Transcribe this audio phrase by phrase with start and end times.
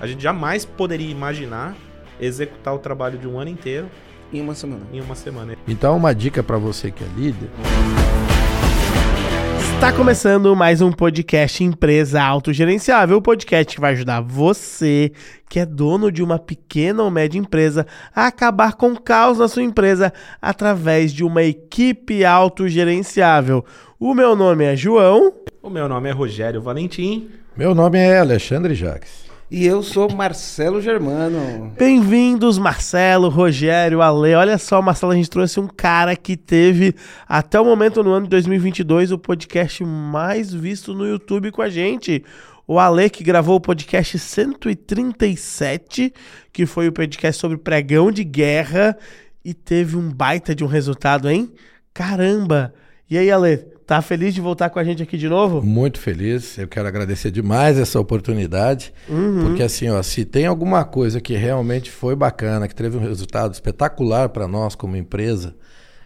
[0.00, 1.76] A gente jamais poderia imaginar
[2.18, 3.86] executar o trabalho de um ano inteiro
[4.32, 4.80] em uma semana.
[4.90, 5.54] Em uma semana.
[5.68, 7.50] Então, uma dica para você que é líder.
[9.74, 15.12] Está começando mais um podcast Empresa Autogerenciável, o podcast que vai ajudar você,
[15.50, 19.48] que é dono de uma pequena ou média empresa, a acabar com o caos na
[19.48, 23.62] sua empresa através de uma equipe autogerenciável.
[23.98, 25.34] O meu nome é João.
[25.62, 27.28] O meu nome é Rogério Valentim.
[27.54, 29.29] Meu nome é Alexandre Jacques.
[29.50, 31.72] E eu sou Marcelo Germano.
[31.76, 34.32] Bem-vindos, Marcelo, Rogério, Ale.
[34.34, 36.94] Olha só, Marcelo, a gente trouxe um cara que teve,
[37.26, 41.68] até o momento no ano de 2022, o podcast mais visto no YouTube com a
[41.68, 42.24] gente.
[42.64, 46.14] O Ale, que gravou o podcast 137,
[46.52, 48.96] que foi o podcast sobre pregão de guerra,
[49.44, 51.52] e teve um baita de um resultado, hein?
[51.92, 52.72] Caramba!
[53.10, 55.60] E aí, Ale, Tá feliz de voltar com a gente aqui de novo?
[55.66, 56.56] Muito feliz.
[56.56, 58.92] Eu quero agradecer demais essa oportunidade.
[59.08, 59.40] Uhum.
[59.40, 63.52] Porque assim, ó, se tem alguma coisa que realmente foi bacana, que teve um resultado
[63.52, 65.56] espetacular para nós como empresa,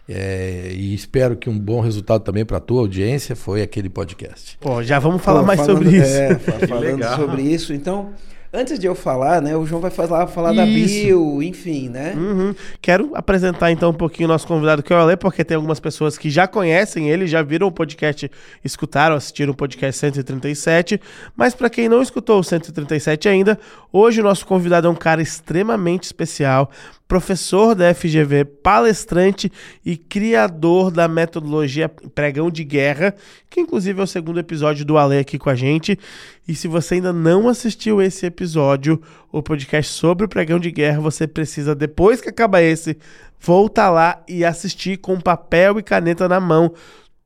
[0.09, 4.57] é, e espero que um bom resultado também para a tua audiência foi aquele podcast.
[4.59, 6.15] Pô, já vamos falar Pô, mais falando, sobre isso.
[6.15, 8.13] É, falando sobre isso, então
[8.53, 9.55] Antes de eu falar, né?
[9.55, 12.13] O João vai falar, falar da bio, enfim, né?
[12.15, 12.55] Uhum.
[12.81, 15.79] Quero apresentar então um pouquinho o nosso convidado que é o Ale, porque tem algumas
[15.79, 18.31] pessoas que já conhecem ele, já viram o podcast,
[18.63, 21.01] escutaram, assistiram o podcast 137.
[21.35, 23.59] Mas para quem não escutou o 137 ainda,
[23.91, 26.71] hoje o nosso convidado é um cara extremamente especial,
[27.07, 29.51] professor da FGV, palestrante
[29.85, 33.15] e criador da metodologia Pregão de Guerra,
[33.49, 35.99] que inclusive é o segundo episódio do Ale aqui com a gente.
[36.47, 40.99] E se você ainda não assistiu esse episódio, o podcast sobre o Pregão de Guerra,
[40.99, 42.97] você precisa, depois que acaba esse,
[43.39, 46.73] voltar lá e assistir com papel e caneta na mão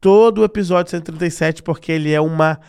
[0.01, 2.59] todo o episódio 137, porque ele é uma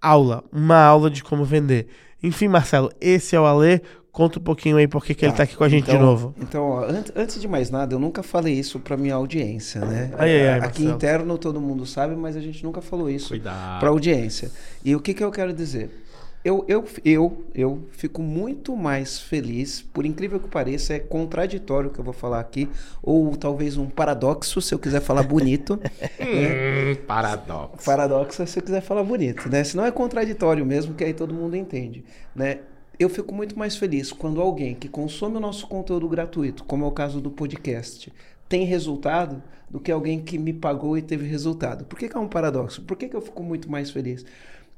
[0.00, 1.88] aula, uma aula de como vender.
[2.22, 5.36] Enfim, Marcelo, esse é o Ale Conta um pouquinho aí por que, que tá, ele
[5.38, 6.34] tá aqui com a gente então, de novo.
[6.38, 10.10] Então, ó, antes, antes de mais nada, eu nunca falei isso pra minha audiência, né?
[10.18, 10.90] Ai, ai, ai, aqui Marcelo.
[10.90, 13.34] interno todo mundo sabe, mas a gente nunca falou isso
[13.80, 14.50] pra audiência.
[14.84, 16.02] E o que, que eu quero dizer?
[16.44, 21.92] Eu, eu, eu, eu fico muito mais feliz, por incrível que pareça, é contraditório o
[21.92, 22.68] que eu vou falar aqui,
[23.02, 25.80] ou talvez um paradoxo, se eu quiser falar bonito.
[26.20, 26.96] né?
[27.06, 27.82] Paradoxo.
[27.86, 29.64] Paradoxo, se eu quiser falar bonito, né?
[29.64, 32.58] Se não é contraditório mesmo, que aí todo mundo entende, né?
[33.02, 36.88] Eu fico muito mais feliz quando alguém que consome o nosso conteúdo gratuito, como é
[36.88, 38.12] o caso do podcast,
[38.48, 41.84] tem resultado do que alguém que me pagou e teve resultado.
[41.84, 42.82] Por que, que é um paradoxo?
[42.82, 44.24] Por que, que eu fico muito mais feliz?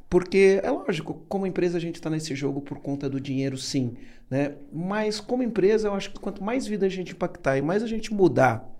[0.08, 3.96] Porque é lógico, como empresa a gente está nesse jogo por conta do dinheiro, sim.
[4.30, 4.54] Né?
[4.72, 7.86] Mas como empresa, eu acho que quanto mais vida a gente impactar e mais a
[7.86, 8.70] gente mudar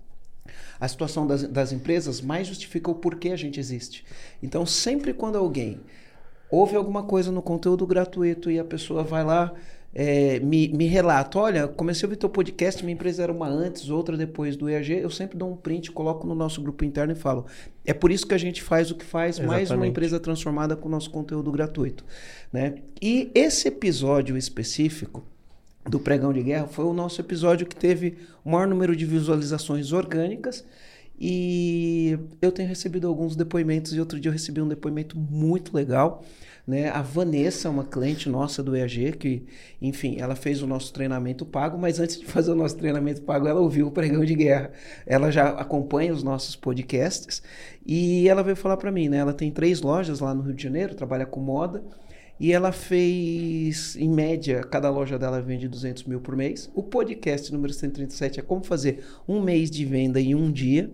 [0.79, 4.05] a situação das, das empresas, mais justifica o porquê a gente existe.
[4.43, 5.81] Então, sempre quando alguém
[6.55, 9.53] houve alguma coisa no conteúdo gratuito e a pessoa vai lá,
[9.93, 13.89] é, me, me relata, olha, comecei a ouvir teu podcast, minha empresa era uma antes,
[13.91, 17.17] outra depois do EAG, eu sempre dou um print, coloco no nosso grupo interno e
[17.17, 17.47] falo,
[17.85, 19.69] é por isso que a gente faz o que faz, Exatamente.
[19.69, 22.05] mais uma empresa transformada com o nosso conteúdo gratuito.
[22.53, 22.77] Né?
[23.01, 25.25] E esse episódio específico
[25.89, 29.93] do Pregão de Guerra foi o nosso episódio que teve o maior número de visualizações
[29.93, 30.65] orgânicas,
[31.19, 36.25] e eu tenho recebido alguns depoimentos, e outro dia eu recebi um depoimento muito legal.
[36.67, 36.89] Né?
[36.89, 39.45] A Vanessa, uma cliente nossa do EAG, que,
[39.83, 43.47] enfim, ela fez o nosso treinamento pago, mas antes de fazer o nosso treinamento pago,
[43.47, 44.73] ela ouviu o pregão de guerra.
[45.07, 47.43] Ela já acompanha os nossos podcasts
[47.85, 49.19] e ela veio falar para mim, né?
[49.19, 51.85] Ela tem três lojas lá no Rio de Janeiro, trabalha com moda.
[52.41, 56.69] E ela fez, em média, cada loja dela vende 200 mil por mês.
[56.75, 60.91] O podcast número 137 é como fazer um mês de venda em um dia.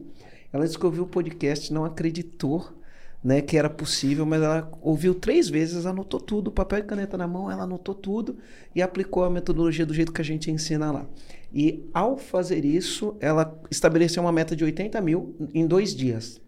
[0.52, 2.79] Ela ouviu o podcast, não acreditou
[3.22, 7.28] né, que era possível, mas ela ouviu três vezes, anotou tudo, papel e caneta na
[7.28, 8.38] mão, ela anotou tudo
[8.74, 11.06] e aplicou a metodologia do jeito que a gente ensina lá.
[11.52, 16.40] E ao fazer isso, ela estabeleceu uma meta de 80 mil em dois dias.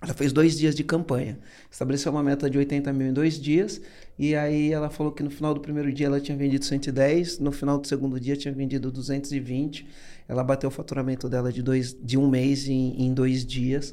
[0.00, 3.80] Ela fez dois dias de campanha, estabeleceu uma meta de 80 mil em dois dias,
[4.16, 7.50] e aí ela falou que no final do primeiro dia ela tinha vendido 110, no
[7.50, 9.86] final do segundo dia tinha vendido 220.
[10.28, 13.92] Ela bateu o faturamento dela de, dois, de um mês em, em dois dias.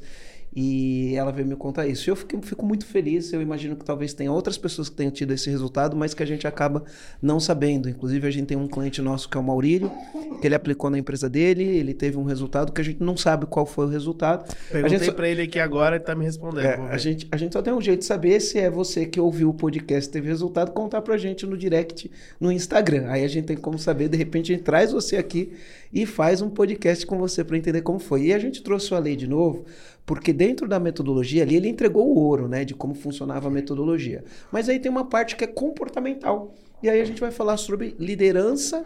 [0.55, 2.09] E ela veio me contar isso.
[2.09, 3.33] Eu fico, fico muito feliz.
[3.33, 6.25] Eu imagino que talvez tenha outras pessoas que tenham tido esse resultado, mas que a
[6.25, 6.85] gente acaba
[7.21, 7.89] não sabendo.
[7.89, 9.91] Inclusive, a gente tem um cliente nosso que é o Maurílio,
[10.39, 13.45] que ele aplicou na empresa dele, ele teve um resultado que a gente não sabe
[13.45, 14.49] qual foi o resultado.
[14.71, 15.11] Perguntei só...
[15.11, 16.65] para ele aqui agora e está me respondendo.
[16.65, 19.19] É, a, gente, a gente só tem um jeito de saber se é você que
[19.19, 22.09] ouviu o podcast e teve resultado, contar para a gente no direct
[22.39, 23.07] no Instagram.
[23.09, 25.51] Aí a gente tem como saber, de repente a gente traz você aqui
[25.93, 28.27] e faz um podcast com você para entender como foi.
[28.27, 29.65] E a gente trouxe a lei de novo
[30.05, 32.63] porque dentro da metodologia ali, ele entregou o ouro, né?
[32.63, 34.23] De como funcionava a metodologia.
[34.51, 36.53] Mas aí tem uma parte que é comportamental.
[36.83, 38.85] E aí a gente vai falar sobre liderança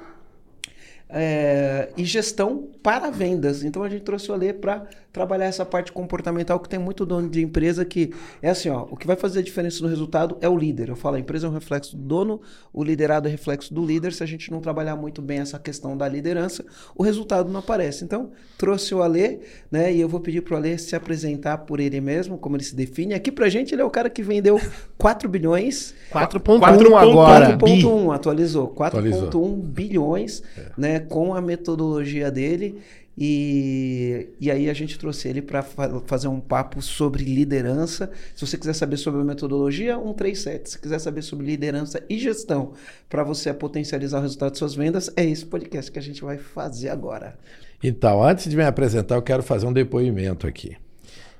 [1.09, 3.63] é, e gestão para vendas.
[3.63, 7.29] Então a gente trouxe o Alê para trabalhar essa parte comportamental que tem muito dono
[7.29, 10.47] de empresa que é assim, ó, o que vai fazer a diferença no resultado é
[10.47, 10.89] o líder.
[10.89, 12.41] Eu falo, a empresa é um reflexo do dono,
[12.71, 14.13] o liderado é reflexo do líder.
[14.13, 16.65] Se a gente não trabalhar muito bem essa questão da liderança,
[16.95, 18.03] o resultado não aparece.
[18.03, 19.39] Então, trouxe o Alê,
[19.71, 19.93] né?
[19.93, 23.13] E eu vou pedir pro Alê se apresentar por ele mesmo, como ele se define.
[23.13, 24.59] Aqui pra gente ele é o cara que vendeu
[24.97, 27.57] 4 bilhões 4.1 agora.
[27.57, 28.67] 4.1 atualizou.
[28.69, 29.57] 4.1 Atualizou.
[29.57, 30.43] bilhões,
[30.77, 32.79] né, com a metodologia dele.
[33.21, 38.09] E, e aí a gente trouxe ele para fazer um papo sobre liderança.
[38.33, 40.69] Se você quiser saber sobre a metodologia, 137.
[40.69, 42.71] Se quiser saber sobre liderança e gestão
[43.09, 46.37] para você potencializar o resultado de suas vendas, é esse podcast que a gente vai
[46.37, 47.37] fazer agora.
[47.83, 50.77] Então, antes de me apresentar, eu quero fazer um depoimento aqui.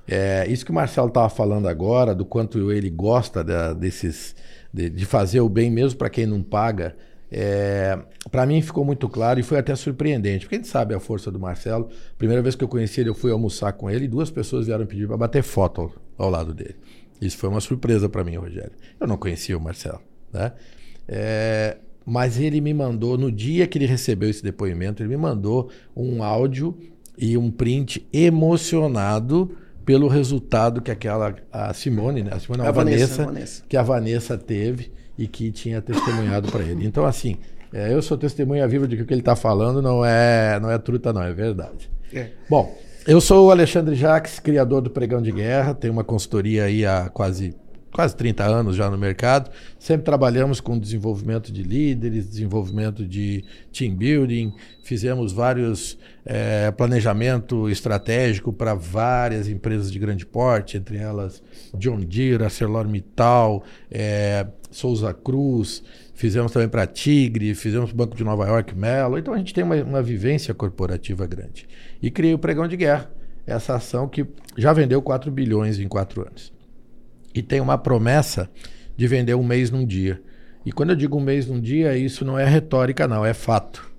[0.06, 3.42] É, isso que o Marcelo estava falando agora, do quanto ele gosta
[3.74, 4.36] desses,
[4.70, 6.94] de, de fazer o bem mesmo para quem não paga,
[7.32, 7.96] é,
[8.30, 11.30] para mim ficou muito claro e foi até surpreendente, porque a gente sabe a força
[11.30, 11.88] do Marcelo.
[12.18, 14.84] Primeira vez que eu conheci ele, eu fui almoçar com ele e duas pessoas vieram
[14.84, 16.76] pedir para bater foto ao, ao lado dele.
[17.20, 18.72] Isso foi uma surpresa para mim, Rogério.
[18.98, 20.00] Eu não conhecia o Marcelo,
[20.32, 20.52] né?
[21.06, 25.70] É, mas ele me mandou, no dia que ele recebeu esse depoimento, ele me mandou
[25.94, 26.76] um áudio
[27.16, 32.30] e um print emocionado pelo resultado que aquela a Simone, né?
[32.32, 33.64] a Simone, não, A a Vanessa, Vanessa, a Vanessa.
[33.68, 36.86] que a Vanessa teve e que tinha testemunhado para ele.
[36.86, 37.36] Então assim,
[37.72, 40.70] é, eu sou testemunha viva de que o que ele está falando não é não
[40.70, 41.90] é truta não, é verdade.
[42.12, 42.30] É.
[42.48, 42.76] Bom,
[43.06, 47.08] eu sou o Alexandre Jacques, criador do Pregão de Guerra, tenho uma consultoria aí há
[47.08, 47.54] quase,
[47.90, 49.50] quase 30 anos já no mercado.
[49.78, 53.42] Sempre trabalhamos com desenvolvimento de líderes, desenvolvimento de
[53.72, 54.52] team building,
[54.84, 55.96] fizemos vários
[56.26, 61.42] eh, planejamento estratégico para várias empresas de grande porte, entre elas
[61.74, 65.82] John Deere, ArcelorMittal, eh, Souza Cruz,
[66.14, 69.18] fizemos também para Tigre, fizemos Banco de Nova York, Mello.
[69.18, 71.68] Então a gente tem uma, uma vivência corporativa grande.
[72.02, 73.10] E criei o Pregão de Guerra,
[73.46, 74.26] essa ação que
[74.56, 76.52] já vendeu 4 bilhões em 4 anos.
[77.34, 78.50] E tem uma promessa
[78.96, 80.20] de vender um mês num dia.
[80.64, 83.90] E quando eu digo um mês num dia, isso não é retórica, não, é fato.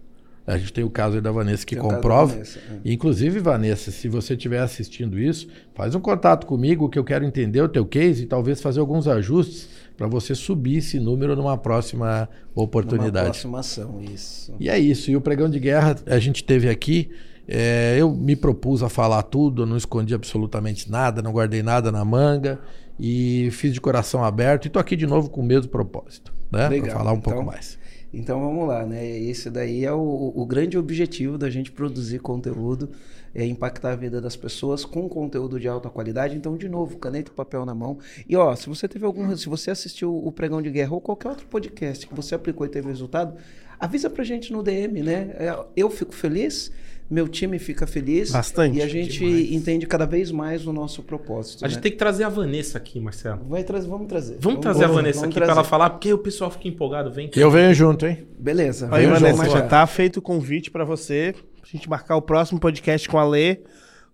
[0.45, 2.33] A gente tem o caso aí da Vanessa que Tem comprova.
[2.33, 2.91] Vanessa, é.
[2.91, 7.61] Inclusive, Vanessa, se você estiver assistindo isso, faz um contato comigo que eu quero entender
[7.61, 9.69] o teu case e talvez fazer alguns ajustes
[10.01, 13.25] para você subir esse número numa próxima Uma oportunidade.
[13.25, 14.55] próxima ação, isso.
[14.59, 15.11] E é isso.
[15.11, 17.09] E o pregão de guerra a gente teve aqui.
[17.47, 21.91] é, eu me propus a falar tudo, eu não escondi absolutamente nada, não guardei nada
[21.91, 22.59] na manga
[22.99, 24.65] e fiz de coração aberto.
[24.65, 26.67] E tô aqui de novo com o mesmo propósito, né?
[26.67, 27.77] Para falar um Então, pouco mais.
[28.13, 29.07] Então vamos lá, né?
[29.07, 32.89] Esse daí é o, o grande objetivo da gente produzir conteúdo,
[33.33, 36.35] é impactar a vida das pessoas com conteúdo de alta qualidade.
[36.35, 37.97] Então, de novo, caneta e papel na mão.
[38.27, 41.29] E ó, se você teve algum, se você assistiu o Pregão de Guerra ou qualquer
[41.29, 43.37] outro podcast que você aplicou e teve resultado,
[43.79, 45.33] avisa pra gente no DM, né?
[45.37, 46.69] É, Eu fico feliz,
[47.11, 48.77] meu time fica feliz Bastante.
[48.77, 49.51] e a gente Demais.
[49.51, 51.65] entende cada vez mais o nosso propósito.
[51.65, 51.81] A gente né?
[51.83, 53.41] tem que trazer a Vanessa aqui, Marcelo.
[53.49, 54.37] Vai trazer, vamos trazer.
[54.39, 57.11] Vamos trazer a Vanessa vamos aqui para ela falar, porque o pessoal fica empolgado.
[57.11, 57.29] Vem.
[57.35, 58.25] Eu venho junto, hein?
[58.39, 58.87] Beleza.
[58.91, 62.21] Aí, vamos Vanessa, lá, já tá feito o convite pra você, pra gente marcar o
[62.21, 63.59] próximo podcast com a Lê,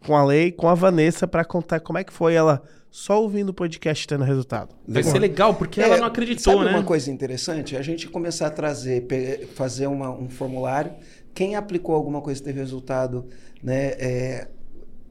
[0.05, 3.21] com a Lê e com a Vanessa pra contar como é que foi ela só
[3.21, 4.73] ouvindo o podcast tendo resultado.
[4.87, 6.71] Vai ser legal, porque É, ela não acreditou, sabe né?
[6.71, 7.75] uma coisa interessante?
[7.75, 9.05] A gente começar a trazer,
[9.53, 10.91] fazer uma- um formulário.
[11.37, 13.27] Quem aplicou alguma coisa e teve resultado,
[13.61, 14.47] né, é,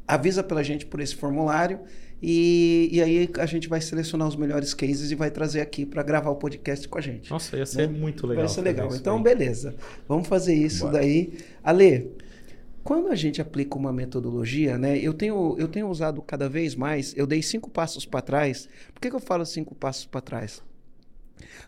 [0.08, 1.78] avisa pela gente por esse formulário.
[2.20, 6.02] E, e aí a gente vai selecionar os melhores cases e vai trazer aqui para
[6.02, 7.30] gravar o podcast com a gente.
[7.30, 7.96] Nossa, ia ser Né?
[7.96, 8.44] muito legal.
[8.44, 8.92] Vai ser legal.
[8.92, 9.22] Então, aí.
[9.22, 9.76] beleza.
[10.08, 10.98] Vamos fazer isso Bora.
[10.98, 11.38] daí.
[11.62, 12.10] Ale,
[12.82, 14.98] quando a gente aplica uma metodologia, né?
[14.98, 17.14] Eu tenho, eu tenho usado cada vez mais.
[17.16, 18.68] Eu dei cinco passos para trás.
[18.92, 20.60] Por que, que eu falo cinco passos para trás?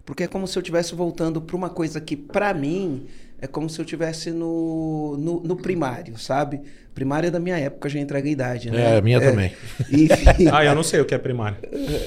[0.04, 3.06] Porque é como se eu estivesse voltando para uma coisa que, para mim,
[3.40, 6.60] é como se eu estivesse no, no, no primário, sabe?
[6.94, 8.94] Primária da minha época, já entrega a idade, né?
[8.94, 9.52] É, a minha também.
[9.90, 10.08] E,
[10.50, 11.58] Ah, eu não sei o que é primário.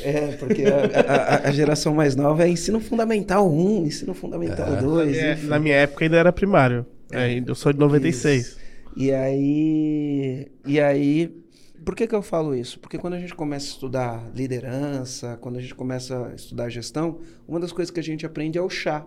[0.03, 5.17] é, porque a, a- a geração mais nova é ensino fundamental 1, ensino fundamental 2.
[5.17, 5.47] É, enfim.
[5.47, 6.85] na minha época ainda era primário.
[7.11, 8.41] É, eu sou de 96.
[8.41, 8.57] Isso.
[8.97, 11.40] E aí, e aí,
[11.83, 12.79] por que que eu falo isso?
[12.79, 17.19] Porque quando a gente começa a estudar liderança, quando a gente começa a estudar gestão,
[17.47, 19.05] uma das coisas que a gente aprende é o chá.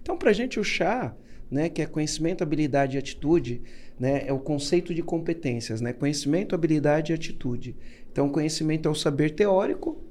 [0.00, 1.14] Então, pra gente o chá,
[1.50, 3.62] né, que é conhecimento, habilidade e atitude,
[3.98, 5.92] né, é o conceito de competências, né?
[5.92, 7.76] Conhecimento, habilidade e atitude.
[8.10, 10.02] Então, conhecimento é o saber teórico,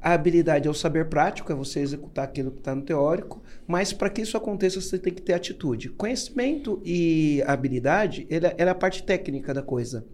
[0.00, 3.92] a habilidade é o saber prático, é você executar aquilo que está no teórico, mas
[3.92, 5.90] para que isso aconteça, você tem que ter atitude.
[5.90, 10.04] Conhecimento e habilidade, ela, ela é a parte técnica da coisa.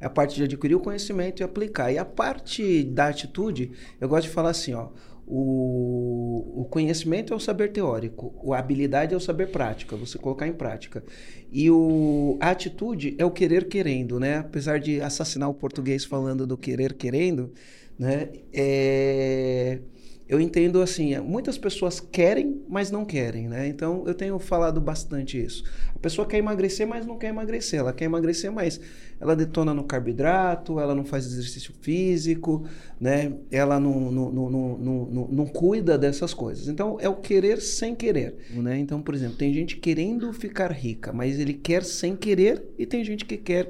[0.00, 1.92] É a parte de adquirir o conhecimento e aplicar.
[1.92, 4.88] E a parte da atitude, eu gosto de falar assim, ó.
[5.32, 10.48] O, o conhecimento é o saber teórico, a habilidade é o saber prática, você colocar
[10.48, 11.04] em prática.
[11.52, 14.38] E o, a atitude é o querer querendo, né?
[14.38, 17.52] Apesar de assassinar o português falando do querer querendo,
[17.96, 18.30] né?
[18.52, 19.78] É,
[20.30, 23.66] eu entendo assim, muitas pessoas querem, mas não querem, né?
[23.66, 25.64] Então eu tenho falado bastante isso.
[25.92, 27.80] A pessoa quer emagrecer, mas não quer emagrecer.
[27.80, 28.80] Ela quer emagrecer, mas
[29.20, 32.64] ela detona no carboidrato, ela não faz exercício físico,
[33.00, 33.32] né?
[33.50, 36.68] Ela não, não, não, não, não, não cuida dessas coisas.
[36.68, 38.78] Então é o querer sem querer, né?
[38.78, 43.02] Então, por exemplo, tem gente querendo ficar rica, mas ele quer sem querer, e tem
[43.02, 43.68] gente que quer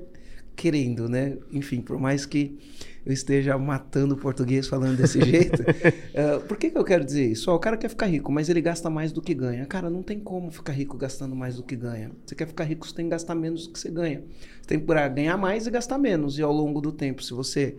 [0.55, 1.39] querendo, né?
[1.51, 2.59] Enfim, por mais que
[3.05, 5.63] eu esteja matando o português falando desse jeito.
[5.63, 7.51] uh, por que, que eu quero dizer isso?
[7.51, 9.65] Ó, o cara quer ficar rico, mas ele gasta mais do que ganha.
[9.67, 12.11] Cara, não tem como ficar rico gastando mais do que ganha.
[12.25, 14.23] Você quer ficar rico, você tem que gastar menos do que você ganha.
[14.61, 16.39] Você tem que ganhar mais e gastar menos.
[16.39, 17.77] E ao longo do tempo, se você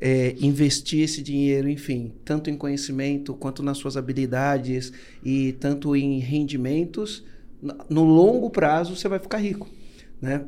[0.00, 4.92] é, investir esse dinheiro, enfim, tanto em conhecimento quanto nas suas habilidades
[5.24, 7.24] e tanto em rendimentos,
[7.88, 9.68] no longo prazo você vai ficar rico,
[10.20, 10.44] né?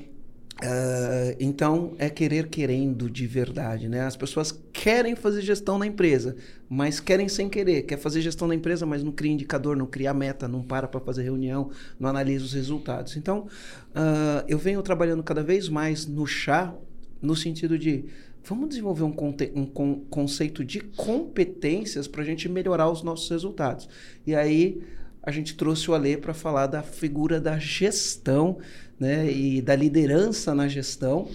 [0.58, 4.06] Uh, então é querer querendo de verdade, né?
[4.06, 6.34] As pessoas querem fazer gestão na empresa,
[6.66, 7.82] mas querem sem querer.
[7.82, 10.98] Quer fazer gestão na empresa, mas não cria indicador, não cria meta, não para para
[10.98, 11.70] fazer reunião,
[12.00, 13.18] não analisa os resultados.
[13.18, 13.40] Então
[13.90, 16.74] uh, eu venho trabalhando cada vez mais no chá,
[17.20, 18.06] no sentido de
[18.42, 19.14] vamos desenvolver um,
[19.54, 23.90] um con conceito de competências para a gente melhorar os nossos resultados.
[24.26, 24.80] E aí
[25.22, 28.58] a gente trouxe o Alê para falar da figura da gestão
[28.98, 31.28] né, e da liderança na gestão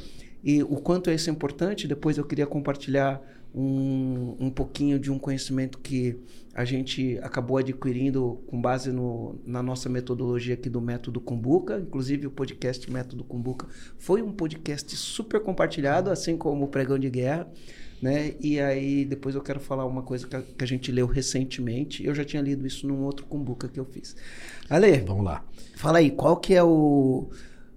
[0.44, 1.88] e o quanto isso é importante.
[1.88, 3.22] Depois eu queria compartilhar
[3.54, 6.18] um, um pouquinho de um conhecimento que
[6.54, 11.80] a gente acabou adquirindo com base no, na nossa metodologia aqui do Método Kumbuka.
[11.80, 17.10] Inclusive, o podcast Método Kumbuka foi um podcast super compartilhado, assim como o Pregão de
[17.10, 17.48] Guerra.
[18.02, 18.34] Né?
[18.40, 22.04] E aí, depois eu quero falar uma coisa que a, que a gente leu recentemente.
[22.04, 24.16] Eu já tinha lido isso num outro Kumbuka que eu fiz.
[24.68, 25.46] Ale, vamos lá.
[25.76, 27.30] Fala aí, qual que é o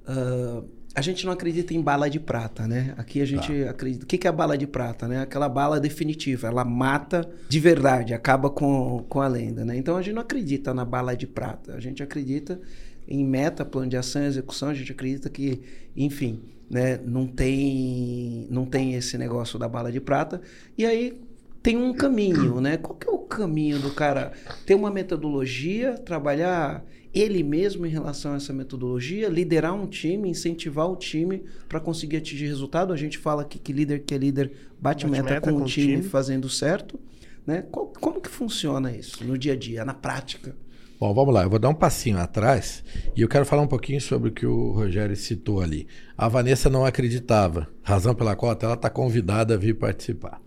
[0.09, 2.95] Uh, a gente não acredita em bala de prata, né?
[2.97, 3.71] Aqui a gente tá.
[3.71, 4.05] acredita.
[4.05, 5.23] O que é a bala de prata, né?
[5.23, 9.77] Aquela bala definitiva, ela mata de verdade, acaba com, com a lenda, né?
[9.77, 11.75] Então a gente não acredita na bala de prata.
[11.75, 12.61] A gente acredita
[13.09, 14.69] em meta, plano de ação e execução.
[14.69, 15.61] A gente acredita que,
[15.97, 17.01] enfim, né?
[17.05, 20.41] Não tem, não tem esse negócio da bala de prata.
[20.79, 21.21] E aí
[21.61, 22.77] tem um caminho, né?
[22.77, 24.33] Qual que é o caminho do cara
[24.65, 30.91] ter uma metodologia, trabalhar ele mesmo em relação a essa metodologia, liderar um time, incentivar
[30.91, 32.93] o time para conseguir atingir resultado.
[32.93, 34.49] A gente fala aqui que líder que é líder
[34.81, 36.99] bate, bate meta, meta, com, com o time, time, fazendo certo.
[37.47, 37.63] Né?
[37.71, 40.57] Qual, como que funciona isso no dia a dia, na prática?
[40.99, 42.83] Bom, vamos lá, eu vou dar um passinho atrás
[43.17, 45.87] e eu quero falar um pouquinho sobre o que o Rogério citou ali.
[46.17, 50.41] A Vanessa não acreditava, razão pela qual ela está convidada a vir participar.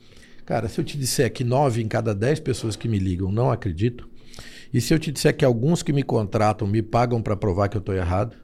[0.46, 3.52] Cara, se eu te disser que nove em cada dez pessoas que me ligam não
[3.52, 4.08] acreditam,
[4.74, 7.78] e se eu te disser que alguns que me contratam me pagam para provar que
[7.78, 8.36] eu estou errado,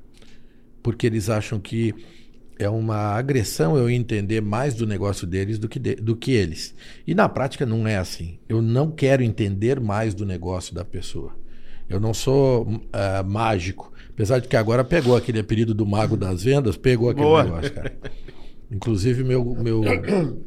[0.82, 1.94] porque eles acham que
[2.58, 6.76] é uma agressão eu entender mais do negócio deles do que, de, do que eles.
[7.06, 8.38] E na prática não é assim.
[8.48, 11.36] Eu não quero entender mais do negócio da pessoa.
[11.90, 13.92] Eu não sou uh, mágico.
[14.10, 17.44] Apesar de que agora pegou aquele apelido do mago das vendas, pegou aquele Boa.
[17.44, 17.94] negócio, cara.
[18.74, 19.84] Inclusive, meu, meu.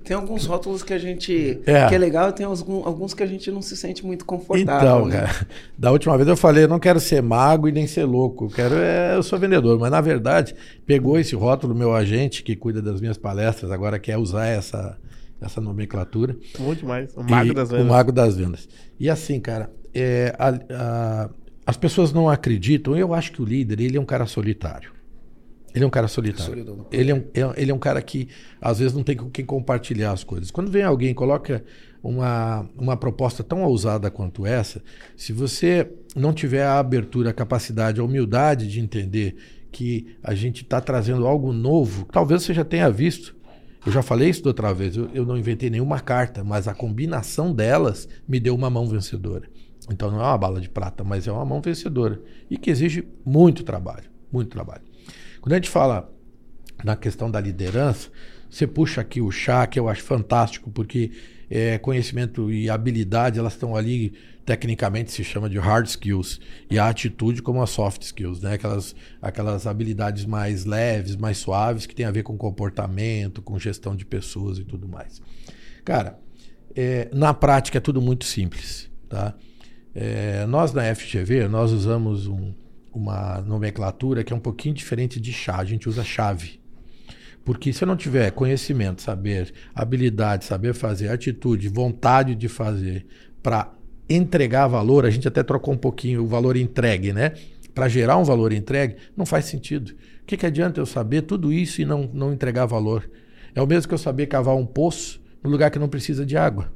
[0.02, 1.61] Tem alguns rótulos que a gente.
[1.64, 1.88] É.
[1.88, 4.64] que é legal, tem alguns, alguns que a gente não se sente muito confortável.
[4.64, 5.21] Então, né?
[5.21, 5.47] cara,
[5.78, 8.47] da última vez eu falei, eu não quero ser mago e nem ser louco.
[8.47, 9.78] Eu quero, é, eu sou vendedor.
[9.78, 14.18] Mas na verdade, pegou esse rótulo, meu agente, que cuida das minhas palestras, agora quer
[14.18, 14.99] usar essa,
[15.40, 16.37] essa nomenclatura.
[16.59, 17.14] Muito mais.
[17.14, 17.87] O mago e, das vendas.
[17.87, 18.68] O mago das vendas.
[18.99, 21.30] E assim, cara, é, a, a,
[21.64, 22.97] as pessoas não acreditam.
[22.97, 24.96] Eu acho que o líder, ele é um cara solitário.
[25.76, 26.87] Ele é um cara solitário.
[26.90, 28.28] Ele é um, é, ele é um cara que,
[28.59, 30.50] às vezes, não tem com quem compartilhar as coisas.
[30.50, 31.62] Quando vem alguém coloca
[32.02, 34.83] uma, uma proposta tão ousada quanto essa,
[35.14, 39.37] se você não tiver a abertura, a capacidade, a humildade de entender
[39.71, 43.37] que a gente está trazendo algo novo, talvez você já tenha visto.
[43.85, 46.75] Eu já falei isso da outra vez, eu, eu não inventei nenhuma carta, mas a
[46.75, 49.47] combinação delas me deu uma mão vencedora.
[49.92, 52.18] Então não é uma bala de prata, mas é uma mão vencedora.
[52.50, 54.96] E que exige muito trabalho, muito trabalho.
[55.47, 56.12] Quando a gente fala
[56.83, 58.11] na questão da liderança,
[58.50, 61.12] você puxa aqui o chá, que eu acho fantástico, porque
[61.49, 64.12] é, conhecimento e habilidade, elas estão ali,
[64.45, 68.55] tecnicamente se chama de hard skills, e a atitude como as soft skills, né?
[68.55, 73.95] aquelas, aquelas habilidades mais leves, mais suaves, que tem a ver com comportamento, com gestão
[73.95, 75.23] de pessoas e tudo mais.
[75.85, 76.19] Cara,
[76.75, 78.91] é, na prática é tudo muito simples.
[79.09, 79.33] Tá?
[79.95, 82.53] É, nós na FGV, nós usamos um,
[82.97, 85.59] uma nomenclatura que é um pouquinho diferente de chá.
[85.59, 86.59] A gente usa chave.
[87.45, 93.07] Porque se eu não tiver conhecimento, saber, habilidade, saber fazer, atitude, vontade de fazer
[93.43, 93.71] para
[94.09, 97.35] entregar valor, a gente até trocou um pouquinho o valor entregue, né?
[97.75, 99.91] Para gerar um valor entregue, não faz sentido.
[100.23, 103.09] O que, que adianta eu saber tudo isso e não, não entregar valor?
[103.55, 106.37] É o mesmo que eu saber cavar um poço no lugar que não precisa de
[106.37, 106.73] água.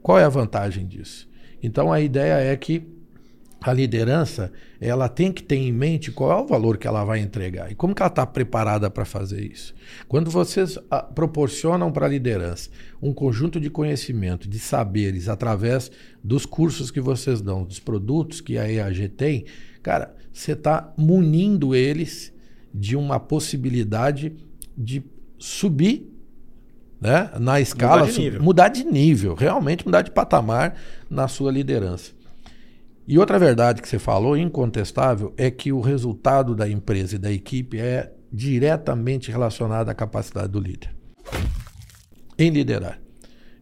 [0.00, 1.28] Qual é a vantagem disso?
[1.62, 2.95] Então a ideia é que
[3.60, 7.20] a liderança ela tem que ter em mente qual é o valor que ela vai
[7.20, 9.74] entregar e como que ela está preparada para fazer isso.
[10.06, 12.70] Quando vocês ah, proporcionam para a liderança
[13.00, 15.90] um conjunto de conhecimento, de saberes através
[16.22, 19.46] dos cursos que vocês dão, dos produtos que a EAG tem,
[19.82, 22.32] cara, você está munindo eles
[22.72, 24.34] de uma possibilidade
[24.76, 25.02] de
[25.38, 26.12] subir
[27.00, 28.42] né, na escala, mudar de, nível.
[28.42, 30.76] mudar de nível, realmente mudar de patamar
[31.08, 32.12] na sua liderança.
[33.08, 37.30] E outra verdade que você falou, incontestável, é que o resultado da empresa e da
[37.30, 40.96] equipe é diretamente relacionado à capacidade do líder
[42.38, 43.00] em liderar,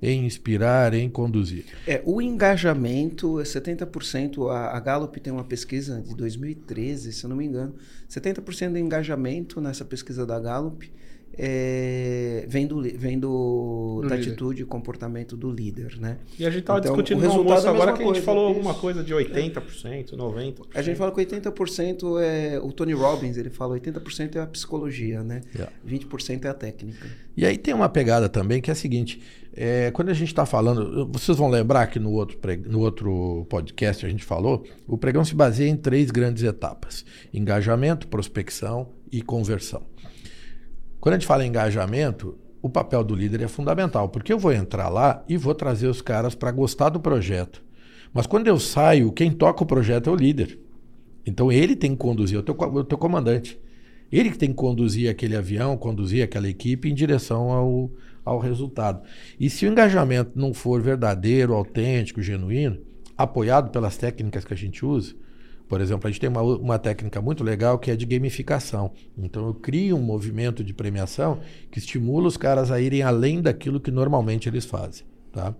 [0.02, 1.66] em inspirar, em conduzir.
[1.86, 4.50] É, o engajamento é 70%.
[4.50, 7.74] A, a Gallup tem uma pesquisa de 2013, se eu não me engano.
[8.08, 10.92] 70% do engajamento nessa pesquisa da Gallup
[11.36, 14.30] é, vem do, vem do, do da líder.
[14.30, 16.18] atitude e comportamento do líder, né?
[16.38, 18.56] E a gente estava então, discutindo no almoço é agora que a gente falou isso.
[18.56, 20.66] alguma coisa de 80%, 90%.
[20.74, 22.60] A gente fala que 80% é...
[22.60, 25.42] O Tony Robbins, ele fala 80% é a psicologia, né?
[25.54, 25.72] Yeah.
[25.86, 27.06] 20% é a técnica.
[27.36, 29.20] E aí tem uma pegada também que é a seguinte,
[29.56, 34.04] é, quando a gente está falando, vocês vão lembrar que no outro, no outro podcast
[34.04, 39.82] a gente falou, o pregão se baseia em três grandes etapas: engajamento, prospecção e conversão.
[41.04, 44.54] Quando a gente fala em engajamento, o papel do líder é fundamental, porque eu vou
[44.54, 47.62] entrar lá e vou trazer os caras para gostar do projeto.
[48.10, 50.58] Mas quando eu saio, quem toca o projeto é o líder.
[51.26, 53.60] Então ele tem que conduzir, o teu, o teu comandante.
[54.10, 57.90] Ele que tem que conduzir aquele avião, conduzir aquela equipe em direção ao,
[58.24, 59.02] ao resultado.
[59.38, 62.78] E se o engajamento não for verdadeiro, autêntico, genuíno,
[63.14, 65.14] apoiado pelas técnicas que a gente usa,
[65.68, 68.92] por exemplo, a gente tem uma, uma técnica muito legal que é de gamificação.
[69.16, 73.80] Então eu crio um movimento de premiação que estimula os caras a irem além daquilo
[73.80, 75.06] que normalmente eles fazem.
[75.32, 75.54] Tá?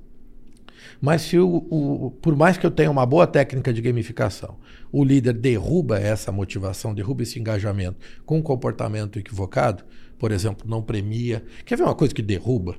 [1.01, 4.57] Mas se o, o, por mais que eu tenha uma boa técnica de gamificação,
[4.93, 9.85] o líder derruba essa motivação, derruba esse engajamento com um comportamento equivocado,
[10.19, 11.43] por exemplo, não premia.
[11.65, 12.77] Quer ver uma coisa que derruba?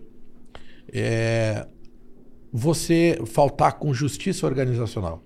[0.92, 1.68] É
[2.58, 5.22] você faltar com justiça organizacional.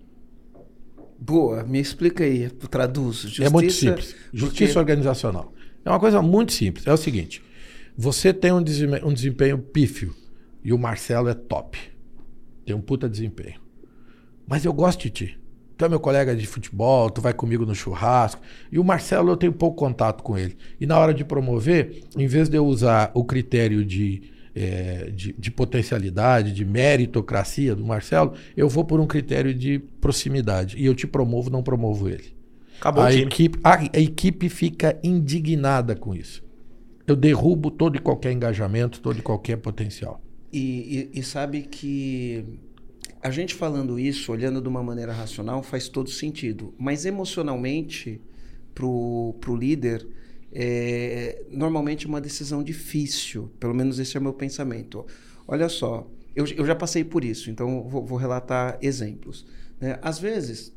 [1.19, 3.17] Boa, me explica aí, traduz.
[3.17, 4.15] Justiça, é muito simples.
[4.31, 4.79] Justiça porque...
[4.79, 5.53] organizacional.
[5.83, 6.87] É uma coisa muito simples.
[6.87, 7.43] É o seguinte:
[7.97, 10.15] você tem um desempenho, um desempenho pífio
[10.63, 11.77] e o Marcelo é top.
[12.65, 13.59] Tem um puta desempenho.
[14.47, 15.39] Mas eu gosto de ti.
[15.77, 18.41] Tu é meu colega de futebol, tu vai comigo no churrasco.
[18.71, 20.57] E o Marcelo, eu tenho pouco contato com ele.
[20.79, 24.21] E na hora de promover, em vez de eu usar o critério de
[24.59, 30.77] é, de, de, potencialidade, de meritocracia do Marcelo, eu vou por um critério de proximidade.
[30.77, 32.35] E eu te promovo, não promovo ele.
[32.77, 36.43] Acabou a, equipe, a, a equipe fica indignada com isso.
[37.07, 40.21] Eu derrubo todo e qualquer engajamento, todo e qualquer potencial.
[40.51, 42.43] E, e, e, sabe que
[43.23, 46.73] a gente falando isso, olhando de uma maneira racional, faz todo sentido.
[46.77, 48.19] Mas emocionalmente,
[48.75, 50.05] para o líder,
[50.51, 53.51] é normalmente uma decisão difícil.
[53.59, 55.05] Pelo menos esse é o meu pensamento.
[55.47, 59.45] Olha só, eu, eu já passei por isso, então vou, vou relatar exemplos.
[59.79, 59.97] Né?
[60.01, 60.73] Às vezes,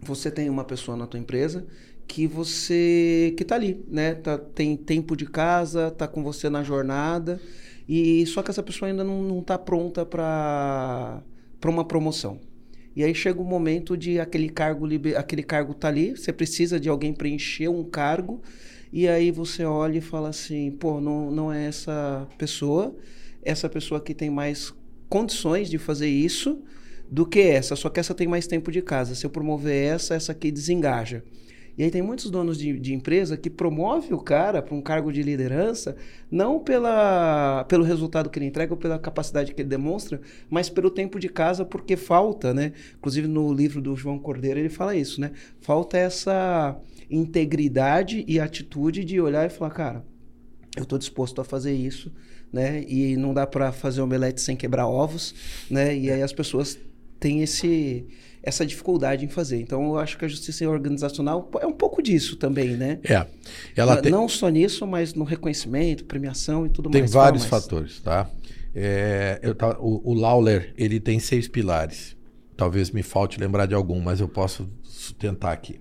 [0.00, 1.66] você tem uma pessoa na tua empresa
[2.06, 4.14] que você que está ali, né?
[4.14, 7.38] Tá, tem tempo de casa, está com você na jornada
[7.86, 11.22] e só que essa pessoa ainda não está pronta para
[11.60, 12.40] para uma promoção.
[12.96, 16.88] E aí chega o momento de aquele cargo aquele cargo tá ali, você precisa de
[16.88, 18.40] alguém preencher um cargo
[18.92, 22.96] e aí você olha e fala assim, pô, não, não é essa pessoa,
[23.42, 24.72] essa pessoa que tem mais
[25.08, 26.62] condições de fazer isso
[27.10, 29.14] do que essa, só que essa tem mais tempo de casa.
[29.14, 31.22] Se eu promover essa, essa aqui desengaja.
[31.78, 35.12] E aí tem muitos donos de, de empresa que promove o cara para um cargo
[35.12, 35.94] de liderança,
[36.28, 40.90] não pela, pelo resultado que ele entrega ou pela capacidade que ele demonstra, mas pelo
[40.90, 42.72] tempo de casa, porque falta, né?
[42.96, 45.30] Inclusive no livro do João Cordeiro ele fala isso, né?
[45.60, 46.76] Falta essa
[47.08, 50.04] integridade e atitude de olhar e falar, cara,
[50.76, 52.12] eu estou disposto a fazer isso,
[52.52, 52.84] né?
[52.88, 55.32] E não dá para fazer omelete sem quebrar ovos,
[55.70, 55.96] né?
[55.96, 56.76] E aí as pessoas
[57.20, 58.04] têm esse
[58.48, 59.60] essa dificuldade em fazer.
[59.60, 62.98] Então, eu acho que a justiça organizacional é um pouco disso também, né?
[63.04, 63.26] É.
[63.76, 64.12] Ela não, tem...
[64.12, 67.10] não só nisso, mas no reconhecimento, premiação e tudo tem mais.
[67.10, 68.28] Tem vários fatores, tá?
[68.74, 72.16] É, eu, tá, o, o Lawler, ele tem seis pilares.
[72.56, 74.68] Talvez me falte lembrar de algum, mas eu posso
[75.18, 75.80] tentar aqui.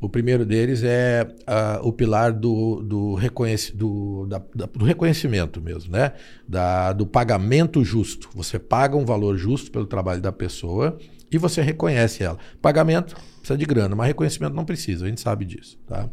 [0.00, 5.60] O primeiro deles é uh, o pilar do, do, reconhec do, da, da, do reconhecimento
[5.60, 6.12] mesmo, né?
[6.46, 8.28] Da, do pagamento justo.
[8.34, 10.96] Você paga um valor justo pelo trabalho da pessoa
[11.30, 12.38] e você reconhece ela.
[12.60, 15.78] Pagamento precisa de grana, mas reconhecimento não precisa, a gente sabe disso.
[15.86, 16.08] Tá?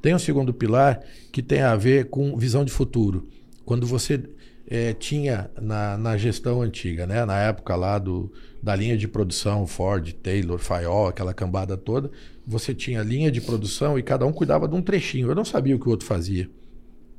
[0.00, 3.28] Tem um segundo pilar que tem a ver com visão de futuro.
[3.64, 4.22] Quando você
[4.66, 7.24] é, tinha na, na gestão antiga, né?
[7.24, 12.10] na época lá do, da linha de produção Ford, Taylor, Fayol, aquela cambada toda,
[12.46, 15.28] você tinha linha de produção e cada um cuidava de um trechinho.
[15.28, 16.48] Eu não sabia o que o outro fazia.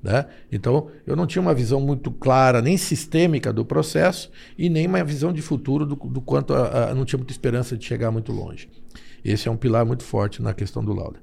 [0.03, 0.25] Né?
[0.51, 5.01] Então, eu não tinha uma visão muito clara, nem sistêmica do processo e nem uma
[5.01, 8.33] visão de futuro do, do quanto a, a, não tinha muita esperança de chegar muito
[8.33, 8.69] longe.
[9.23, 11.21] Esse é um pilar muito forte na questão do Lauda.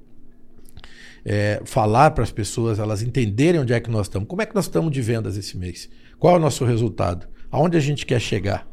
[1.23, 4.27] É, falar para as pessoas, elas entenderem onde é que nós estamos.
[4.27, 5.87] Como é que nós estamos de vendas esse mês?
[6.17, 7.27] Qual é o nosso resultado?
[7.51, 8.67] Aonde a gente quer chegar?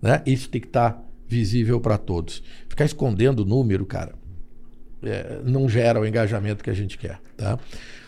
[0.00, 0.22] Né?
[0.24, 2.44] Isso tem que estar visível para todos.
[2.68, 4.14] Ficar escondendo o número, cara,
[5.02, 7.18] é, não gera o engajamento que a gente quer.
[7.36, 7.58] Tá?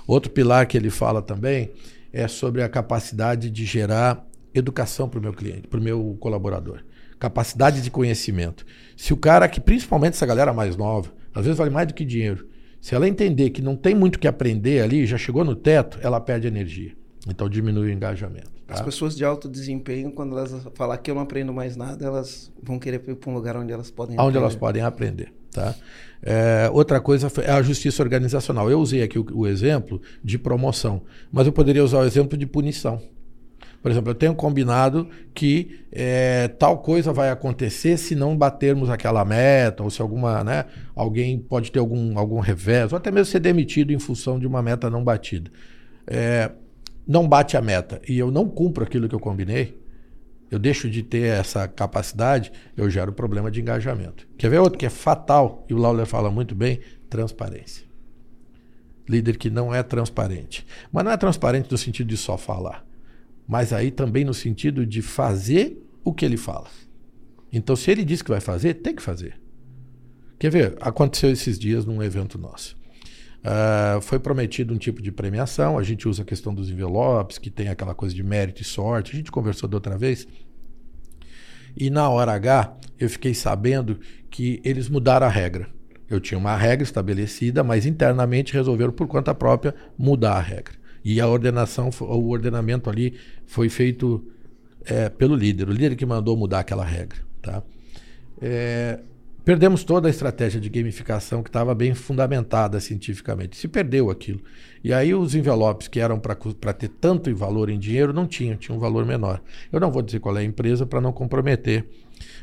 [0.06, 1.70] Outro pilar que ele fala também
[2.12, 6.80] é sobre a capacidade de gerar educação para o meu cliente, para o meu colaborador.
[7.18, 8.64] Capacidade de conhecimento.
[8.96, 12.04] Se o cara que, principalmente essa galera mais nova, às vezes vale mais do que
[12.04, 12.46] dinheiro.
[12.80, 16.20] Se ela entender que não tem muito que aprender ali, já chegou no teto, ela
[16.20, 16.92] perde energia.
[17.26, 18.53] Então diminui o engajamento.
[18.66, 18.74] Tá?
[18.74, 22.50] As pessoas de alto desempenho, quando elas falar que eu não aprendo mais nada, elas
[22.62, 25.32] vão querer ir para um lugar onde elas podem Onde elas podem aprender.
[25.50, 25.74] Tá?
[26.22, 28.70] É, outra coisa é a justiça organizacional.
[28.70, 32.46] Eu usei aqui o, o, exemplo de promoção, mas eu poderia usar o exemplo de
[32.46, 33.00] punição.
[33.82, 39.22] Por exemplo, eu tenho combinado que é, tal coisa vai acontecer se não batermos aquela
[39.26, 40.64] meta, ou se alguma, né,
[40.96, 44.62] alguém pode ter algum, algum revés, ou até mesmo ser demitido em função de uma
[44.62, 45.50] meta não batida.
[46.06, 46.50] É,
[47.06, 49.78] não bate a meta e eu não cumpro aquilo que eu combinei,
[50.50, 54.28] eu deixo de ter essa capacidade, eu gero problema de engajamento.
[54.38, 56.80] Quer ver outro que é fatal, e o Lawler fala muito bem?
[57.10, 57.84] Transparência.
[59.08, 60.66] Líder que não é transparente.
[60.92, 62.86] Mas não é transparente no sentido de só falar,
[63.48, 66.68] mas aí também no sentido de fazer o que ele fala.
[67.52, 69.40] Então, se ele diz que vai fazer, tem que fazer.
[70.38, 70.76] Quer ver?
[70.80, 72.76] Aconteceu esses dias num evento nosso.
[73.44, 75.76] Uh, foi prometido um tipo de premiação.
[75.76, 79.12] A gente usa a questão dos envelopes, que tem aquela coisa de mérito e sorte.
[79.12, 80.26] A gente conversou da outra vez.
[81.76, 83.98] E na hora H, eu fiquei sabendo
[84.30, 85.68] que eles mudaram a regra.
[86.08, 90.74] Eu tinha uma regra estabelecida, mas internamente resolveram por conta própria mudar a regra.
[91.04, 94.26] E a ordenação, o ordenamento ali foi feito
[94.86, 97.18] é, pelo líder, o líder que mandou mudar aquela regra.
[97.42, 97.62] Tá?
[98.40, 99.00] É,
[99.44, 103.58] Perdemos toda a estratégia de gamificação que estava bem fundamentada cientificamente.
[103.58, 104.40] Se perdeu aquilo.
[104.82, 108.78] E aí os envelopes que eram para ter tanto valor em dinheiro não tinham, tinham
[108.78, 109.42] um valor menor.
[109.70, 111.86] Eu não vou dizer qual é a empresa para não comprometer,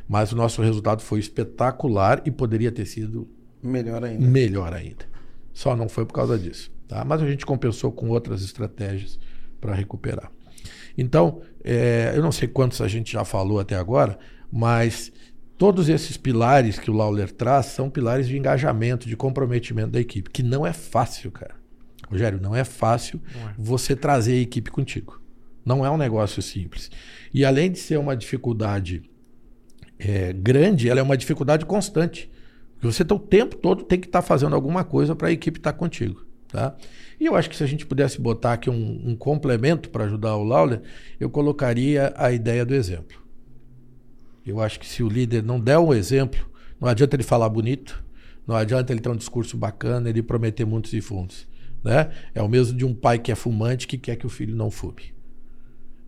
[0.08, 3.28] mas o nosso resultado foi espetacular e poderia ter sido
[3.64, 4.28] melhor ainda.
[4.28, 5.06] Melhor ainda.
[5.52, 6.72] Só não foi por causa disso.
[6.88, 7.04] Tá?
[7.04, 9.20] Mas a gente compensou com outras estratégias
[9.60, 10.32] para recuperar.
[10.96, 14.20] Então, é, eu não sei quantos a gente já falou até agora,
[14.52, 15.12] mas
[15.62, 20.32] Todos esses pilares que o Lawler traz são pilares de engajamento, de comprometimento da equipe,
[20.32, 21.54] que não é fácil, cara.
[22.10, 23.54] Rogério, não é fácil não é.
[23.60, 25.22] você trazer a equipe contigo.
[25.64, 26.90] Não é um negócio simples.
[27.32, 29.04] E além de ser uma dificuldade
[30.00, 32.28] é, grande, ela é uma dificuldade constante.
[32.74, 35.32] Porque você tá, o tempo todo tem que estar tá fazendo alguma coisa para a
[35.32, 36.26] equipe estar tá contigo.
[36.48, 36.76] Tá?
[37.20, 40.36] E eu acho que se a gente pudesse botar aqui um, um complemento para ajudar
[40.38, 40.82] o Lawler,
[41.20, 43.21] eu colocaria a ideia do exemplo.
[44.46, 46.50] Eu acho que se o líder não der um exemplo,
[46.80, 48.04] não adianta ele falar bonito,
[48.48, 51.48] não adianta ele ter um discurso bacana, ele prometer muitos e fundos.
[51.84, 52.12] Né?
[52.34, 54.70] É o mesmo de um pai que é fumante que quer que o filho não
[54.70, 55.14] fume.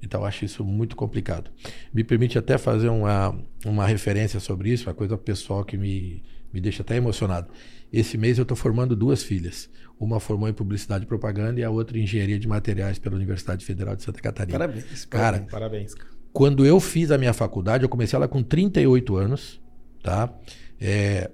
[0.02, 1.50] Então eu acho isso muito complicado.
[1.94, 6.60] Me permite até fazer uma, uma referência sobre isso, uma coisa pessoal que me, me
[6.60, 7.48] deixa até emocionado.
[7.92, 9.70] Esse mês eu estou formando duas filhas.
[10.00, 13.64] Uma formou em publicidade e propaganda e a outra em engenharia de materiais pela Universidade
[13.64, 14.60] Federal de Santa Catarina.
[14.60, 15.06] Parabéns.
[15.06, 15.96] Cara, parabéns.
[16.34, 19.62] Quando eu fiz a minha faculdade, eu comecei ela com 38 anos,
[20.02, 20.34] tá?
[20.82, 21.30] É...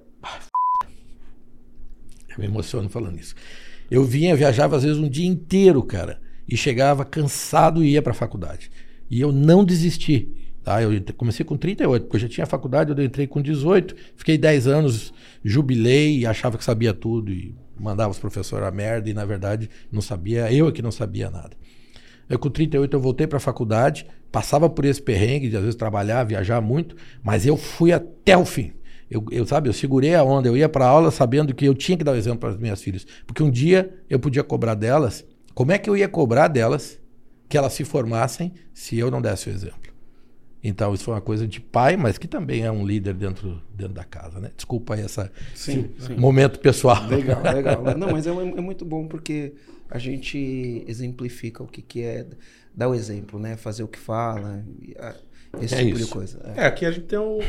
[2.28, 3.34] Eu me emociono falando isso.
[3.90, 8.12] Eu vinha, viajava às vezes um dia inteiro, cara, e chegava cansado e ia para
[8.12, 8.70] a faculdade.
[9.10, 10.28] E eu não desisti.
[10.62, 10.82] Tá?
[10.82, 14.66] Eu comecei com 38, porque eu já tinha faculdade, eu entrei com 18, fiquei 10
[14.66, 19.70] anos, jubilei, achava que sabia tudo e mandava os professores a merda e na verdade
[19.90, 21.56] não sabia, eu é que não sabia nada.
[22.28, 25.76] Eu com 38 eu voltei para a faculdade, passava por esse perrengue de às vezes
[25.76, 28.72] trabalhar, viajar muito, mas eu fui até o fim.
[29.10, 31.98] Eu, eu sabe, eu segurei a onda, eu ia para aula sabendo que eu tinha
[31.98, 35.24] que dar o exemplo para as minhas filhas, porque um dia eu podia cobrar delas.
[35.52, 36.98] Como é que eu ia cobrar delas
[37.48, 39.90] que elas se formassem se eu não desse o exemplo?
[40.62, 43.94] Então, isso foi uma coisa de pai, mas que também é um líder dentro, dentro
[43.94, 44.50] da casa, né?
[44.54, 46.16] Desculpa aí essa, sim, esse sim.
[46.16, 47.06] momento pessoal.
[47.06, 47.82] Legal, legal.
[47.96, 49.54] Não, mas é, é, muito bom porque
[49.90, 52.26] a gente exemplifica o que, que é
[52.74, 53.56] dar o exemplo, né?
[53.56, 54.64] Fazer o que fala.
[55.60, 56.06] Esse é tipo isso.
[56.06, 56.40] de coisa.
[56.56, 56.60] É.
[56.60, 56.66] é.
[56.66, 57.40] aqui a gente tem o,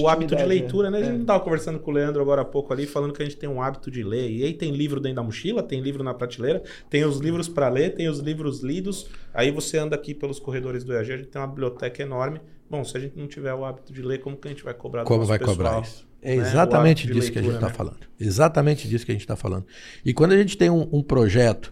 [0.00, 0.98] o hábito de leitura, né?
[0.98, 1.20] A gente é.
[1.20, 3.60] estava conversando com o Leandro agora há pouco ali, falando que a gente tem um
[3.60, 4.30] hábito de ler.
[4.30, 7.68] E aí tem livro dentro da mochila, tem livro na prateleira, tem os livros para
[7.68, 9.06] ler, tem os livros lidos.
[9.34, 12.40] Aí você anda aqui pelos corredores do EAG, a gente tem uma biblioteca enorme.
[12.70, 14.72] Bom, se a gente não tiver o hábito de ler, como que a gente vai
[14.72, 16.08] cobrar Como vai pessoal, cobrar isso?
[16.22, 16.42] É né?
[16.42, 17.74] exatamente disso leitura, que a gente está né?
[17.74, 17.98] falando.
[18.18, 19.66] Exatamente disso que a gente está falando.
[20.02, 21.70] E quando a gente tem um, um projeto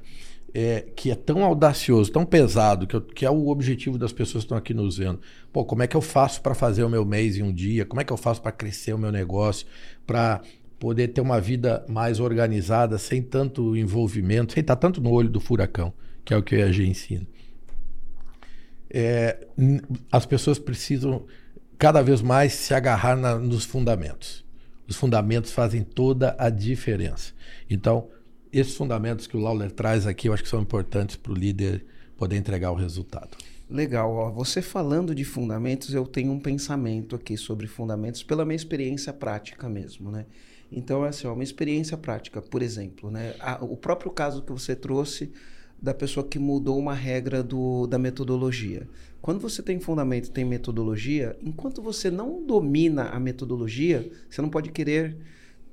[0.55, 4.43] é, que é tão audacioso, tão pesado, que, eu, que, é o objetivo das pessoas
[4.43, 5.21] que estão aqui nos vendo.
[5.53, 7.85] Pô, como é que eu faço para fazer o meu mês em um dia?
[7.85, 9.67] Como é que eu faço para crescer o meu negócio?
[10.07, 10.41] Para
[10.79, 15.39] poder ter uma vida mais organizada, sem tanto envolvimento, sem estar tanto no olho do
[15.39, 15.93] furacão,
[16.25, 17.27] que é o que a gente ensina.
[18.93, 19.47] É,
[20.11, 21.27] as pessoas precisam
[21.79, 24.45] cada vez mais se agarrar na, nos fundamentos.
[24.89, 27.33] Os fundamentos fazem toda a diferença.
[27.69, 28.09] Então,
[28.53, 31.85] esses fundamentos que o Lawler traz aqui, eu acho que são importantes para o líder
[32.17, 33.37] poder entregar o resultado.
[33.69, 34.31] Legal, ó.
[34.31, 39.69] você falando de fundamentos, eu tenho um pensamento aqui sobre fundamentos pela minha experiência prática
[39.69, 40.27] mesmo, né?
[40.73, 43.35] Então, assim, ó, uma experiência prática, por exemplo, né?
[43.39, 45.33] A, o próprio caso que você trouxe
[45.81, 48.87] da pessoa que mudou uma regra do, da metodologia.
[49.23, 54.71] Quando você tem fundamento, tem metodologia, enquanto você não domina a metodologia, você não pode
[54.71, 55.17] querer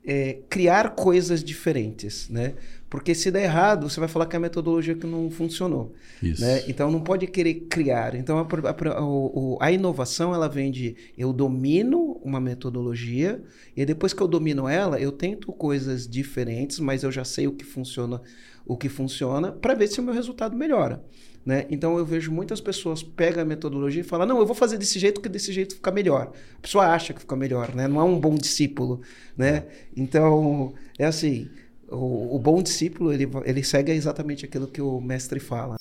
[0.08, 2.54] é, criar coisas diferentes, né?
[2.90, 5.94] Porque se der errado, você vai falar que é a metodologia que não funcionou.
[6.24, 6.42] Isso.
[6.42, 6.64] Né?
[6.70, 8.16] Então não pode querer criar.
[8.16, 13.44] Então a, a, a, inovação ela vem de eu domino uma metodologia
[13.76, 17.52] e depois que eu domino ela, eu tento coisas diferentes, mas eu já sei o
[17.52, 18.22] que funciona,
[18.66, 21.04] o que funciona para ver se o meu resultado melhora.
[21.48, 21.66] Né?
[21.70, 25.00] Então eu vejo muitas pessoas pegam a metodologia e falam, não, eu vou fazer desse
[25.00, 26.34] jeito que desse jeito fica melhor.
[26.58, 27.88] A pessoa acha que fica melhor, né?
[27.88, 29.00] Não é um bom discípulo,
[29.38, 29.64] né?
[29.96, 31.50] Então, é assim,
[31.88, 35.78] o, o bom discípulo, ele, ele segue exatamente aquilo que o mestre fala.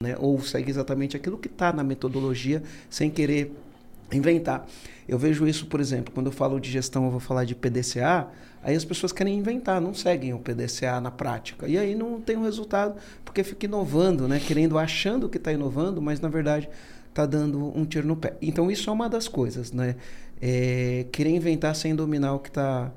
[0.00, 0.16] Né?
[0.18, 3.52] Ou segue exatamente aquilo que está na metodologia, sem querer
[4.12, 4.66] inventar.
[5.08, 8.28] Eu vejo isso, por exemplo, quando eu falo de gestão, eu vou falar de PDCA,
[8.62, 11.68] aí as pessoas querem inventar, não seguem o PDCA na prática.
[11.68, 14.40] E aí não tem um resultado, porque fica inovando, né?
[14.40, 16.68] Querendo, achando que está inovando, mas na verdade
[17.08, 18.34] está dando um tiro no pé.
[18.40, 19.96] Então isso é uma das coisas, né?
[20.40, 22.90] É, querer inventar sem dominar o que está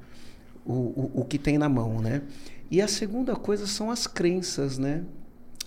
[0.66, 2.22] o, o, o que tem na mão, né?
[2.70, 5.04] E a segunda coisa são as crenças, né?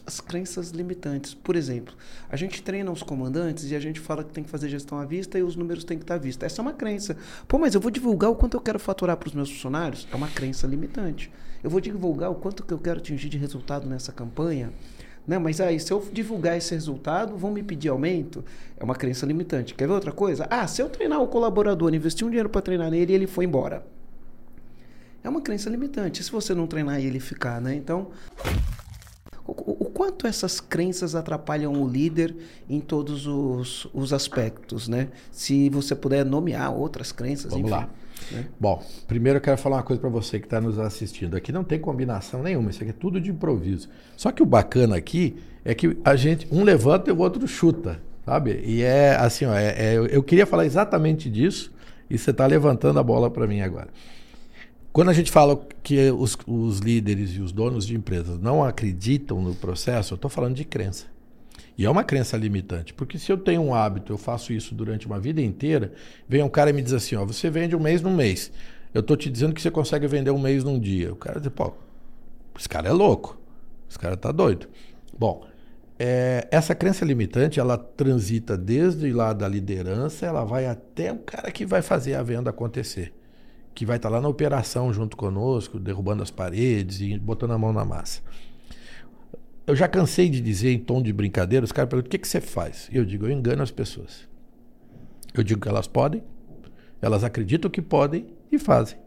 [0.06, 1.34] As crenças limitantes.
[1.34, 1.94] Por exemplo,
[2.28, 5.04] a gente treina os comandantes e a gente fala que tem que fazer gestão à
[5.04, 6.46] vista e os números têm que estar à vista.
[6.46, 7.16] Essa é uma crença.
[7.46, 10.06] Pô, mas eu vou divulgar o quanto eu quero faturar para os meus funcionários?
[10.12, 11.30] É uma crença limitante.
[11.62, 14.72] Eu vou divulgar o quanto que eu quero atingir de resultado nessa campanha?
[15.26, 15.38] Né?
[15.38, 18.44] Mas aí, se eu divulgar esse resultado, vão me pedir aumento?
[18.76, 19.74] É uma crença limitante.
[19.74, 20.46] Quer ver outra coisa?
[20.50, 23.44] Ah, se eu treinar o colaborador, investir um dinheiro para treinar nele e ele foi
[23.44, 23.84] embora.
[25.22, 26.24] É uma crença limitante.
[26.24, 27.74] Se você não treinar e ele ficar, né?
[27.74, 28.08] Então,
[29.50, 32.34] o, o, quanto essas crenças atrapalham o líder
[32.68, 35.08] em todos os, os aspectos, né?
[35.32, 37.80] Se você puder nomear outras crenças, Vamos enfim.
[37.80, 37.88] lá.
[38.30, 38.46] Né?
[38.58, 41.36] Bom, primeiro eu quero falar uma coisa para você que está nos assistindo.
[41.36, 43.88] Aqui não tem combinação nenhuma, isso aqui é tudo de improviso.
[44.16, 48.00] Só que o bacana aqui é que a gente, um levanta e o outro chuta,
[48.24, 48.62] sabe?
[48.64, 51.72] E é assim, ó, é, é, eu queria falar exatamente disso
[52.08, 53.88] e você está levantando a bola para mim agora.
[54.92, 59.40] Quando a gente fala que os, os líderes e os donos de empresas não acreditam
[59.40, 61.06] no processo, eu estou falando de crença.
[61.78, 65.06] E é uma crença limitante, porque se eu tenho um hábito, eu faço isso durante
[65.06, 65.92] uma vida inteira,
[66.28, 68.50] vem um cara e me diz assim, ó, você vende um mês num mês.
[68.92, 71.12] Eu estou te dizendo que você consegue vender um mês num dia.
[71.12, 71.72] O cara diz, pô,
[72.58, 73.40] esse cara é louco,
[73.88, 74.66] esse cara está doido.
[75.16, 75.46] Bom,
[76.00, 81.52] é, essa crença limitante, ela transita desde lá da liderança, ela vai até o cara
[81.52, 83.12] que vai fazer a venda acontecer
[83.80, 87.72] que vai estar lá na operação junto conosco, derrubando as paredes e botando a mão
[87.72, 88.20] na massa.
[89.66, 92.28] Eu já cansei de dizer em tom de brincadeira, os caras perguntam: o que, que
[92.28, 92.90] você faz?
[92.92, 94.28] Eu digo: eu engano as pessoas.
[95.32, 96.22] Eu digo que elas podem,
[97.00, 98.98] elas acreditam que podem e fazem.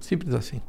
[0.00, 0.60] Simples assim.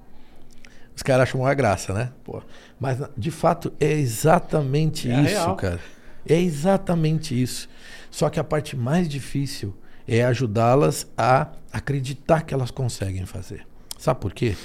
[0.96, 2.14] Os caras acham uma graça, né?
[2.24, 2.44] Pô.
[2.80, 5.56] Mas, de fato, é exatamente é isso, real.
[5.56, 5.80] cara.
[6.24, 7.68] É exatamente isso.
[8.12, 9.76] Só que a parte mais difícil
[10.08, 13.68] é ajudá-las a acreditar que elas conseguem fazer.
[13.98, 14.56] Sabe por quê?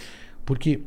[0.45, 0.83] Porque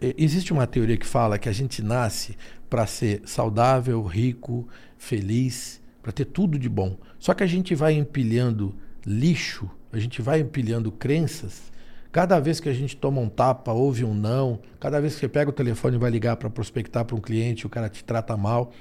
[0.00, 2.36] é, existe uma teoria que fala que a gente nasce
[2.70, 6.96] para ser saudável, rico, feliz, para ter tudo de bom.
[7.18, 11.72] Só que a gente vai empilhando lixo, a gente vai empilhando crenças.
[12.12, 15.28] Cada vez que a gente toma um tapa, ouve um não, cada vez que você
[15.28, 18.36] pega o telefone e vai ligar para prospectar para um cliente, o cara te trata
[18.36, 18.72] mal,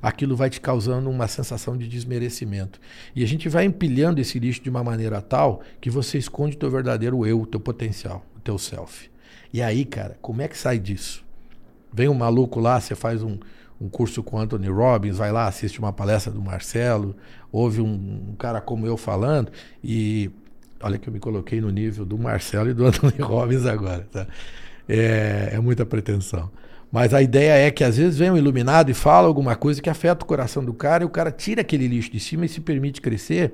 [0.00, 2.80] aquilo vai te causando uma sensação de desmerecimento.
[3.14, 6.58] E a gente vai empilhando esse lixo de uma maneira tal que você esconde o
[6.58, 9.10] teu verdadeiro eu, o teu potencial, o teu self.
[9.52, 11.24] E aí, cara, como é que sai disso?
[11.92, 13.38] Vem um maluco lá, você faz um,
[13.80, 17.14] um curso com Anthony Robbins, vai lá, assiste uma palestra do Marcelo,
[17.50, 19.50] ouve um, um cara como eu falando
[19.82, 20.30] e
[20.80, 24.26] olha que eu me coloquei no nível do Marcelo e do Anthony Robbins agora, tá?
[24.88, 26.50] É, é muita pretensão.
[26.96, 29.90] Mas a ideia é que às vezes vem um iluminado e fala alguma coisa que
[29.90, 32.58] afeta o coração do cara e o cara tira aquele lixo de cima e se
[32.58, 33.52] permite crescer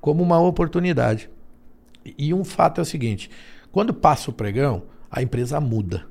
[0.00, 1.30] como uma oportunidade.
[2.18, 3.30] E um fato é o seguinte:
[3.70, 6.06] quando passa o pregão, a empresa muda.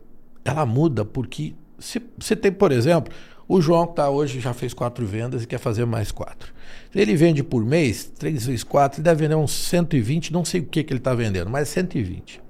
[0.46, 3.14] Ela muda porque se você tem, por exemplo,
[3.50, 6.54] o João que está hoje já fez quatro vendas e quer fazer mais quatro.
[6.96, 10.66] Ele vende por mês, três vezes quatro, ele deve vender uns 120, não sei o
[10.66, 12.42] que, que ele está vendendo, mas 120.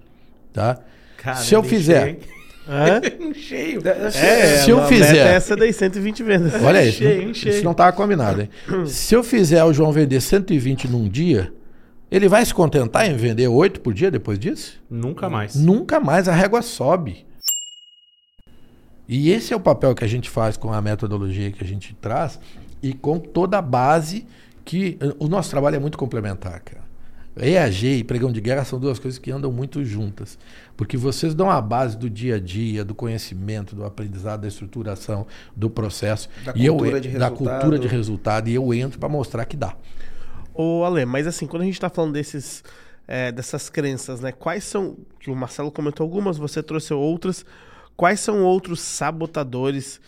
[0.53, 0.79] Tá?
[1.17, 2.03] Cara, se eu fizer.
[2.03, 2.44] cheio.
[2.67, 5.35] É, se eu fizer.
[5.35, 6.63] Essa daí, 120 vendas.
[6.63, 6.97] Olha isso.
[6.99, 8.49] Cheio, isso não estava combinado, hein?
[8.87, 11.53] se eu fizer o João vender 120 num dia,
[12.09, 14.81] ele vai se contentar em vender 8 por dia depois disso?
[14.89, 15.55] Nunca mais.
[15.55, 16.27] Nunca mais.
[16.27, 17.25] A régua sobe.
[19.07, 21.93] E esse é o papel que a gente faz com a metodologia que a gente
[21.95, 22.39] traz
[22.81, 24.25] e com toda a base
[24.63, 24.97] que.
[25.19, 26.84] O nosso trabalho é muito complementar, cara.
[27.37, 30.37] EAG e pregão de guerra são duas coisas que andam muito juntas.
[30.77, 35.27] Porque vocês dão a base do dia a dia, do conhecimento, do aprendizado, da estruturação,
[35.55, 36.29] do processo.
[36.43, 37.37] Da e cultura eu, de Da resultado.
[37.37, 38.49] cultura de resultado.
[38.49, 39.75] E eu entro para mostrar que dá.
[40.53, 42.63] Ô, Ale, mas assim, quando a gente está falando desses,
[43.07, 44.31] é, dessas crenças, né?
[44.31, 44.95] Quais são.
[45.19, 47.45] Que o Marcelo comentou algumas, você trouxe outras.
[47.97, 49.99] Quais são outros sabotadores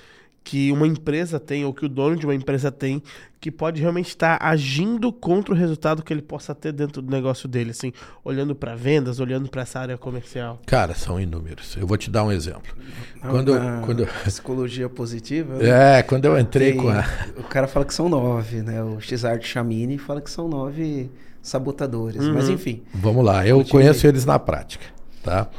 [0.50, 3.04] que uma empresa tem, ou que o dono de uma empresa tem,
[3.38, 7.50] que pode realmente estar agindo contra o resultado que ele possa ter dentro do negócio
[7.50, 7.92] dele, assim,
[8.24, 10.62] olhando para vendas, olhando para essa área comercial?
[10.66, 11.76] Cara, são inúmeros.
[11.76, 12.74] Eu vou te dar um exemplo.
[13.20, 15.62] Quando, Na quando, psicologia positiva.
[15.62, 17.04] é, quando eu entrei tem- com a.
[17.38, 18.82] O cara fala que são nove, né?
[18.82, 22.26] O Xart Chamini fala que são nove sabotadores.
[22.30, 22.84] Mas enfim.
[22.94, 24.86] Vamos lá, eu conheço eles na prática,
[25.22, 25.50] tá?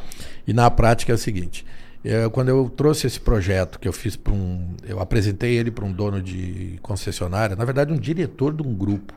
[0.46, 1.66] E na prática é o seguinte:
[2.04, 5.84] eu- quando eu trouxe esse projeto que eu fiz para um, eu apresentei ele para
[5.84, 9.14] um dono de concessionária, na verdade um diretor de um grupo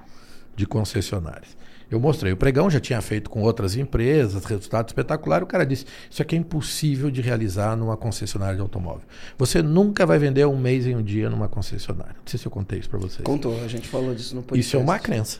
[0.56, 1.56] de concessionárias.
[1.90, 5.44] Eu mostrei o pregão, já tinha feito com outras empresas, resultado espetacular.
[5.44, 9.02] O cara disse: Isso aqui é impossível de realizar numa concessionária de automóvel.
[9.38, 12.14] Você nunca vai vender um mês em um dia numa concessionária.
[12.16, 13.24] Não sei se eu contei isso para vocês.
[13.24, 14.66] Contou, a gente falou disso no podcast.
[14.68, 15.40] Isso é uma crença.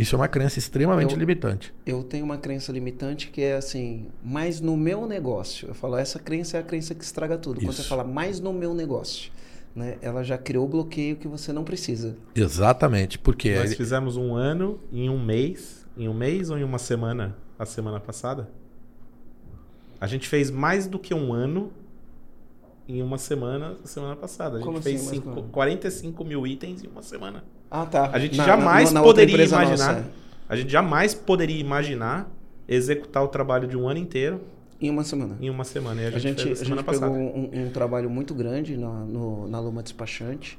[0.00, 1.74] Isso é uma crença extremamente Eu- limitante.
[1.84, 5.68] Eu tenho uma crença limitante que é assim, mas no meu negócio.
[5.68, 7.60] Eu falo, essa crença é a crença que estraga tudo.
[7.60, 7.82] Quando Isso.
[7.82, 9.30] você fala mais no meu negócio,
[9.74, 9.98] né?
[10.00, 12.16] Ela já criou o bloqueio que você não precisa.
[12.34, 15.86] Exatamente, porque Nós fizemos um ano em um mês.
[15.96, 17.36] Em um mês ou em uma semana?
[17.58, 18.48] A semana passada?
[20.00, 21.72] A gente fez mais do que um ano
[22.88, 24.54] em uma semana, semana passada.
[24.56, 25.50] A gente Como assim, fez mais cinco- que um ano?
[25.52, 27.44] 45 mil itens em uma semana.
[27.70, 28.10] Ah, tá.
[28.12, 29.94] A gente Na- jamais na- na poderia imaginar.
[29.94, 30.04] nossa,
[30.48, 32.28] A gente jamais poderia imaginar
[32.68, 34.40] executar o trabalho de um ano inteiro
[34.80, 35.36] em uma semana.
[35.40, 36.00] em uma semana.
[36.02, 38.34] E a A gente, gente, fez a a semana gente pegou um, um trabalho muito
[38.34, 40.58] grande na, no, na Luma Despachante.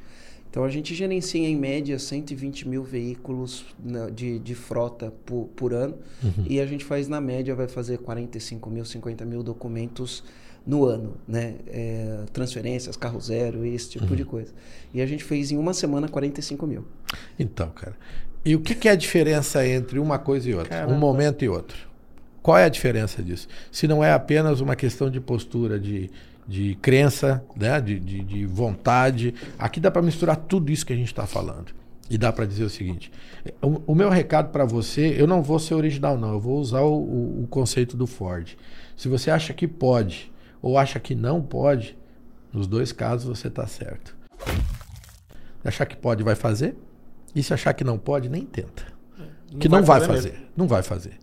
[0.49, 5.73] Então a gente gerencia em média 120 mil veículos na- de, de frota por, por
[5.73, 5.95] ano.
[6.23, 6.45] Uhum.
[6.47, 10.23] E a gente faz na média, vai fazer 45 mil, 50 mil documentos
[10.65, 11.55] no ano, né?
[11.67, 14.15] É, transferências, carro zero, esse tipo Uhum.
[14.15, 14.53] de coisa.
[14.93, 16.85] E a gente fez em uma semana 45 mil.
[17.39, 17.95] Então, cara.
[18.43, 20.69] E o que, que é a diferença entre uma coisa e outra?
[20.69, 20.93] Caramba.
[20.93, 21.77] Um momento e outro.
[22.41, 23.47] Qual é a diferença disso?
[23.71, 26.09] Se não é apenas uma questão de postura, de,
[26.47, 27.79] de crença, né?
[27.79, 29.33] de, de, de vontade.
[29.59, 31.67] Aqui dá para misturar tudo isso que a gente está falando.
[32.09, 33.11] E dá para dizer o seguinte:
[33.61, 36.33] o, o meu recado para você, eu não vou ser original, não.
[36.33, 38.57] Eu vou usar o, o- o conceito do Ford.
[38.97, 41.97] Se você acha que pode ou acha que não pode,
[42.53, 44.15] nos dois casos você está certo.
[45.61, 46.75] Se achar que pode, vai fazer.
[47.35, 48.85] E se achar que não pode, nem tenta.
[49.59, 50.31] que não vai fazer.
[50.31, 50.45] mesmo.
[50.55, 51.13] Não vai fazer.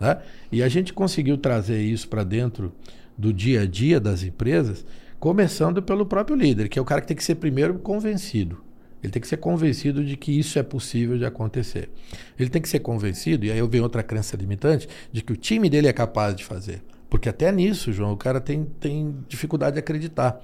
[0.00, 0.18] Né?
[0.50, 2.72] E a gente conseguiu trazer isso para dentro
[3.16, 4.86] do dia a dia das empresas,
[5.18, 8.62] começando pelo próprio líder, que é o cara que tem que ser primeiro convencido.
[9.02, 11.90] Ele tem que ser convencido de que isso é possível de acontecer.
[12.38, 15.36] Ele tem que ser convencido, e aí eu venho outra crença limitante, de que o
[15.36, 16.82] time dele é capaz de fazer.
[17.08, 20.40] Porque até nisso, João, o cara tem, tem dificuldade de acreditar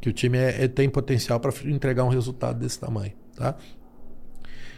[0.00, 3.12] que o time é- é- tem potencial para entregar um resultado desse tamanho.
[3.36, 3.54] Tá?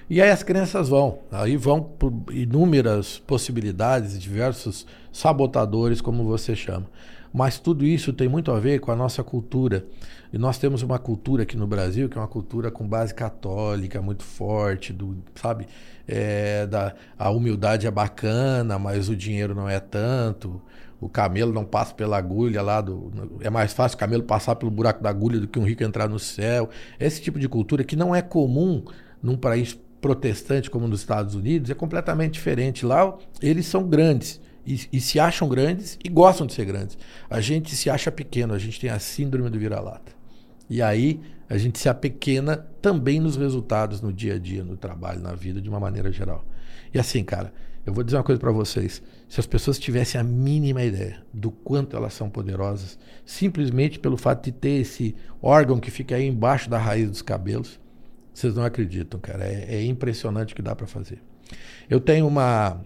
[0.09, 6.87] E aí as crenças vão, aí vão por inúmeras possibilidades, diversos sabotadores, como você chama.
[7.33, 9.87] Mas tudo isso tem muito a ver com a nossa cultura.
[10.33, 14.03] E nós temos uma cultura aqui no Brasil que é uma cultura com base católica
[14.03, 15.67] muito forte, do, sabe?
[16.09, 20.61] É, da, a humildade é bacana, mas o dinheiro não é tanto.
[21.01, 23.11] O camelo não passa pela agulha lá do.
[23.41, 26.09] É mais fácil o camelo passar pelo buraco da agulha do que um rico entrar
[26.09, 26.69] no céu.
[26.99, 28.85] Esse tipo de cultura que não é comum
[29.23, 32.85] num país protestante como nos Estados Unidos é completamente diferente.
[32.85, 36.99] Lá eles são grandes e, e se acham grandes e gostam de ser grandes.
[37.29, 40.13] A gente se acha pequeno, a gente tem a síndrome do vira-lata.
[40.69, 45.21] E aí a gente se apequena também nos resultados no dia a dia, no trabalho,
[45.21, 46.45] na vida, de uma maneira geral.
[46.95, 47.53] E assim, cara,
[47.85, 49.03] eu vou dizer uma coisa para vocês.
[49.31, 54.47] Se as pessoas tivessem a mínima ideia do quanto elas são poderosas, simplesmente pelo fato
[54.47, 57.79] de ter esse órgão que fica aí embaixo da raiz dos cabelos,
[58.35, 59.45] vocês não acreditam, cara.
[59.45, 61.23] É, é impressionante o que dá para fazer.
[61.89, 62.81] Eu tenho uma,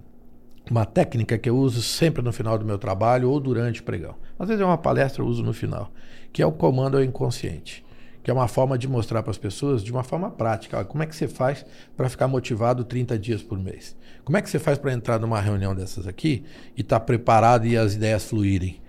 [0.70, 4.14] uma técnica que eu uso sempre no final do meu trabalho ou durante o pregão.
[4.38, 5.90] Às vezes é uma palestra, eu uso no final,
[6.30, 7.82] que é o comando ao inconsciente
[8.24, 10.82] que é uma forma de mostrar para as pessoas de uma forma prática.
[10.86, 11.64] Como é que você faz
[11.94, 13.94] para ficar motivado 30 dias por mês?
[14.24, 16.44] Como é que você faz para entrar numa reunião dessas aqui
[16.76, 18.80] e estar tá preparado e as ideias fluírem?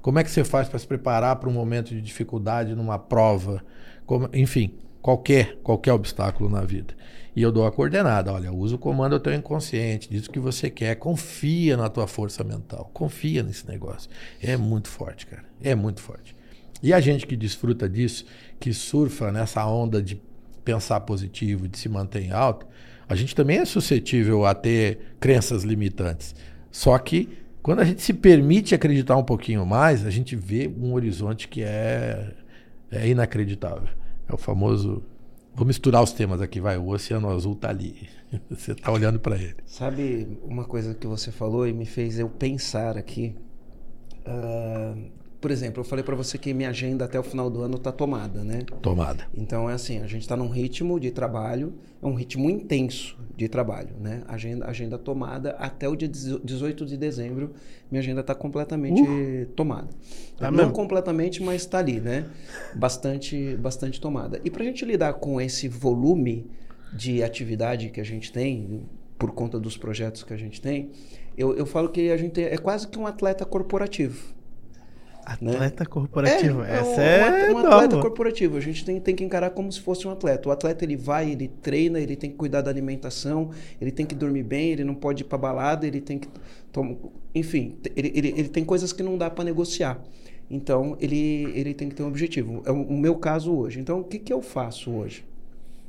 [0.00, 3.64] Como é que você faz para se preparar para um momento de dificuldade numa prova?
[4.06, 6.94] Como, enfim, qualquer, qualquer obstáculo na vida.
[7.34, 10.38] E eu dou a coordenada, olha, usa o comando ao teu inconsciente, diz o que
[10.38, 14.08] você quer, confia na tua força mental, confia nesse negócio.
[14.40, 16.36] É muito forte, cara, é muito forte.
[16.82, 18.24] E a gente que desfruta disso,
[18.60, 20.20] que surfa nessa onda de
[20.64, 22.66] pensar positivo, de se manter em alto,
[23.08, 26.34] a gente também é suscetível a ter crenças limitantes.
[26.70, 27.28] Só que
[27.62, 31.62] quando a gente se permite acreditar um pouquinho mais, a gente vê um horizonte que
[31.62, 32.34] é,
[32.90, 33.88] é inacreditável.
[34.28, 35.02] É o famoso.
[35.54, 36.76] Vou misturar os temas aqui, vai.
[36.76, 38.08] O Oceano Azul está ali.
[38.50, 39.56] Você está olhando para ele.
[39.64, 43.34] Sabe uma coisa que você falou e me fez eu pensar aqui?
[44.26, 45.10] Uh,
[45.44, 47.92] por exemplo, eu falei para você que minha agenda até o final do ano está
[47.92, 48.62] tomada, né?
[48.80, 49.26] Tomada.
[49.36, 53.46] Então é assim, a gente está num ritmo de trabalho, é um ritmo intenso de
[53.46, 54.22] trabalho, né?
[54.26, 57.52] Agenda, agenda tomada até o dia 18 de dezembro,
[57.90, 59.44] minha agenda está completamente uh.
[59.54, 59.90] tomada.
[60.38, 60.72] Tá Não mesmo?
[60.72, 62.24] completamente, mas está ali, né?
[62.74, 64.40] Bastante, bastante tomada.
[64.46, 66.46] E para a gente lidar com esse volume
[66.90, 68.80] de atividade que a gente tem,
[69.18, 70.90] por conta dos projetos que a gente tem,
[71.36, 74.32] eu, eu falo que a gente é quase que um atleta corporativo.
[75.24, 75.90] Atleta né?
[75.90, 76.62] corporativo.
[76.62, 78.56] É, Essa é, um, um atleta corporativo.
[78.56, 80.48] A gente tem, tem que encarar como se fosse um atleta.
[80.48, 83.50] O atleta ele vai, ele treina, ele tem que cuidar da alimentação,
[83.80, 86.28] ele tem que dormir bem, ele não pode ir para balada, ele tem que
[86.72, 87.12] tom...
[87.34, 90.02] enfim, ele, ele, ele tem coisas que não dá para negociar.
[90.50, 92.62] Então ele, ele tem que ter um objetivo.
[92.66, 93.80] É o, o meu caso hoje.
[93.80, 95.24] Então o que, que eu faço hoje?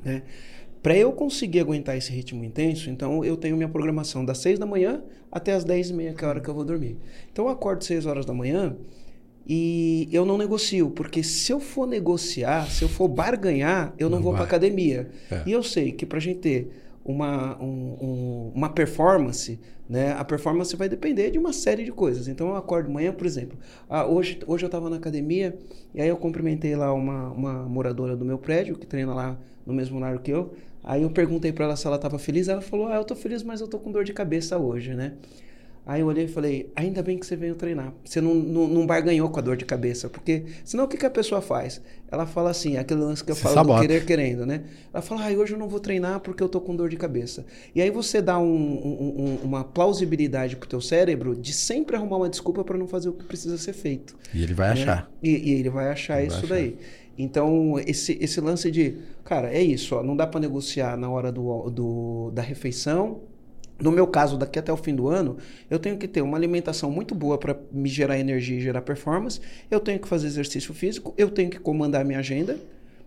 [0.04, 0.24] Né?
[0.86, 4.68] Para eu conseguir aguentar esse ritmo intenso, então eu tenho minha programação das 6 da
[4.68, 6.96] manhã até as 10 e meia, que é a hora que eu vou dormir.
[7.32, 8.76] Então eu acordo 6 horas da manhã,
[9.48, 14.18] e eu não negocio, porque se eu for negociar, se eu for barganhar, eu não,
[14.18, 15.10] não vou para academia.
[15.30, 15.44] É.
[15.46, 16.72] E eu sei que para a gente ter
[17.04, 22.28] uma, um, um, uma performance, né, a performance vai depender de uma série de coisas.
[22.28, 23.56] Então eu acordo de manhã, por exemplo.
[23.88, 25.56] Ah, hoje, hoje eu estava na academia
[25.94, 29.74] e aí eu cumprimentei lá uma, uma moradora do meu prédio, que treina lá no
[29.74, 30.56] mesmo horário que eu.
[30.84, 32.48] Aí eu perguntei para ela se ela estava feliz.
[32.48, 35.14] Ela falou: Ah, eu estou feliz, mas eu estou com dor de cabeça hoje, né?
[35.86, 37.94] Aí eu olhei e falei, ainda bem que você veio treinar.
[38.04, 40.10] Você não, não, não barganhou com a dor de cabeça.
[40.10, 41.80] Porque senão o que, que a pessoa faz?
[42.12, 44.64] Ela fala assim, aquele lance que eu falo querer querendo, né?
[44.92, 47.46] Ela fala, ah, hoje eu não vou treinar porque eu tô com dor de cabeça.
[47.76, 52.30] E aí você dá um, um, uma plausibilidade pro teu cérebro de sempre arrumar uma
[52.30, 54.16] desculpa para não fazer o que precisa ser feito.
[54.34, 54.82] E ele vai né?
[54.82, 55.12] achar.
[55.22, 56.70] E, e, ele vai achar ele isso vai achar.
[56.72, 56.78] daí.
[57.18, 61.32] Então, esse, esse lance de, cara, é isso, ó, não dá para negociar na hora
[61.32, 63.22] do, do, da refeição,
[63.80, 65.38] no meu caso, daqui até o fim do ano,
[65.70, 69.42] eu tenho que ter uma alimentação muito boa para me gerar energia e gerar performance.
[69.70, 72.58] Eu tenho que fazer exercício físico, eu tenho que comandar minha agenda.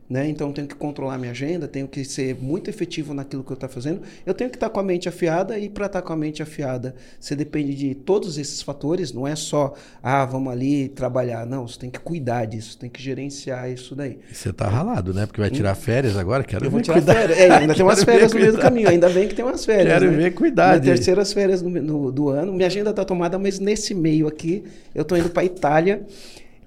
[0.08, 0.26] Né?
[0.26, 3.54] Então, eu tenho que controlar minha agenda, tenho que ser muito efetivo naquilo que eu
[3.54, 4.00] estou fazendo.
[4.24, 6.94] Eu tenho que estar com a mente afiada, e para estar com a mente afiada,
[7.20, 11.44] você depende de todos esses fatores, não é só, ah, vamos ali trabalhar.
[11.44, 14.18] Não, você tem que cuidar disso, tem que gerenciar isso daí.
[14.32, 15.26] Você está ralado, né?
[15.26, 15.80] Porque vai tirar hum.
[15.80, 17.14] férias agora, quero eu vou tirar cuidar.
[17.14, 17.38] férias.
[17.38, 19.92] É, ainda tem umas férias no meio do caminho, ainda bem que tem umas férias.
[19.92, 20.16] Quero né?
[20.16, 20.80] ver cuidar.
[20.80, 22.52] Terceiras férias no, no, do ano.
[22.52, 26.06] Minha agenda está tomada, mas nesse meio aqui, eu estou indo para Itália.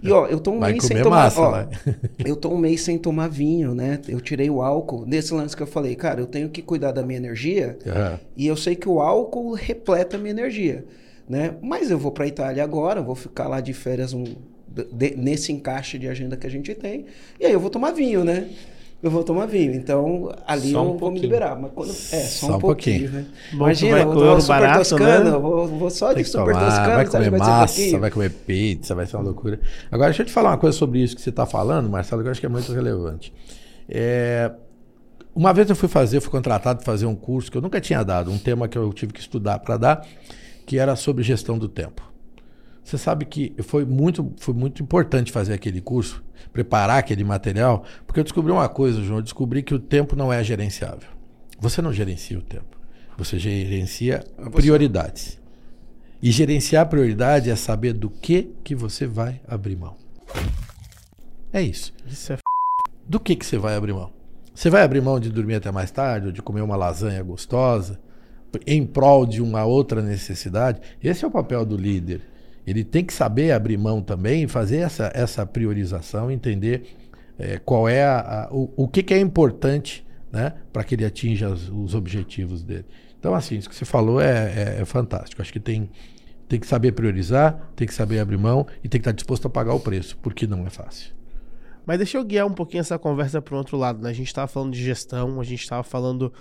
[0.02, 1.24] E ó, eu tô um Vai mês sem tomar.
[1.24, 1.66] Massa, ó,
[2.26, 4.00] eu tô um mês sem tomar vinho, né?
[4.08, 5.06] Eu tirei o álcool.
[5.06, 7.78] Nesse lance que eu falei, cara, eu tenho que cuidar da minha energia.
[7.86, 8.18] Uhum.
[8.36, 10.86] E eu sei que o álcool repleta a minha energia.
[11.30, 11.56] Né?
[11.62, 14.24] Mas eu vou para Itália agora, vou ficar lá de férias um,
[14.68, 17.06] de, nesse encaixe de agenda que a gente tem.
[17.40, 18.50] E aí eu vou tomar vinho, né?
[19.02, 19.74] Eu vou tomar vinho.
[19.74, 21.60] Então, ali só eu um vou me liberar.
[21.60, 23.10] Mas quando, é, só, só um, um pouquinho.
[23.10, 23.12] pouquinho.
[23.12, 23.26] Né?
[23.52, 25.38] Imagina, vai vou tomar super barato, toscana, né?
[25.38, 26.96] vou, vou só de super tomar, toscana.
[26.96, 29.60] Vai comer massa, vai comer pizza, vai ser uma loucura.
[29.92, 32.28] Agora, deixa eu te falar uma coisa sobre isso que você está falando, Marcelo, que
[32.28, 33.34] eu acho que é muito relevante.
[33.90, 34.52] É,
[35.34, 37.82] uma vez eu fui fazer, eu fui contratado para fazer um curso que eu nunca
[37.82, 40.08] tinha dado, um tema que eu tive que estudar para dar,
[40.66, 42.11] que era sobre gestão do tempo.
[42.84, 48.20] Você sabe que foi muito, foi muito importante fazer aquele curso, preparar aquele material, porque
[48.20, 49.20] eu descobri uma coisa, João.
[49.20, 51.10] Eu descobri que o tempo não é gerenciável.
[51.60, 52.80] Você não gerencia o tempo.
[53.18, 55.40] Você gerencia é prioridades.
[56.22, 59.96] E gerenciar prioridade é saber do que que você vai abrir mão.
[61.54, 61.94] É isso.
[62.08, 62.42] Isso é f...
[63.08, 64.12] Do que que você vai abrir mão?
[64.54, 68.00] Você vai abrir mão de dormir até mais tarde, ou de comer uma lasanha gostosa,
[68.66, 70.82] em prol de uma outra necessidade?
[71.02, 72.22] Esse é o papel do líder.
[72.72, 76.96] Ele tem que saber abrir mão também, fazer essa, essa priorização, entender
[77.38, 81.06] é, qual é a, a, o, o que, que, é importante né, para que ele
[81.06, 82.86] atinja os, os, objetivos dele.
[83.20, 85.42] Então, assim, isso que você falou é, é, é, fantástico.
[85.42, 85.90] Acho que tem,
[86.48, 89.50] tem que saber priorizar, tem que saber abrir mão e tem que estar disposto a
[89.50, 91.14] pagar o preço, porque não é fácil.
[91.86, 94.02] Mas deixa eu guiar um pouquinho essa conversa para o outro lado.
[94.02, 94.10] Né?
[94.10, 96.32] A gente estava falando de gestão, a gente estava falando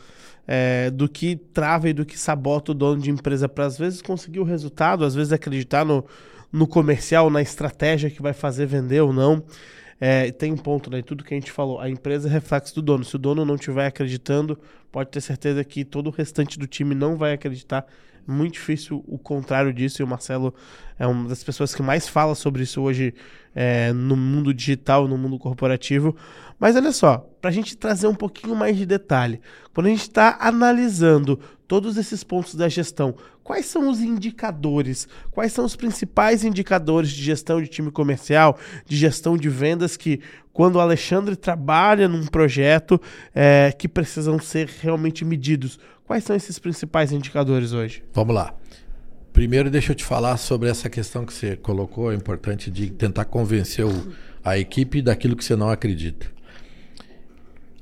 [0.46, 4.02] é, do que trava e do que sabota o dono de empresa para às vezes
[4.02, 6.04] conseguir o resultado, às vezes acreditar no,
[6.52, 9.42] no comercial, na estratégia que vai fazer vender ou não.
[10.00, 11.02] É, tem um ponto, né?
[11.02, 13.04] Tudo que a gente falou, a empresa é reflexo do dono.
[13.04, 14.58] Se o dono não estiver acreditando,
[14.90, 17.86] pode ter certeza que todo o restante do time não vai acreditar
[18.26, 20.54] muito difícil o contrário disso, e o Marcelo
[20.98, 23.14] é uma das pessoas que mais fala sobre isso hoje
[23.54, 26.16] é, no mundo digital, no mundo corporativo.
[26.60, 29.40] Mas olha só, para a gente trazer um pouquinho mais de detalhe,
[29.72, 35.52] quando a gente está analisando todos esses pontos da gestão, quais são os indicadores, quais
[35.52, 40.20] são os principais indicadores de gestão de time comercial, de gestão de vendas que,
[40.52, 43.00] quando o Alexandre trabalha num projeto,
[43.34, 45.78] é, que precisam ser realmente medidos?
[46.04, 48.02] Quais são esses principais indicadores hoje?
[48.12, 48.54] Vamos lá.
[49.32, 53.24] Primeiro, deixa eu te falar sobre essa questão que você colocou, é importante de tentar
[53.24, 54.12] convencer o,
[54.44, 56.26] a equipe daquilo que você não acredita.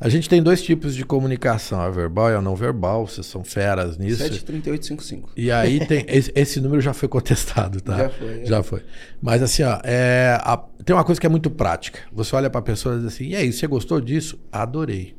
[0.01, 3.43] A gente tem dois tipos de comunicação, a verbal e a não verbal, vocês são
[3.43, 4.19] feras nisso.
[4.19, 5.31] 73855.
[5.37, 7.97] E aí tem esse, esse, número já foi contestado, tá?
[7.97, 8.41] Já foi.
[8.41, 8.45] É.
[8.45, 8.83] Já foi.
[9.21, 12.01] Mas assim, ó, é, a, tem uma coisa que é muito prática.
[12.13, 15.17] Você olha para a pessoa e diz assim: "E aí, você gostou disso?" Adorei.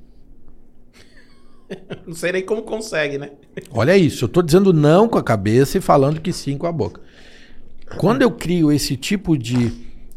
[2.08, 3.32] não sei nem como consegue, né?
[3.72, 6.72] Olha isso, eu estou dizendo não com a cabeça e falando que sim com a
[6.72, 7.02] boca.
[7.98, 9.72] Quando eu crio esse tipo de,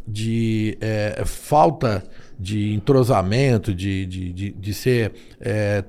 [0.06, 2.04] de é, falta
[2.42, 5.84] de entrosamento, de, de, de, de ser é,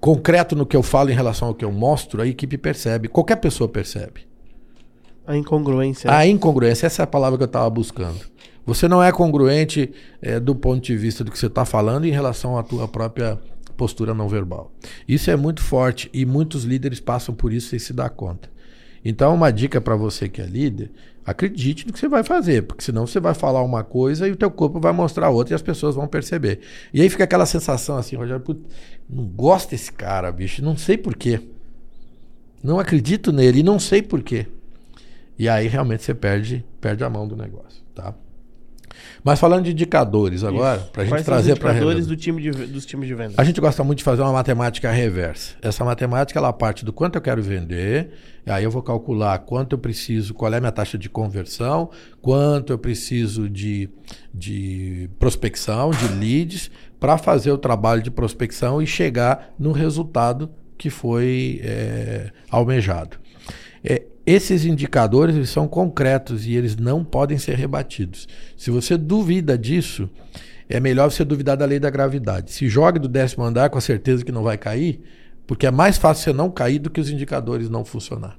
[0.00, 3.36] concreto no que eu falo em relação ao que eu mostro, a equipe percebe, qualquer
[3.36, 4.20] pessoa percebe.
[5.26, 6.08] A incongruência.
[6.08, 8.20] A incongruência, essa é a palavra que eu estava buscando.
[8.64, 9.92] Você não é congruente
[10.22, 13.36] é, do ponto de vista do que você está falando em relação à tua própria
[13.76, 14.72] postura não verbal.
[15.08, 18.48] Isso é muito forte e muitos líderes passam por isso sem se dar conta.
[19.04, 20.90] Então, uma dica para você que é líder,
[21.26, 24.36] acredite no que você vai fazer, porque senão você vai falar uma coisa e o
[24.36, 26.60] teu corpo vai mostrar outra e as pessoas vão perceber.
[26.94, 28.42] E aí fica aquela sensação assim, Rogério,
[29.10, 31.40] não gosto desse cara, bicho, não sei porquê.
[32.62, 34.46] Não acredito nele e não sei porquê.
[35.36, 38.14] E aí realmente você perde, perde a mão do negócio, tá?
[39.22, 42.86] Mas falando de indicadores agora, para a gente trazer para indicadores do time de, dos
[42.86, 43.34] times de venda.
[43.36, 45.54] A gente gosta muito de fazer uma matemática reversa.
[45.60, 48.10] Essa matemática ela parte do quanto eu quero vender,
[48.46, 51.90] aí eu vou calcular quanto eu preciso, qual é a minha taxa de conversão,
[52.20, 53.90] quanto eu preciso de,
[54.32, 56.70] de prospecção, de leads,
[57.00, 63.18] para fazer o trabalho de prospecção e chegar no resultado que foi é, almejado.
[63.82, 68.26] É, esses indicadores eles são concretos e eles não podem ser rebatidos.
[68.56, 70.10] Se você duvida disso,
[70.68, 72.50] é melhor você duvidar da lei da gravidade.
[72.50, 75.00] Se jogue do décimo andar com a certeza que não vai cair,
[75.46, 78.36] porque é mais fácil você não cair do que os indicadores não funcionar.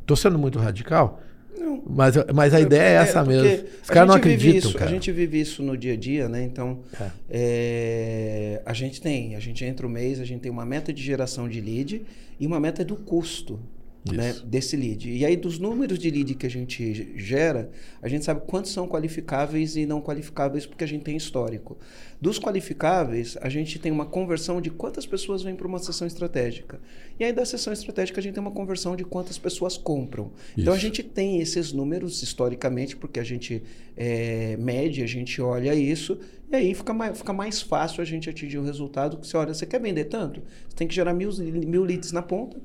[0.00, 1.22] Estou sendo muito radical?
[1.56, 1.80] Não.
[1.86, 3.68] Mas, mas a é, ideia é, é essa mesmo.
[3.80, 4.90] Os caras não acreditam, isso, cara.
[4.90, 6.42] A gente vive isso no dia a dia, né?
[6.42, 7.10] Então, é.
[7.30, 11.00] É, a gente tem, a gente entra o mês, a gente tem uma meta de
[11.00, 12.02] geração de lead
[12.40, 13.60] e uma meta do custo
[14.04, 15.10] né, desse lead.
[15.10, 17.70] E aí, dos números de lead que a gente gera,
[18.00, 21.76] a gente sabe quantos são qualificáveis e não qualificáveis, porque a gente tem histórico.
[22.20, 26.80] Dos qualificáveis, a gente tem uma conversão de quantas pessoas vêm para uma sessão estratégica.
[27.18, 30.32] E aí, da sessão estratégica, a gente tem uma conversão de quantas pessoas compram.
[30.50, 30.60] Isso.
[30.60, 33.62] Então, a gente tem esses números historicamente, porque a gente
[33.96, 36.18] é, mede, a gente olha isso,
[36.50, 39.52] e aí fica mais, fica mais fácil a gente atingir o resultado que você olha,
[39.52, 40.42] você quer vender tanto?
[40.68, 42.58] Você tem que gerar mil, mil leads na ponta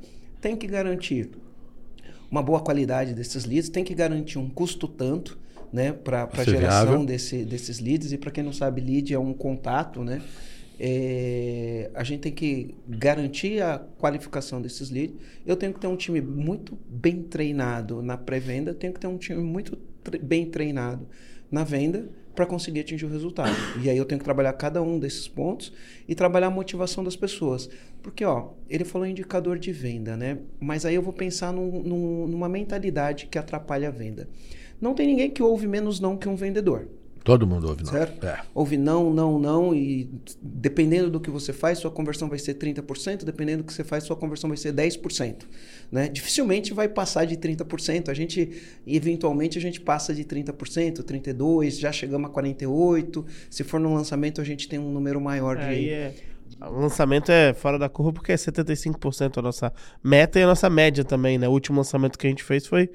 [0.45, 1.31] tem que garantir
[2.29, 5.39] uma boa qualidade desses leads, tem que garantir um custo tanto
[5.73, 8.11] né, para a geração desse, desses leads.
[8.11, 10.21] E para quem não sabe, lead é um contato, né?
[10.79, 15.15] É, a gente tem que garantir a qualificação desses leads.
[15.47, 19.17] Eu tenho que ter um time muito bem treinado na pré-venda, tenho que ter um
[19.17, 21.07] time muito tre bem treinado
[21.55, 23.55] na venda para conseguir atingir o resultado.
[23.81, 25.71] E aí eu tenho que trabalhar cada um desses pontos
[26.05, 27.69] e trabalhar a motivação das pessoas.
[28.03, 30.39] Porque, ó, ele falou indicador de venda, né?
[30.59, 34.27] Mas aí eu vou pensar num, num, numa mentalidade que atrapalha a venda.
[34.81, 36.89] Não tem ninguém que ouve menos não que um vendedor.
[37.25, 37.91] Todo mundo ouve não.
[37.91, 38.23] Certo?
[38.23, 38.39] É.
[38.53, 40.07] Ouve não, não, não, e
[40.39, 44.03] dependendo do que você faz, sua conversão vai ser 30%, dependendo do que você faz,
[44.03, 45.37] sua conversão vai ser 10%.
[45.91, 46.07] Né?
[46.07, 48.09] Dificilmente vai passar de 30%.
[48.09, 53.25] A gente, eventualmente, a gente passa de 30%, 32%, já chegamos a 48%.
[53.49, 55.63] Se for no lançamento, a gente tem um número maior de.
[55.63, 56.13] Aí é.
[56.61, 59.73] O lançamento é fora da curva porque é 75% a nossa
[60.03, 61.47] meta e a nossa média também, né?
[61.47, 62.87] O último lançamento que a gente fez foi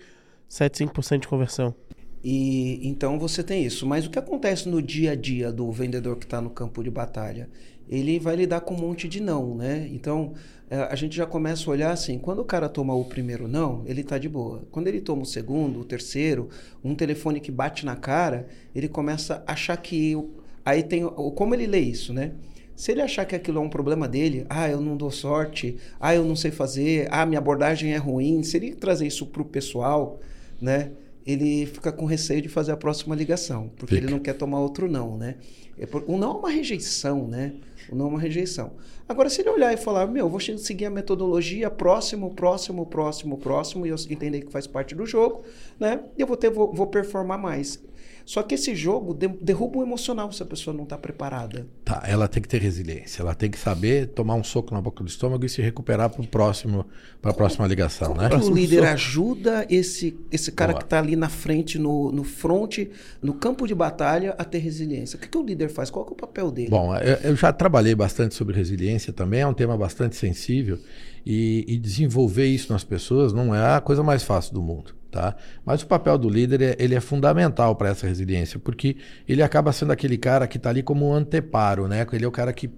[0.49, 1.74] 75% de conversão.
[2.23, 3.87] E então você tem isso.
[3.87, 6.91] Mas o que acontece no dia a dia do vendedor que está no campo de
[6.91, 7.49] batalha?
[7.89, 9.89] Ele vai lidar com um monte de não, né?
[9.91, 10.35] Então
[10.71, 13.83] é, a gente já começa a olhar assim: quando o cara toma o primeiro não,
[13.87, 14.62] ele está de boa.
[14.71, 16.49] Quando ele toma o segundo, o terceiro,
[16.85, 20.16] um telefone que bate na cara, ele começa a achar que.
[20.64, 21.05] Aí tem.
[21.05, 22.33] Como ele lê isso, né?
[22.77, 26.14] Se ele achar que aquilo é um problema dele, ah, eu não dou sorte, ah,
[26.14, 29.45] eu não sei fazer, ah, minha abordagem é ruim, se ele trazer isso para o
[29.45, 30.18] pessoal,
[30.59, 30.91] né?
[31.33, 34.05] Ele fica com receio de fazer a próxima ligação, porque fica.
[34.07, 35.37] ele não quer tomar outro não, né?
[35.78, 37.55] É o não é uma rejeição, né?
[37.91, 38.72] O não é uma rejeição.
[39.09, 43.87] Agora, se ele olhar e falar, meu, vou seguir a metodologia próximo, próximo, próximo, próximo,
[43.87, 45.43] e eu entender que faz parte do jogo,
[45.78, 46.01] né?
[46.16, 47.83] E eu vou, ter, vou, vou performar mais.
[48.25, 51.66] Só que esse jogo derruba o emocional se a pessoa não está preparada.
[51.85, 55.03] Tá, ela tem que ter resiliência, ela tem que saber tomar um soco na boca
[55.03, 56.87] do estômago e se recuperar para o próximo,
[57.21, 58.29] para a próxima ligação, como né?
[58.37, 60.81] o líder ajuda esse esse cara Boa.
[60.81, 62.79] que está ali na frente, no, no front,
[63.23, 65.16] no campo de batalha, a ter resiliência.
[65.16, 65.91] O que, que o líder faz?
[65.91, 66.71] Qual é o papel dele?
[66.71, 70.79] Bom, eu, eu já trabalhei bastante sobre resiliência também, é um tema bastante sensível
[71.25, 74.99] e, e desenvolver isso nas pessoas não é a coisa mais fácil do mundo.
[75.11, 75.34] Tá?
[75.64, 78.96] Mas o papel do líder é, ele é fundamental para essa resiliência, porque
[79.26, 82.06] ele acaba sendo aquele cara que está ali como um anteparo, né?
[82.12, 82.70] Ele é o cara que.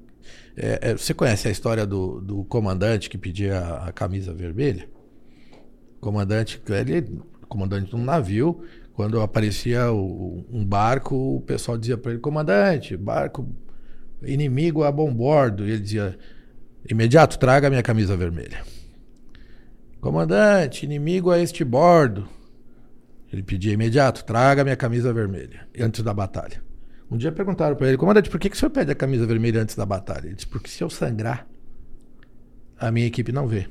[0.57, 4.89] É, é, você conhece a história do, do comandante que pedia a, a camisa vermelha?
[6.01, 8.63] Comandante, ele, comandante de um navio,
[8.95, 13.47] quando aparecia o, um barco, o pessoal dizia para ele: comandante, barco
[14.25, 15.67] inimigo a bom bordo.
[15.67, 16.19] E ele dizia:
[16.89, 18.61] imediato, traga minha camisa vermelha.
[20.03, 22.29] Comandante, inimigo a este bordo.
[23.33, 26.61] Ele pedia imediato, traga minha camisa vermelha, antes da batalha.
[27.09, 29.63] Um dia perguntaram para ele, comandante, por que, que o senhor pede a camisa vermelha
[29.63, 30.27] antes da batalha?
[30.27, 31.47] Ele disse, porque se eu sangrar,
[32.77, 33.69] a minha equipe não vê.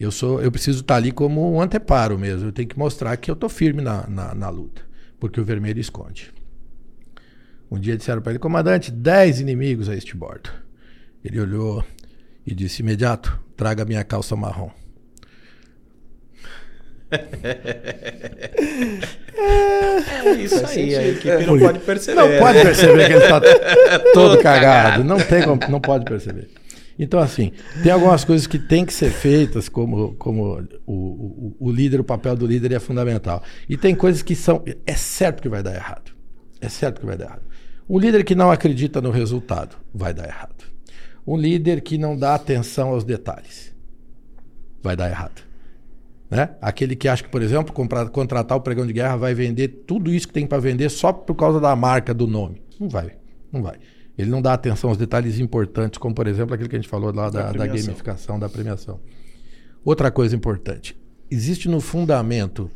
[0.00, 2.48] Eu sou, eu preciso estar ali como um anteparo mesmo.
[2.48, 4.82] Eu tenho que mostrar que eu estou firme na, na, na, luta,
[5.20, 6.34] porque o vermelho esconde.
[7.70, 10.50] Um dia disseram para ele, comandante, 10 inimigos a este bordo.
[11.24, 11.84] Ele olhou
[12.44, 14.72] e disse, imediato, traga minha calça marrom
[20.16, 22.20] é isso aí, a equipe não pode perceber.
[22.20, 23.40] Não pode perceber que ele está
[24.12, 25.04] todo cagado.
[25.04, 26.48] Não, tem como, não pode perceber.
[26.98, 27.52] Então, assim,
[27.82, 32.04] tem algumas coisas que tem que ser feitas, como, como o, o, o líder, o
[32.04, 33.42] papel do líder é fundamental.
[33.68, 34.64] E tem coisas que são.
[34.86, 36.12] É certo que vai dar errado.
[36.60, 37.42] É certo que vai dar errado.
[37.88, 40.64] Um líder que não acredita no resultado vai dar errado.
[41.26, 43.74] Um líder que não dá atenção aos detalhes
[44.82, 45.45] vai dar errado.
[46.30, 46.50] Né?
[46.60, 50.12] Aquele que acha que, por exemplo, comprar, contratar o pregão de guerra vai vender tudo
[50.12, 52.60] isso que tem para vender só por causa da marca, do nome.
[52.80, 53.12] Não vai,
[53.52, 53.76] não vai.
[54.18, 57.14] Ele não dá atenção aos detalhes importantes, como por exemplo aquele que a gente falou
[57.14, 58.98] lá da, da, da gamificação, da premiação.
[59.84, 60.98] Outra coisa importante:
[61.30, 62.70] existe no fundamento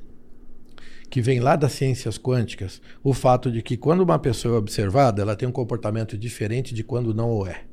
[1.08, 5.22] que vem lá das ciências quânticas o fato de que quando uma pessoa é observada,
[5.22, 7.64] ela tem um comportamento diferente de quando não o é.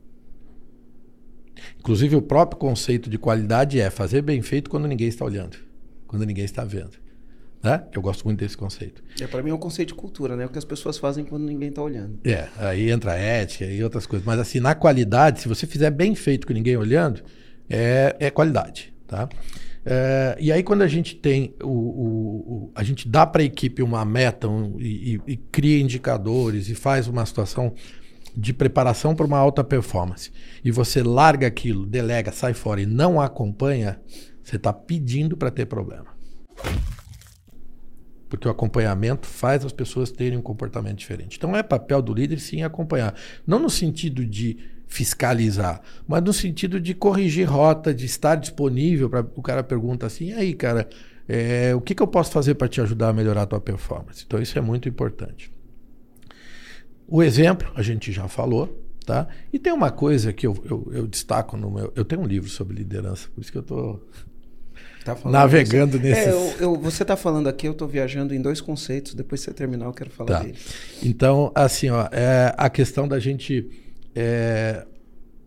[1.79, 5.66] Inclusive, o próprio conceito de qualidade é fazer bem feito quando ninguém está olhando
[6.07, 6.97] quando ninguém está vendo.
[7.61, 7.83] Né?
[7.91, 9.03] Eu gosto muito desse conceito.
[9.19, 10.45] É, para mim é um conceito de cultura, né?
[10.45, 12.19] O que as pessoas fazem quando ninguém está olhando.
[12.23, 14.25] É, aí entra a ética e outras coisas.
[14.25, 17.23] Mas assim, na qualidade, se você fizer bem feito com ninguém olhando,
[17.69, 19.27] é, é qualidade, tá?
[19.89, 23.45] É, e aí quando a gente tem o, o, o a gente dá para a
[23.45, 27.73] equipe uma meta um, e, e, e cria indicadores e faz uma situação
[28.35, 30.29] de preparação para uma alta performance
[30.63, 33.97] e você larga aquilo, delega, sai fora e não acompanha,
[34.47, 36.07] você está pedindo para ter problema.
[38.29, 41.35] Porque o acompanhamento faz as pessoas terem um comportamento diferente.
[41.37, 43.13] Então é papel do líder sim acompanhar.
[43.45, 49.19] Não no sentido de fiscalizar, mas no sentido de corrigir rota, de estar disponível para
[49.35, 50.87] o cara pergunta assim, aí, cara,
[51.27, 54.23] é, o que, que eu posso fazer para te ajudar a melhorar a tua performance?
[54.25, 55.51] Então isso é muito importante.
[57.05, 59.27] O exemplo, a gente já falou, tá?
[59.51, 61.93] E tem uma coisa que eu, eu, eu destaco no meu.
[61.95, 64.05] Eu tenho um livro sobre liderança, por isso que eu estou
[65.15, 66.29] Tá navegando nesse.
[66.29, 69.13] É, eu, eu, você está falando aqui, eu estou viajando em dois conceitos.
[69.13, 70.43] Depois que você terminar, eu quero falar tá.
[70.43, 70.57] dele.
[71.03, 73.69] Então, assim, ó, é a questão da gente
[74.15, 74.85] é,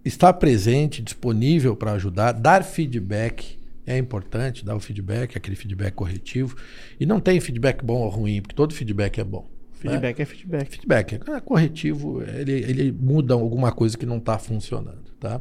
[0.04, 3.58] estar presente, disponível para ajudar, dar feedback.
[3.86, 6.56] É importante dar o feedback, aquele feedback corretivo.
[6.98, 9.48] E não tem feedback bom ou ruim, porque todo feedback é bom.
[9.80, 10.22] Feedback né?
[10.22, 10.70] é feedback.
[10.70, 15.10] Feedback é corretivo, ele, ele muda alguma coisa que não está funcionando.
[15.18, 15.40] Tá?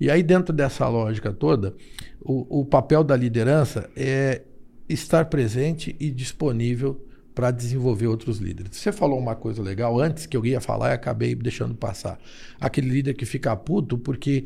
[0.00, 1.74] E aí, dentro dessa lógica toda,
[2.20, 4.42] o, o papel da liderança é
[4.88, 8.76] estar presente e disponível para desenvolver outros líderes.
[8.76, 12.18] Você falou uma coisa legal antes que eu ia falar e acabei deixando passar.
[12.60, 14.44] Aquele líder que fica puto porque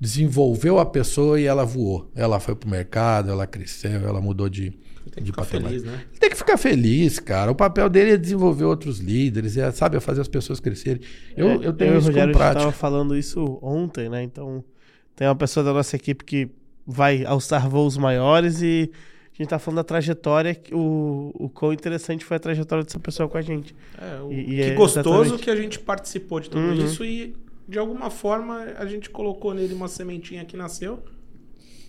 [0.00, 2.10] desenvolveu a pessoa e ela voou.
[2.14, 4.72] Ela foi para o mercado, ela cresceu, ela mudou de,
[5.10, 6.04] tem que ficar feliz, né?
[6.18, 7.50] Tem que ficar feliz, cara.
[7.50, 11.02] O papel dele é desenvolver outros líderes, é, sabe, é fazer as pessoas crescerem.
[11.36, 12.58] Eu, é, eu tenho eu isso como prática.
[12.58, 14.22] estava falando isso ontem, né?
[14.22, 14.64] Então,
[15.20, 16.48] tem uma pessoa da nossa equipe que
[16.86, 18.90] vai alçar voos maiores e
[19.34, 23.28] a gente tá falando da trajetória, o, o quão interessante foi a trajetória dessa pessoa
[23.28, 23.76] com a gente.
[24.00, 25.42] É, o, e, que é gostoso exatamente...
[25.42, 26.86] que a gente participou de tudo uhum.
[26.86, 27.36] isso e
[27.68, 31.02] de alguma forma a gente colocou nele uma sementinha que nasceu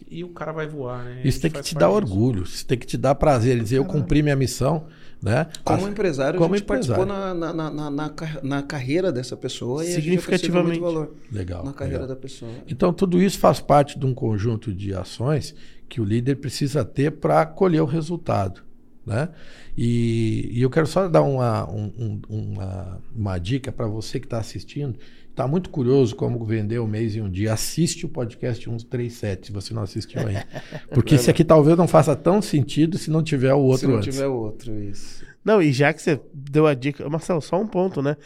[0.10, 1.22] e o cara vai voar, né?
[1.24, 1.96] Isso tem que te dar disso.
[1.96, 4.88] orgulho, isso tem que te dar prazer, dizer eu cumpri minha missão,
[5.22, 5.48] né?
[5.64, 7.06] Como empresário, Como a gente empresário.
[7.06, 12.04] participou na, na, na, na, na carreira dessa pessoa e significativamente valor legal na carreira
[12.04, 12.16] legal.
[12.16, 12.52] da pessoa.
[12.68, 15.54] Então tudo isso faz parte de um conjunto de ações
[15.88, 18.64] que o líder precisa ter para colher o resultado,
[19.06, 19.30] né?
[19.78, 24.40] E, e eu quero só dar uma, um, uma, uma dica para você que está
[24.40, 24.98] assistindo
[25.32, 27.54] Está muito curioso como vender o mês em um dia.
[27.54, 30.46] Assiste o podcast 137, se você não assistiu ainda.
[30.94, 33.96] Porque esse aqui talvez não faça tão sentido se não tiver o outro Se não
[33.96, 34.14] antes.
[34.14, 35.26] tiver o outro, isso.
[35.44, 37.10] Não, e já que você deu a dica...
[37.10, 38.18] Marcelo, só um ponto, né?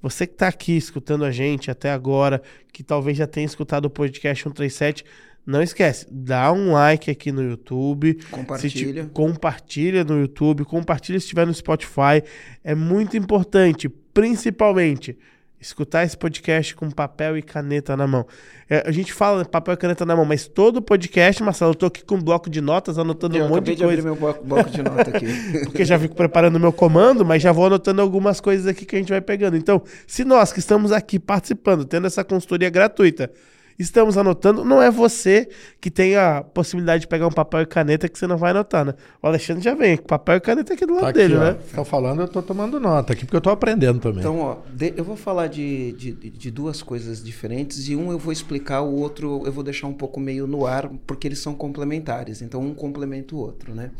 [0.00, 2.40] Você que está aqui escutando a gente até agora,
[2.72, 5.04] que talvez já tenha escutado o podcast 137,
[5.44, 8.18] não esquece, dá um like aqui no YouTube.
[8.30, 9.02] Compartilha.
[9.02, 12.22] Se compartilha no YouTube, compartilha se estiver no Spotify.
[12.62, 15.18] É muito importante, principalmente
[15.62, 18.26] escutar esse podcast com papel e caneta na mão.
[18.68, 21.86] É, a gente fala papel e caneta na mão, mas todo podcast, Marcelo, eu tô
[21.86, 24.00] aqui com um bloco de notas, anotando eu um monte de, de coisa.
[24.00, 25.26] Eu meu bloco, bloco de nota aqui.
[25.64, 28.96] Porque já fico preparando o meu comando, mas já vou anotando algumas coisas aqui que
[28.96, 29.56] a gente vai pegando.
[29.56, 33.30] Então, se nós que estamos aqui participando, tendo essa consultoria gratuita,
[33.78, 34.64] estamos anotando.
[34.64, 35.48] Não é você
[35.80, 38.84] que tem a possibilidade de pegar um papel e caneta que você não vai anotar,
[38.84, 38.94] né?
[39.22, 41.40] O Alexandre já vem com papel e caneta aqui do lado tá aqui, dele, ó.
[41.40, 41.56] né?
[41.66, 44.20] Estão falando, eu estou tomando nota aqui, porque eu estou aprendendo também.
[44.20, 48.18] Então, ó, de, eu vou falar de, de, de, duas coisas diferentes e um eu
[48.18, 51.54] vou explicar, o outro eu vou deixar um pouco meio no ar, porque eles são
[51.54, 52.42] complementares.
[52.42, 53.90] Então, um complementa o outro, né?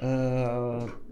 [0.00, 1.07] Uh,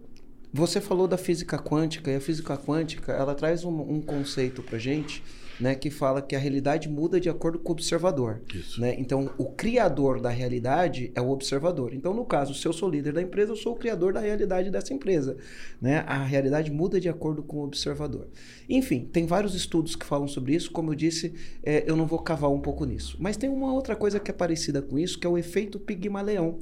[0.57, 4.79] você falou da física quântica, e a física quântica, ela traz um, um conceito para
[4.79, 5.23] gente
[5.61, 8.41] né, que fala que a realidade muda de acordo com o observador.
[8.79, 8.95] Né?
[8.99, 11.95] Então, o criador da realidade é o observador.
[11.95, 14.71] Então, no caso, se eu sou líder da empresa, eu sou o criador da realidade
[14.71, 15.37] dessa empresa.
[15.81, 16.05] Né?
[16.07, 18.29] A realidade muda de acordo com o observador.
[18.69, 20.71] Enfim, tem vários estudos que falam sobre isso.
[20.71, 23.17] Como eu disse, é, eu não vou cavar um pouco nisso.
[23.19, 26.59] Mas tem uma outra coisa que é parecida com isso, que é o efeito Pigmaleão.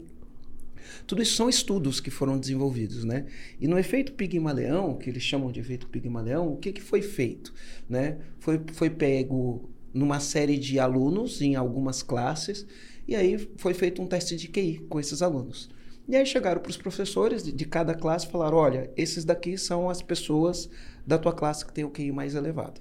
[1.07, 3.27] Tudo isso são estudos que foram desenvolvidos, né?
[3.61, 7.53] E no efeito Pigmaleão, que eles chamam de efeito Pigmaleão, o que, que foi feito,
[7.89, 8.19] né?
[8.39, 12.67] Foi, foi pego numa série de alunos em algumas classes
[13.07, 15.71] e aí foi feito um teste de QI com esses alunos.
[16.07, 19.57] E aí chegaram para os professores de, de, cada classe e falaram: olha, esses daqui
[19.57, 20.69] são as pessoas
[21.07, 22.81] da tua classe que tem o QI mais elevado.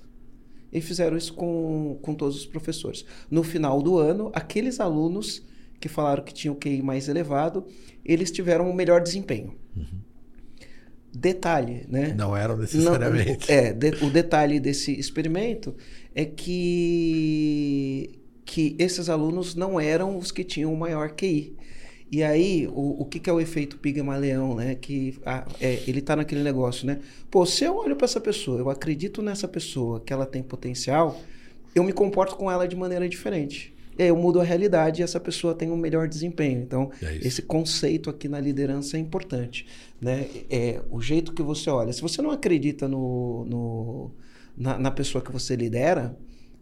[0.72, 3.06] E fizeram isso com, com todos os professores.
[3.30, 5.44] No final do ano, aqueles alunos
[5.84, 7.66] que falaram que tinham o QI mais elevado,
[8.06, 9.54] eles tiveram um melhor desempenho.
[9.76, 10.00] Uhum.
[11.14, 12.14] Detalhe, né?
[12.18, 13.52] Não eram necessariamente.
[13.52, 15.76] Não, é, de, o detalhe desse experimento
[16.16, 21.54] é que, que esses alunos não eram os que tinham o maior QI.
[22.10, 24.76] E aí, o, o que, que é o efeito Pigmaleão, né?
[24.76, 27.00] Que a, é, ele está naquele negócio, né?
[27.30, 31.20] Pô, se eu olho para essa pessoa, eu acredito nessa pessoa que ela tem potencial,
[31.76, 33.73] eu me comporto com ela de maneira diferente.
[33.98, 36.62] E aí eu mudo a realidade e essa pessoa tem um melhor desempenho.
[36.62, 39.66] Então, é esse conceito aqui na liderança é importante.
[40.02, 40.28] Né?
[40.50, 41.94] É o jeito que você olha.
[41.94, 44.12] Se você não acredita no, no
[44.58, 46.18] na, na, pessoa que você lidera,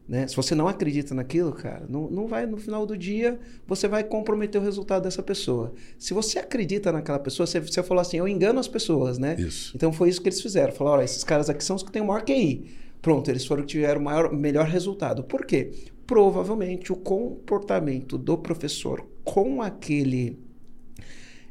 [0.08, 0.28] né?
[0.28, 4.04] se você não acredita naquilo, cara, não, não vai no final do dia, você vai
[4.04, 5.74] comprometer o resultado dessa pessoa.
[5.98, 9.36] Se você acredita naquela pessoa, você, você falou assim, eu engano as pessoas, né?
[9.40, 9.74] Isso.
[9.76, 10.74] Então foi isso que eles fizeram.
[10.74, 12.82] Falaram, olha, esses caras aqui são os que têm o maior QI.
[13.02, 15.24] Pronto, eles foram que tiveram o maior, melhor resultado.
[15.24, 15.72] Por quê?
[16.12, 20.38] Provavelmente o comportamento do professor com aquele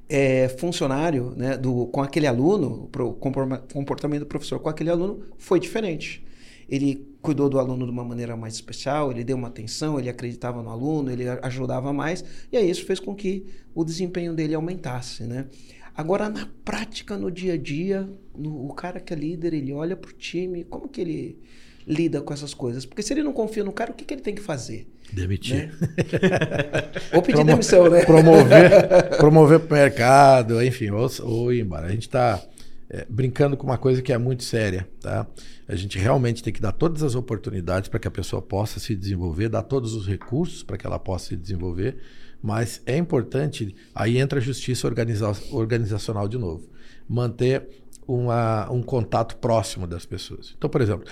[0.06, 5.58] é, funcionário, né, do, com aquele aluno, o comportamento do professor com aquele aluno foi
[5.58, 6.22] diferente.
[6.68, 10.62] ele cuidou do aluno de uma maneira mais especial, ele deu uma atenção, ele acreditava
[10.62, 15.22] no aluno, ele ajudava mais, e aí isso fez com que o desempenho dele aumentasse,
[15.22, 15.46] né?
[15.96, 18.06] Agora, na prática, no dia a dia,
[18.36, 21.38] no, o cara que é líder, ele olha para o time, como que ele
[21.86, 22.84] lida com essas coisas?
[22.84, 24.86] Porque se ele não confia no cara, o que, que ele tem que fazer?
[25.12, 25.68] Demitir.
[25.68, 25.72] Né?
[27.12, 28.04] ou pedir Promo demissão, né?
[28.04, 31.86] Promover, promover para o mercado, enfim, ou, ou ir embora.
[31.86, 32.42] A gente está
[32.88, 35.26] é, brincando com uma coisa que é muito séria, tá?
[35.68, 38.96] A gente realmente tem que dar todas as oportunidades para que a pessoa possa se
[38.96, 41.98] desenvolver, dar todos os recursos para que ela possa se desenvolver,
[42.42, 46.68] mas é importante, aí entra a justiça organiza organizacional de novo,
[47.08, 47.68] manter
[48.08, 50.54] uma, um contato próximo das pessoas.
[50.56, 51.08] Então, por exemplo,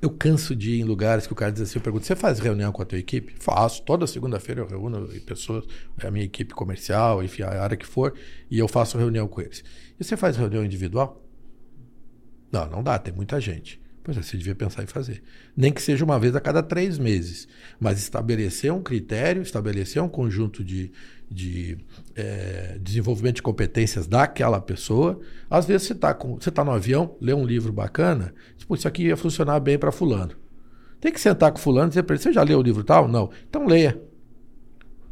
[0.00, 2.38] eu canso de ir em lugares que o cara diz assim, eu pergunto, você faz
[2.38, 3.34] reunião com a tua equipe?
[3.38, 3.82] Faço.
[3.82, 5.64] Toda segunda-feira eu reúno pessoas,
[6.02, 8.14] a minha equipe comercial, enfim, a área que for,
[8.50, 9.64] e eu faço reunião com eles.
[9.98, 11.22] E você faz reunião individual?
[12.52, 13.80] Não, não dá, tem muita gente.
[14.06, 15.20] Pois é, você devia pensar em fazer.
[15.56, 17.48] Nem que seja uma vez a cada três meses.
[17.80, 20.92] Mas estabelecer um critério, estabelecer um conjunto de,
[21.30, 21.78] de
[22.14, 25.20] é, desenvolvimento de competências daquela pessoa.
[25.50, 29.16] Às vezes você está tá no avião, lê um livro bacana, tipo, isso aqui ia
[29.16, 30.32] funcionar bem para fulano.
[31.00, 33.06] Tem que sentar com fulano e dizer para ele, você já leu o livro tal?
[33.06, 33.30] Não.
[33.48, 34.00] Então leia.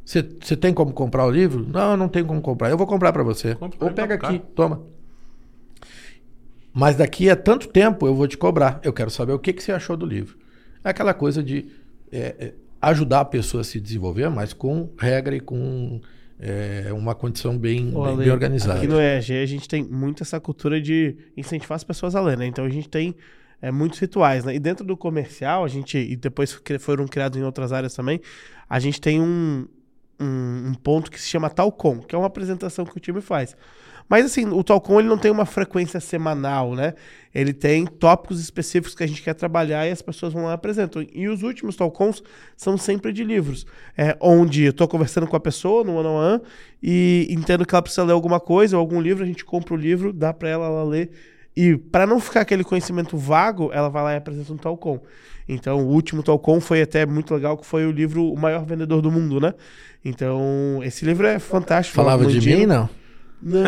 [0.04, 1.66] Você, tem como comprar o livro?
[1.66, 2.70] Não, não tem como comprar.
[2.70, 3.56] Eu vou comprar para você.
[3.80, 4.82] Ou pega aqui, toma.
[6.72, 8.80] Mas daqui a tanto tempo eu vou te cobrar.
[8.82, 10.36] Eu quero saber o que, que você achou do livro.
[10.82, 11.70] É aquela coisa de
[12.12, 12.54] é, é,
[12.88, 16.00] ajudar a pessoa a se desenvolver, mas com regra e com
[16.38, 18.78] é, uma condição bem, bem, bem, organizada.
[18.78, 22.36] Aqui no EAG a gente tem muito essa cultura de incentivar as pessoas a ler,
[22.36, 22.46] né?
[22.46, 23.14] Então a gente tem
[23.62, 24.54] é, muitos rituais, né?
[24.54, 28.20] E dentro do comercial, a gente, e depois foram criados em outras áreas também,
[28.68, 29.66] a gente tem um,
[30.20, 33.56] um, um ponto que se chama Talcom, que é uma apresentação que o time faz.
[34.08, 36.94] Mas assim, o Talcom ele não tem uma frequência semanal, né?
[37.34, 40.54] Ele tem tópicos específicos que a gente quer trabalhar e as pessoas vão lá e
[40.54, 41.04] apresentam.
[41.12, 42.22] E os últimos Talcoms
[42.56, 46.14] são sempre de livros, é, onde eu estou conversando com a pessoa no one on
[46.14, 46.40] one
[46.82, 49.76] e entendo que ela precisa ler alguma coisa ou algum livro, a gente compra o
[49.76, 51.10] livro, dá para ela, ela ler.
[51.56, 55.00] E para não ficar aquele conhecimento vago, ela vai lá e apresenta um Talcom.
[55.48, 59.00] Então, o último Talcom foi até muito legal, que foi o livro O Maior Vendedor
[59.00, 59.54] do Mundo, né?
[60.04, 61.96] Então, esse livro é fantástico.
[61.96, 62.88] Falava de mim, não?
[63.44, 63.62] Não,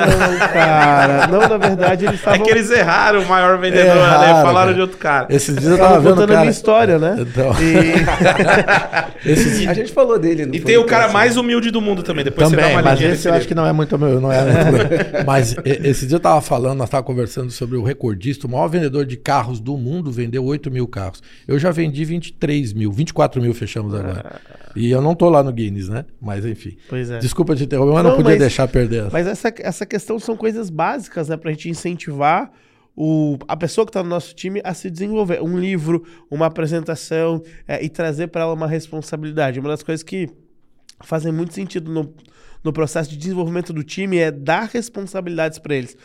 [0.53, 1.27] cara.
[1.27, 2.41] Não, na verdade, eles estavam.
[2.41, 4.01] É que eles erraram o maior vendedor, né?
[4.01, 4.43] erraram, né?
[4.43, 4.75] Falaram cara.
[4.75, 5.27] de outro cara.
[5.29, 7.17] Esses dias eu tava contando a minha história, né?
[7.19, 7.53] Então...
[7.61, 9.29] E...
[9.31, 9.69] Esses...
[9.69, 10.49] A gente falou dele.
[10.53, 12.25] e tem o cara mais humilde do mundo também.
[12.25, 14.21] Depois também, você dá uma Mas esse eu acho que não é muito meu.
[14.21, 14.87] Não é muito
[15.27, 19.05] mas esse dia eu tava falando, nós tava conversando sobre o recordista, o maior vendedor
[19.05, 21.23] de carros do mundo vendeu 8 mil carros.
[21.47, 24.41] Eu já vendi 23 mil, 24 mil fechamos agora.
[24.77, 26.05] E eu não tô lá no Guinness, né?
[26.21, 26.77] Mas enfim.
[26.89, 27.19] Pois é.
[27.19, 29.11] Desculpa te interromper, mas não, não podia mas, deixar perder.
[29.11, 31.37] Mas essa, essa questão são coisas básicas, né?
[31.37, 32.51] Pra gente incentivar
[32.97, 35.43] o, a pessoa que está no nosso time a se desenvolver.
[35.43, 39.61] Um livro, uma apresentação é, e trazer para ela uma responsabilidade.
[39.61, 40.29] Uma das coisas que
[41.03, 42.15] fazem muito sentido no,
[42.65, 45.97] no processo de desenvolvimento do time é dar responsabilidades para eles.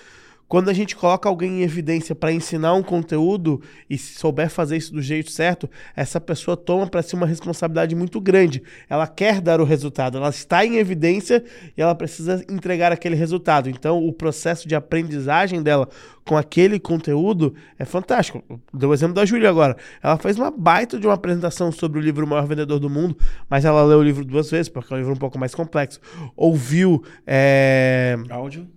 [0.51, 4.75] Quando a gente coloca alguém em evidência para ensinar um conteúdo e se souber fazer
[4.75, 8.61] isso do jeito certo, essa pessoa toma para si uma responsabilidade muito grande.
[8.89, 11.41] Ela quer dar o resultado, ela está em evidência
[11.77, 13.69] e ela precisa entregar aquele resultado.
[13.69, 15.87] Então, o processo de aprendizagem dela
[16.27, 18.43] com aquele conteúdo é fantástico.
[18.73, 19.77] Deu o exemplo da Júlia agora.
[20.03, 23.15] Ela fez uma baita de uma apresentação sobre o livro O Maior Vendedor do Mundo,
[23.49, 26.01] mas ela leu o livro duas vezes, porque é um livro um pouco mais complexo.
[26.35, 27.01] Ouviu.
[27.25, 28.17] É...
[28.29, 28.67] Áudio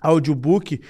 [0.00, 0.80] audiobook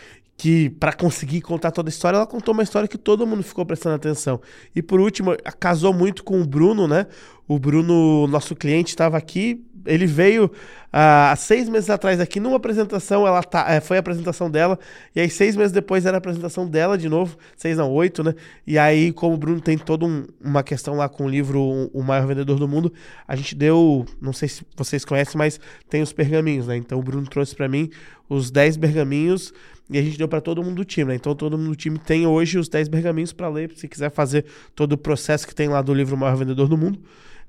[0.40, 3.66] que para conseguir contar toda a história, ela contou uma história que todo mundo ficou
[3.66, 4.40] prestando atenção.
[4.74, 7.06] E por último, casou muito com o Bruno, né?
[7.46, 9.62] O Bruno, nosso cliente, estava aqui.
[9.84, 10.50] Ele veio
[10.90, 14.78] há seis meses atrás aqui numa apresentação, ela tá, é, foi a apresentação dela,
[15.14, 18.34] e aí seis meses depois era a apresentação dela de novo, seis não, oito, né?
[18.66, 22.02] E aí, como o Bruno tem toda um, uma questão lá com o livro O
[22.02, 22.90] Maior Vendedor do Mundo,
[23.28, 25.60] a gente deu, não sei se vocês conhecem, mas
[25.90, 26.76] tem os pergaminhos, né?
[26.76, 27.90] Então o Bruno trouxe para mim
[28.28, 29.52] os dez pergaminhos
[29.90, 31.14] e a gente deu para todo mundo do time, né?
[31.16, 34.44] Então todo mundo do time tem hoje os 10 pergaminhos para ler, se quiser fazer
[34.74, 37.00] todo o processo que tem lá do livro Maior Vendedor do Mundo.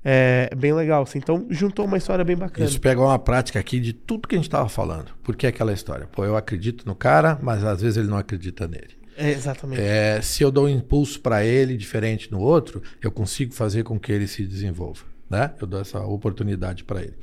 [0.04, 1.04] É bem legal.
[1.04, 1.18] Assim.
[1.18, 2.68] Então juntou uma história bem bacana.
[2.68, 5.12] Isso pega uma prática aqui de tudo que a gente estava falando.
[5.22, 6.06] Porque é aquela história.
[6.06, 9.00] Pô, eu acredito no cara, mas às vezes ele não acredita nele.
[9.16, 9.80] É, exatamente.
[9.80, 13.98] É, se eu dou um impulso para ele diferente no outro, eu consigo fazer com
[13.98, 15.04] que ele se desenvolva.
[15.30, 15.52] Né?
[15.60, 17.14] Eu dou essa oportunidade para ele.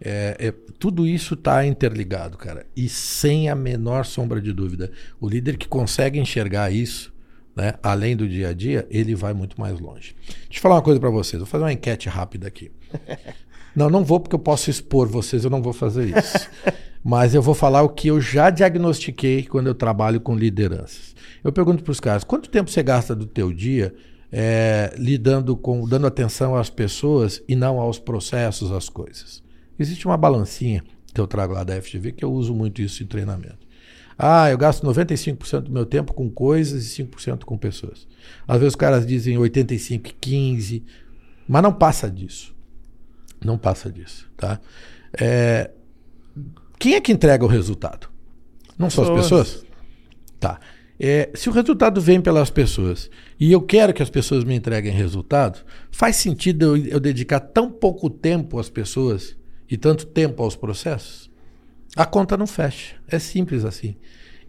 [0.00, 2.66] É, é, tudo isso está interligado, cara.
[2.74, 4.90] E sem a menor sombra de dúvida.
[5.20, 7.12] O líder que consegue enxergar isso,
[7.54, 10.14] né, além do dia a dia, ele vai muito mais longe.
[10.26, 11.40] Deixa eu falar uma coisa para vocês.
[11.40, 12.70] Vou fazer uma enquete rápida aqui.
[13.76, 16.48] não, não vou porque eu posso expor vocês, eu não vou fazer isso.
[17.04, 21.14] Mas eu vou falar o que eu já diagnostiquei quando eu trabalho com lideranças.
[21.42, 23.94] Eu pergunto para os caras: quanto tempo você gasta do teu dia
[24.30, 29.42] é, lidando com, dando atenção às pessoas e não aos processos, às coisas.
[29.80, 33.06] Existe uma balancinha que eu trago lá da FGV que eu uso muito isso em
[33.06, 33.66] treinamento.
[34.18, 38.06] Ah, eu gasto 95% do meu tempo com coisas e 5% com pessoas.
[38.46, 40.84] Às vezes os caras dizem 85 15,
[41.48, 42.54] mas não passa disso.
[43.42, 44.60] Não passa disso, tá?
[45.18, 45.70] É,
[46.78, 48.08] quem é que entrega o resultado?
[48.78, 49.64] Não são as pessoas?
[50.38, 50.60] Tá.
[50.98, 54.92] É, se o resultado vem pelas pessoas e eu quero que as pessoas me entreguem
[54.92, 59.39] resultado, faz sentido eu, eu dedicar tão pouco tempo às pessoas
[59.70, 61.30] e tanto tempo aos processos?
[61.96, 62.96] A conta não fecha.
[63.08, 63.96] É simples assim.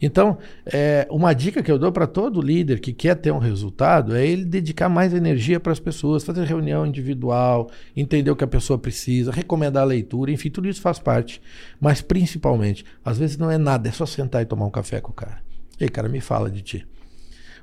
[0.02, 4.16] Então, é, uma dica que eu dou para todo líder que quer ter um resultado
[4.16, 8.48] é ele dedicar mais energia para as pessoas, fazer reunião individual, entender o que a
[8.48, 11.40] pessoa precisa, recomendar a leitura, enfim, tudo isso faz parte.
[11.80, 15.12] Mas, principalmente, às vezes não é nada, é só sentar e tomar um café com
[15.12, 15.38] o cara.
[15.80, 16.88] Ei, cara, me fala de ti.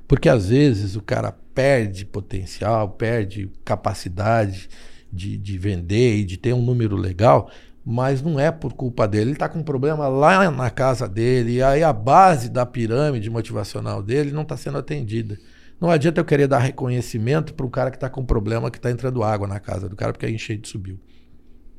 [0.07, 4.69] Porque às vezes o cara perde potencial, perde capacidade
[5.11, 7.49] de, de vender e de ter um número legal
[7.91, 9.25] mas não é por culpa dele.
[9.25, 13.29] Ele está com um problema lá na casa dele, e aí a base da pirâmide
[13.31, 15.39] motivacional dele não está sendo atendida.
[15.81, 18.77] Não adianta eu querer dar reconhecimento para o cara que está com um problema que
[18.77, 20.99] está entrando água na casa do cara porque a enchente subiu.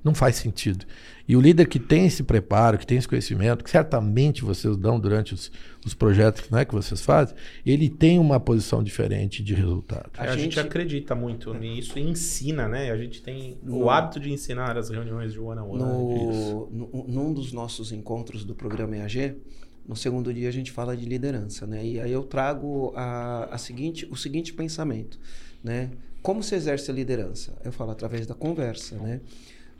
[0.02, 0.86] Não faz sentido.
[1.28, 4.98] E o líder que tem esse preparo, que tem esse conhecimento, que certamente vocês dão
[4.98, 5.52] durante os,
[5.84, 10.10] os projetos né, que vocês fazem, ele tem uma posição diferente de resultado.
[10.16, 10.42] A, a gente...
[10.42, 10.60] gente...
[10.60, 12.90] acredita muito nisso e ensina, né?
[12.90, 13.84] A gente tem no...
[13.84, 15.78] o hábito de ensinar as reuniões de one-on-one.
[15.78, 16.70] No...
[16.70, 17.04] no...
[17.06, 19.36] Num dos nossos encontros do programa EAG,
[19.86, 21.84] no segundo dia a gente fala de liderança, né?
[21.84, 25.18] E aí eu trago a, a seguinte, o seguinte pensamento,
[25.62, 25.90] né?
[26.22, 27.56] Como se exerce a liderança?
[27.64, 29.20] Eu falo através da conversa, né?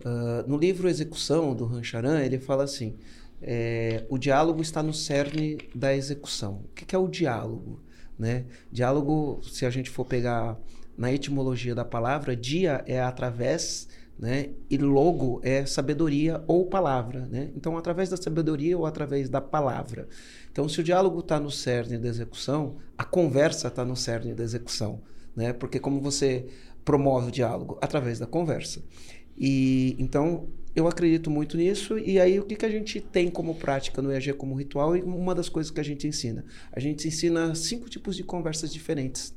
[0.05, 2.97] Uh, no livro Execução, do Rancharan, ele fala assim:
[3.43, 6.65] é, o diálogo está no cerne da execução.
[6.65, 7.81] O que, que é o diálogo?
[8.19, 8.45] Né?
[8.71, 10.59] Diálogo, se a gente for pegar
[10.97, 13.89] na etimologia da palavra, dia é através,
[14.19, 14.51] né?
[14.69, 17.27] e logo é sabedoria ou palavra.
[17.27, 17.51] Né?
[17.57, 20.07] Então, através da sabedoria ou através da palavra.
[20.53, 24.43] Então, se o diálogo está no cerne da execução, a conversa está no cerne da
[24.45, 25.01] execução.
[25.35, 25.55] Né?
[25.55, 26.47] Porque como você
[26.85, 27.79] promove o diálogo?
[27.81, 28.83] Através da conversa.
[29.41, 31.99] E então eu acredito muito nisso.
[31.99, 34.95] E aí o que, que a gente tem como prática no EAG como ritual?
[34.95, 38.71] E uma das coisas que a gente ensina, a gente ensina cinco tipos de conversas
[38.73, 39.35] diferentes.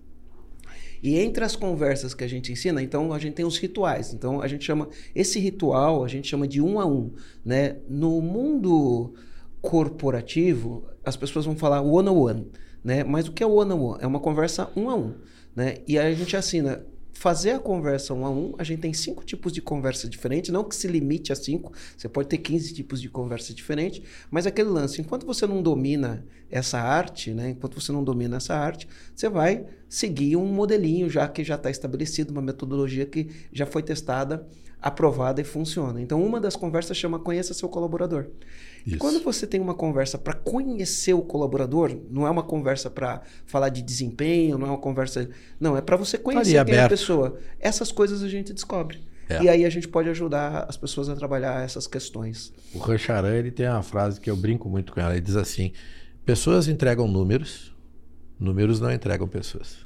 [1.01, 4.13] E entre as conversas que a gente ensina, então a gente tem os rituais.
[4.13, 7.77] Então a gente chama esse ritual, a gente chama de um a um, né?
[7.89, 9.13] No mundo
[9.61, 12.51] corporativo, as pessoas vão falar one on one,
[12.83, 13.03] né?
[13.03, 13.99] Mas o que é one on one?
[14.01, 15.13] É uma conversa um a um,
[15.55, 15.77] né?
[15.87, 16.85] E aí a gente assina
[17.23, 20.61] fazer a conversa um a um, a gente tem cinco tipos de conversa diferentes, não
[20.61, 24.67] que se limite a cinco, você pode ter 15 tipos de conversa diferentes, mas aquele
[24.67, 29.29] lance, enquanto você não domina essa arte, né, enquanto você não domina essa arte, você
[29.29, 34.45] vai seguir um modelinho já que já está estabelecido, uma metodologia que já foi testada,
[34.81, 36.01] aprovada e funciona.
[36.01, 38.27] Então, uma das conversas chama Conheça seu colaborador.
[38.85, 38.97] Isso.
[38.97, 43.69] Quando você tem uma conversa para conhecer o colaborador, não é uma conversa para falar
[43.69, 45.29] de desempenho, não é uma conversa.
[45.59, 47.39] Não, é para você conhecer quem é a pessoa.
[47.59, 49.01] Essas coisas a gente descobre.
[49.29, 49.43] É.
[49.43, 52.53] E aí a gente pode ajudar as pessoas a trabalhar essas questões.
[52.73, 55.13] O Rancharan, ele tem uma frase que eu brinco muito com ela.
[55.13, 55.71] Ele diz assim:
[56.25, 57.73] pessoas entregam números,
[58.37, 59.77] números não entregam pessoas.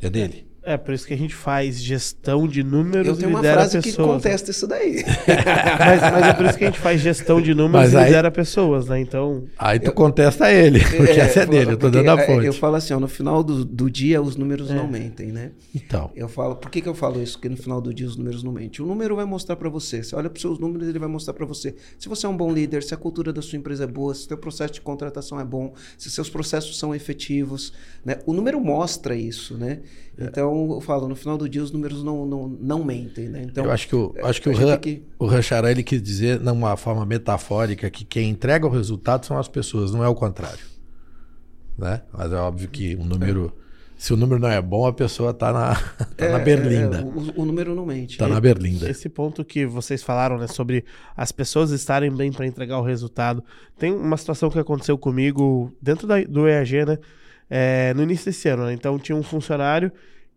[0.00, 0.46] É dele.
[0.48, 3.96] É, por isso que a gente faz gestão de números Eu tenho uma frase pessoas.
[3.96, 5.04] que contesta isso daí.
[5.78, 8.04] mas, mas, é por isso que a gente faz gestão de números mas e aí,
[8.06, 8.98] lidera pessoas, né?
[8.98, 9.44] Então.
[9.58, 12.46] Aí tu eu, contesta ele, porque é, essa é dele, eu tô dando a fonte.
[12.46, 14.74] Eu falo assim, ó, no final do, do dia os números é.
[14.74, 15.52] não mentem, né?
[15.74, 16.10] Então.
[16.16, 17.34] Eu falo, por que, que eu falo isso?
[17.34, 18.84] Porque no final do dia os números não mentem.
[18.84, 20.02] O número vai mostrar para você.
[20.02, 21.74] Você olha para os seus números, ele vai mostrar para você.
[21.98, 24.24] Se você é um bom líder, se a cultura da sua empresa é boa, se
[24.24, 27.72] o seu processo de contratação é bom, se seus processos são efetivos,
[28.04, 28.18] né?
[28.24, 29.80] O número mostra isso, né?
[30.16, 30.26] É.
[30.54, 33.42] Então, eu falo, no final do dia os números não, não, não mentem, né?
[33.42, 35.02] Então, eu acho que o, acho que o, Han, que...
[35.18, 39.48] o Ranchará, ele quis dizer, numa forma metafórica, que quem entrega o resultado são as
[39.48, 40.64] pessoas, não é o contrário.
[41.76, 42.02] Né?
[42.12, 43.52] Mas é óbvio que o número...
[43.60, 43.64] É.
[43.96, 45.74] Se o número não é bom, a pessoa está na,
[46.16, 46.98] tá é, na berlinda.
[46.98, 48.12] É, o, o, número não mente.
[48.12, 48.90] Está na berlinda.
[48.90, 50.84] Esse ponto que vocês falaram, né, sobre
[51.16, 53.42] as pessoas estarem bem para entregar o resultado.
[53.78, 56.98] Tem uma situação que aconteceu comigo dentro da, do EAG, né?
[57.48, 58.66] é, no início desse ano.
[58.66, 58.72] Né?
[58.72, 59.92] Então tinha um funcionário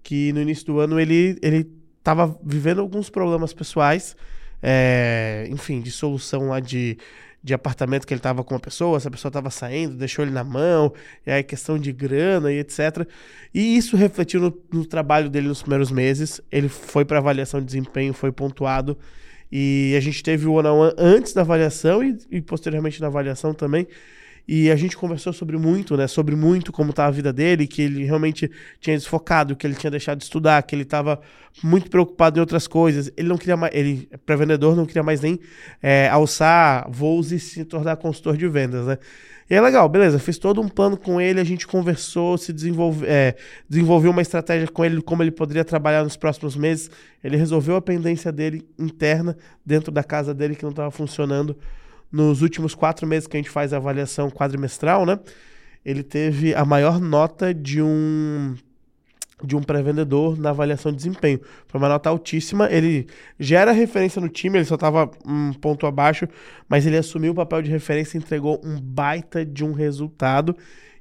[0.07, 4.15] que no início do ano ele ele estava vivendo alguns problemas pessoais,
[4.63, 6.97] é, enfim, de solução lá de,
[7.43, 10.45] de apartamento que ele estava com uma pessoa, essa pessoa estava saindo, deixou ele na
[10.45, 10.93] mão,
[11.25, 13.05] e aí questão de grana e etc.
[13.53, 16.39] E isso refletiu no, no trabalho dele nos primeiros meses.
[16.49, 18.97] Ele foi para avaliação de desempenho, foi pontuado.
[19.51, 23.07] E a gente teve o one, -on -one antes da avaliação e, e posteriormente na
[23.07, 23.85] avaliação também.
[24.47, 26.07] E a gente conversou sobre muito, né?
[26.07, 29.91] Sobre muito como estava a vida dele, que ele realmente tinha desfocado, que ele tinha
[29.91, 31.19] deixado de estudar, que ele estava
[31.61, 33.11] muito preocupado em outras coisas.
[33.17, 35.37] Ele não queria mais, ele, pré-vendedor, não queria mais nem
[35.83, 38.97] é, alçar voos e se tornar consultor de vendas, né?
[39.49, 43.05] E é legal, beleza, fiz todo um plano com ele, a gente conversou, se desenvolve,
[43.07, 43.33] é,
[43.69, 46.91] desenvolveu uma estratégia com ele, como ele poderia trabalhar nos próximos meses.
[47.23, 51.57] Ele resolveu a pendência dele interna, dentro da casa dele, que não estava funcionando.
[52.11, 55.19] Nos últimos quatro meses que a gente faz a avaliação quadrimestral, né?
[55.83, 58.55] Ele teve a maior nota de um
[59.43, 61.39] de um pré-vendedor na avaliação de desempenho.
[61.67, 62.67] Foi uma nota altíssima.
[62.71, 63.05] Ele
[63.39, 66.27] já era referência no time, ele só estava um ponto abaixo,
[66.67, 70.55] mas ele assumiu o papel de referência e entregou um baita de um resultado.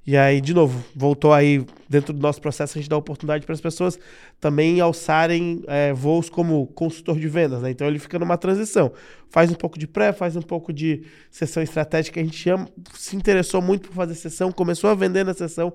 [0.07, 3.53] E aí, de novo, voltou aí dentro do nosso processo, a gente dá oportunidade para
[3.53, 3.99] as pessoas
[4.41, 7.71] também alçarem é, voos como consultor de vendas, né?
[7.71, 8.93] Então ele fica numa transição.
[9.29, 12.21] Faz um pouco de pré, faz um pouco de sessão estratégica.
[12.21, 15.73] A gente ama, se interessou muito por fazer sessão, começou a vender na sessão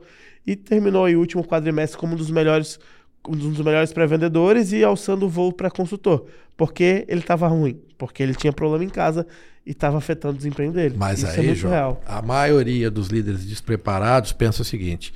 [0.48, 2.80] e terminou aí o último quadrimestre como um dos melhores
[3.28, 6.26] um dos melhores pré-vendedores e alçando o voo para consultor,
[6.58, 9.28] porque ele estava ruim, porque ele tinha problema em casa
[9.66, 10.96] e estava afetando o desempenho dele.
[10.98, 12.02] Mas Isso é aí, é João, real.
[12.06, 15.14] a maioria dos líderes despreparados pensa o seguinte: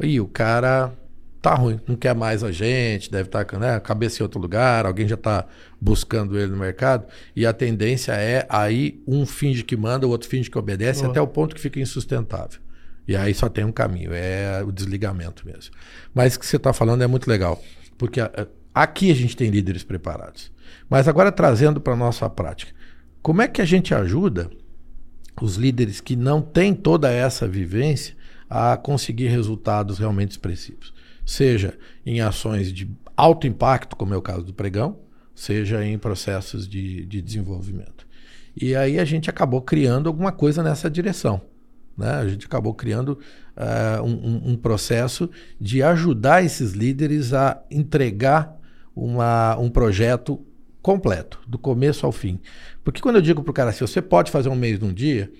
[0.00, 0.92] e o cara
[1.42, 4.86] tá ruim, não quer mais a gente, deve estar tá, né, cabeça em outro lugar,
[4.86, 5.44] alguém já está
[5.80, 10.28] buscando ele no mercado, e a tendência é aí um finge que manda, o outro
[10.28, 11.10] finge que obedece, oh.
[11.10, 12.60] até o ponto que fica insustentável.
[13.08, 15.74] E aí só tem um caminho, é o desligamento mesmo.
[16.14, 17.60] Mas o que você está falando é muito legal,
[17.98, 18.20] porque
[18.72, 20.52] aqui a gente tem líderes preparados.
[20.88, 22.72] Mas agora trazendo para a nossa prática,
[23.22, 24.50] como é que a gente ajuda
[25.40, 28.16] os líderes que não têm toda essa vivência
[28.50, 30.92] a conseguir resultados realmente expressivos?
[31.24, 34.98] Seja em ações de alto impacto, como é o caso do pregão,
[35.34, 38.06] seja em processos de, de desenvolvimento.
[38.56, 41.40] E aí a gente acabou criando alguma coisa nessa direção.
[41.96, 42.10] Né?
[42.10, 43.18] A gente acabou criando
[43.56, 48.58] uh, um, um, processo de ajudar esses líderes a entregar
[48.94, 50.44] uma, um projeto
[50.82, 52.40] completo, do começo ao fim.
[52.82, 55.32] Porque quando eu digo para o cara assim, você pode fazer um mês num dia,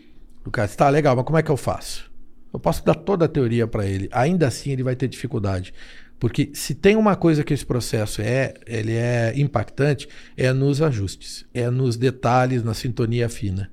[0.45, 2.11] o cara está legal, mas como é que eu faço?
[2.53, 5.75] Eu posso dar toda a teoria para ele, ainda assim ele vai ter dificuldade.
[6.21, 11.45] Porque se tem uma coisa que esse processo é, ele é impactante, é nos ajustes,
[11.53, 13.71] é nos detalhes, na sintonia fina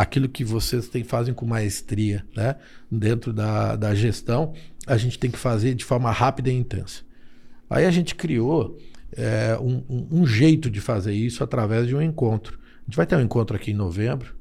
[0.00, 2.54] aquilo que vocês têm, fazem com maestria né?
[2.90, 4.54] dentro da, da gestão,
[4.86, 7.02] a gente tem que fazer de forma rápida e intensa.
[7.68, 8.78] Aí a gente criou
[9.16, 12.58] é, um, um, jeito de fazer isso através de um encontro.
[12.58, 14.34] A gente vai ter um encontro aqui em novembro,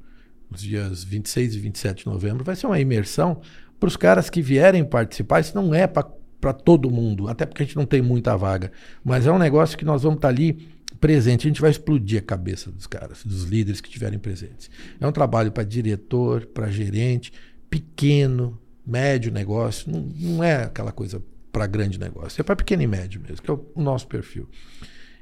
[0.49, 2.43] nos dias 26 e 27 de novembro.
[2.43, 3.41] Vai ser uma imersão
[3.79, 5.39] para os caras que vierem participar.
[5.39, 8.71] Isso não é para todo mundo, até porque a gente não tem muita vaga,
[9.03, 12.19] mas é um negócio que nós vamos estar tá ali presente, a gente vai explodir
[12.19, 14.69] a cabeça dos caras, dos líderes que estiverem presentes.
[14.99, 17.31] É um trabalho para diretor, para gerente,
[17.69, 21.21] pequeno, médio negócio, não, não é aquela coisa
[21.57, 24.47] para grande negócio, é para pequeno e médio mesmo, que é o, nosso perfil.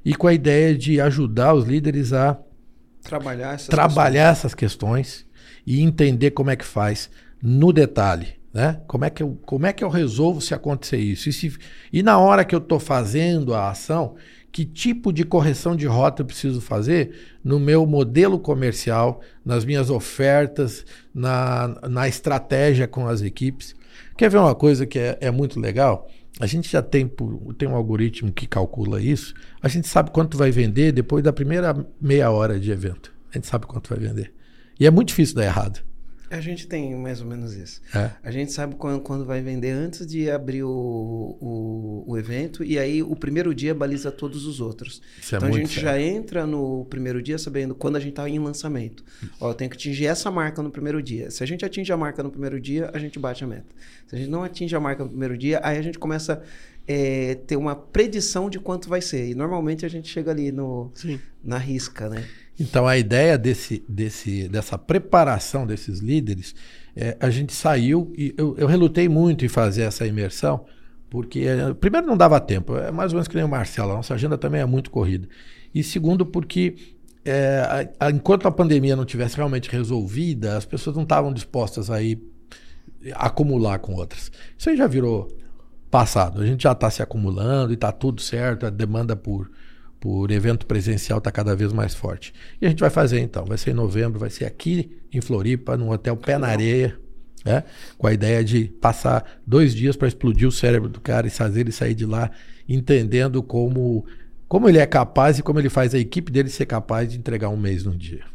[0.03, 2.37] E com a ideia de ajudar os líderes a
[3.01, 4.37] trabalhar essas, trabalhar questões.
[4.37, 5.27] essas questões
[5.65, 7.09] e entender como é que faz
[7.41, 8.35] no detalhe.
[8.53, 8.81] Né?
[8.85, 11.29] Como, é que eu, como é que eu resolvo se acontecer isso?
[11.29, 11.57] E, se,
[11.91, 14.15] e na hora que eu estou fazendo a ação,
[14.51, 19.89] que tipo de correção de rota eu preciso fazer no meu modelo comercial, nas minhas
[19.89, 23.75] ofertas, na, na estratégia com as equipes.
[24.17, 26.09] Quer ver uma coisa que é, é muito legal?
[26.39, 27.09] A gente já tem,
[27.57, 29.33] tem um algoritmo que calcula isso.
[29.61, 33.13] A gente sabe quanto vai vender depois da primeira meia hora de evento.
[33.31, 34.33] A gente sabe quanto vai vender.
[34.79, 35.81] E é muito difícil dar errado.
[36.35, 37.81] A gente tem mais ou menos isso.
[37.93, 38.11] É.
[38.21, 42.77] A gente sabe quando, quando vai vender antes de abrir o, o, o, evento, e
[42.77, 45.01] aí o primeiro dia baliza todos os outros.
[45.19, 45.83] Isso é então é a gente sério.
[45.83, 49.03] já entra no primeiro dia sabendo quando a gente está em lançamento.
[49.39, 51.31] Ó, eu tenho que atingir essa marca no primeiro dia.
[51.31, 53.73] Se a gente atinge a marca no primeiro dia, a gente bate a meta.
[54.07, 56.43] Se a gente não atinge a marca no primeiro dia, aí a gente começa
[56.87, 59.29] é, ter uma predição de quanto vai ser.
[59.29, 60.91] E normalmente a gente chega ali no,
[61.43, 62.25] na risca, né?
[62.59, 66.55] Então a ideia desse, desse, dessa preparação desses líderes,
[66.95, 70.65] é, a gente saiu e eu, eu, relutei muito em fazer essa imersão,
[71.09, 73.95] porque é, primeiro não dava tempo, é mais ou menos que nem o Marcelo, a
[73.95, 75.27] nossa agenda também é muito corrida.
[75.73, 76.75] E segundo, porque
[77.25, 81.89] é, a, a, enquanto a pandemia não tivesse realmente resolvida, as pessoas não estavam dispostas
[81.89, 82.21] a ir
[83.13, 84.31] acumular com outras.
[84.57, 85.27] Isso aí já virou
[85.91, 86.41] passado.
[86.41, 89.49] A gente já está se acumulando e está tudo certo, a demanda por
[90.05, 92.31] por evento presencial está cada vez mais forte.
[92.61, 95.75] E a gente vai fazer então, vai ser em novembro, vai ser aqui em Floripa,
[95.75, 96.95] num hotel pé na areia,
[97.43, 97.63] né?
[97.97, 101.61] com a ideia de passar dois dias para explodir o cérebro do cara e fazer
[101.61, 102.29] ele sair de lá
[102.69, 104.05] entendendo como,
[104.47, 107.49] como ele é capaz e como ele faz a equipe dele ser capaz de entregar
[107.49, 108.25] um mês num dia.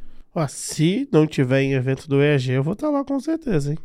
[0.49, 3.79] se não tiver em evento do EAG, eu vou estar tá lá com certeza, hein?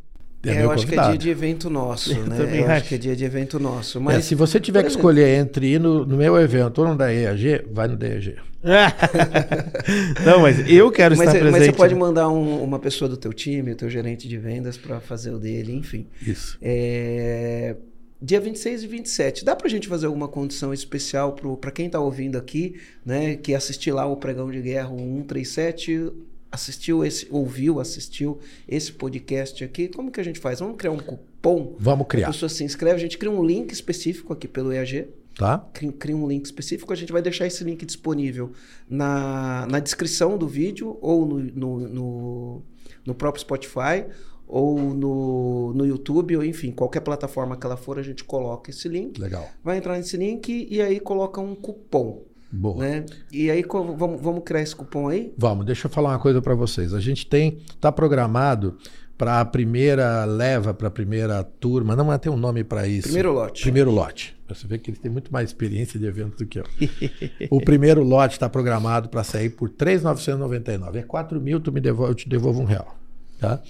[0.46, 1.10] É, eu acho convidado.
[1.10, 2.38] que é dia de evento nosso, né?
[2.40, 4.00] Eu, eu acho que é dia de evento nosso.
[4.00, 6.96] Mas, é, se você tiver que escolher entre ir no, no, meu evento ou no
[6.96, 8.36] da EAG, vai no da EAG.
[10.26, 11.60] não, mas eu quero mas, estar presente.
[11.60, 14.78] Mas você pode mandar um, uma pessoa do teu time, o teu gerente de vendas,
[14.78, 16.08] para fazer o dele, enfim.
[16.22, 16.58] Isso.
[16.62, 17.76] É
[18.22, 19.46] dia 26 e 27.
[19.46, 23.36] Dá pra gente fazer alguma condição especial para quem tá ouvindo aqui, né?
[23.36, 26.12] Que assistir lá o Pregão de Guerra 137,
[26.56, 29.88] assistiu esse, ouviu, assistiu esse podcast aqui.
[29.88, 30.60] Como que a gente faz?
[30.60, 31.76] Vamos criar um cupom?
[31.78, 32.28] Vamos criar.
[32.28, 35.08] A pessoa se inscreve, a gente cria um link específico aqui pelo EAG.
[35.38, 35.60] Tá.
[35.74, 38.54] Cria, cria um link específico, a gente vai deixar esse link disponível
[38.90, 42.64] na, na descrição do vídeo ou no, no, no,
[43.06, 44.06] no próprio Spotify
[44.48, 48.88] ou no, no YouTube, ou enfim, qualquer plataforma que ela for, a gente coloca esse
[48.88, 49.20] link.
[49.20, 49.50] Legal.
[49.64, 52.24] Vai entrar nesse link e aí coloca um cupom.
[52.56, 52.84] Boa.
[52.84, 53.06] Né?
[53.32, 55.34] E aí, vamos, vamos criar esse cupom aí?
[55.38, 56.94] Vamos, deixa eu falar uma coisa para vocês.
[56.94, 58.78] A gente tem, está programado
[59.18, 63.04] para a primeira leva, para a primeira turma, não tem um nome para isso.
[63.04, 63.62] Primeiro lote.
[63.62, 64.36] Primeiro lote.
[64.48, 66.66] Você vê que eles têm muito mais experiência de evento do que eu.
[67.50, 70.96] o primeiro lote está programado para sair por R$ 3.999.
[70.96, 72.96] É 4 mil, tu me devolve, eu te devolvo um real.
[73.40, 73.62] Tá?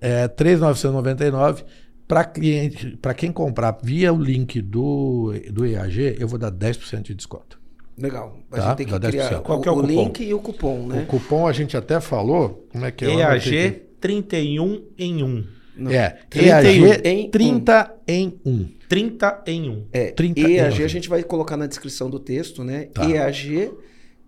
[0.00, 1.64] é 3.999
[2.06, 7.02] para cliente, para quem comprar via o link do, do EAG, eu vou dar 10%
[7.02, 7.55] de desconto.
[7.98, 8.38] Legal.
[8.50, 8.68] A tá?
[8.68, 11.02] gente tem que criar Qual que é o, o link e o cupom, né?
[11.02, 13.14] O cupom a gente até falou, como é que é?
[13.14, 15.44] EAG 31 em 1.
[15.78, 15.90] Não.
[15.90, 18.12] É, EAG em 30 um.
[18.12, 18.68] em 1.
[18.88, 19.84] 30 em 1.
[19.92, 22.88] É, 30 EAG a gente vai colocar na descrição do texto, né?
[22.92, 23.08] Tá.
[23.08, 23.70] EAG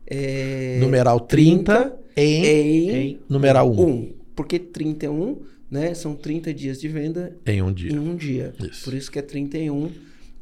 [0.06, 3.80] é, numeral 30, 30 em, em, em numeral 1.
[3.80, 4.14] 1.
[4.34, 5.94] Porque 31 né?
[5.94, 7.92] São 30 dias de venda em um dia.
[7.92, 8.54] Em um dia.
[8.60, 8.84] Isso.
[8.84, 9.90] Por isso que é 31.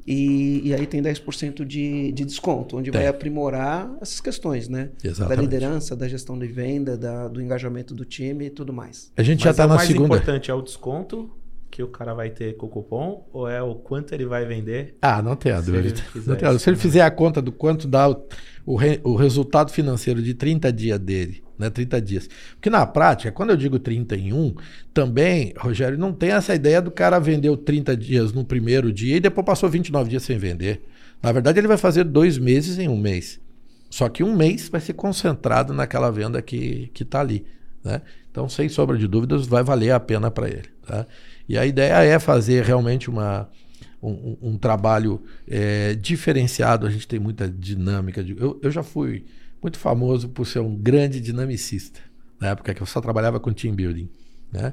[0.06, 3.00] E, e aí tem 10% de, de desconto, onde tem.
[3.00, 4.90] vai aprimorar essas questões, né?
[5.02, 5.36] Exatamente.
[5.36, 9.10] Da liderança, da gestão de venda, da, do engajamento do time e tudo mais.
[9.16, 10.06] A gente Mas já está é na segunda.
[10.06, 11.30] O mais importante é o desconto
[11.70, 14.96] que o cara vai ter com o cupom ou é o quanto ele vai vender?
[15.02, 15.96] Ah, não tem a dúvida.
[15.96, 18.26] Se ele, não se ele fizer a conta do quanto dá o,
[18.64, 21.70] o, re, o resultado financeiro de 30 dias dele né?
[21.70, 22.28] 30 dias.
[22.54, 24.54] Porque na prática, quando eu digo 31,
[24.92, 29.16] também, Rogério, não tem essa ideia do cara vender o 30 dias no primeiro dia
[29.16, 30.82] e depois passou 29 dias sem vender.
[31.22, 33.40] Na verdade, ele vai fazer dois meses em um mês.
[33.88, 37.44] Só que um mês vai ser concentrado naquela venda que está ali.
[37.82, 38.02] Né?
[38.30, 40.68] Então, sem sombra de dúvidas, vai valer a pena para ele.
[40.86, 41.06] Tá?
[41.48, 43.48] E a ideia é fazer realmente uma,
[44.02, 46.86] um, um trabalho é, diferenciado.
[46.86, 48.22] A gente tem muita dinâmica.
[48.22, 49.24] De, eu, eu já fui
[49.66, 52.00] muito famoso por ser um grande dinamicista,
[52.40, 54.08] na época que eu só trabalhava com team building.
[54.52, 54.72] Né?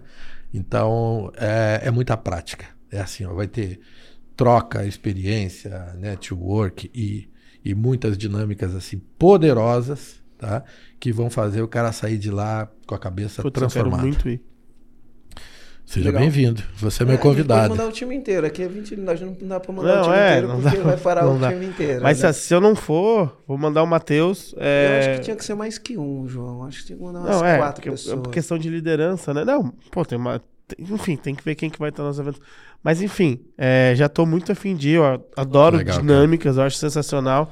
[0.54, 2.68] Então, é, é muita prática.
[2.92, 3.80] É assim, ó, vai ter
[4.38, 7.28] troca, experiência, network e,
[7.66, 10.64] e muitas dinâmicas assim poderosas, tá?
[11.00, 14.08] Que vão fazer o cara sair de lá com a cabeça Putz, transformada.
[14.08, 14.42] Eu quero muito ir.
[15.86, 16.64] Seja bem-vindo.
[16.78, 17.70] Você é meu convidado.
[17.70, 18.48] Pode mandar o time inteiro.
[18.48, 20.98] Aqui é 20 não dá pra mandar não, o time é, inteiro porque dá, vai
[20.98, 21.52] parar o dá.
[21.52, 22.02] time inteiro.
[22.02, 22.34] Mas né?
[22.34, 24.56] se eu não for, vou mandar o Matheus.
[24.58, 24.88] É...
[24.88, 26.64] Eu acho que tinha que ser mais que um, João.
[26.64, 28.28] Acho que tinha que mandar umas não, é, quatro pessoas.
[28.28, 29.46] É questão de liderança, né?
[29.46, 30.42] Não, pô, tem uma.
[30.80, 32.42] Enfim, tem que ver quem que vai estar nos eventos.
[32.82, 34.94] Mas enfim, é, já tô muito afim de ir.
[34.94, 36.64] Eu adoro Legal, dinâmicas, cara.
[36.64, 37.52] eu acho sensacional.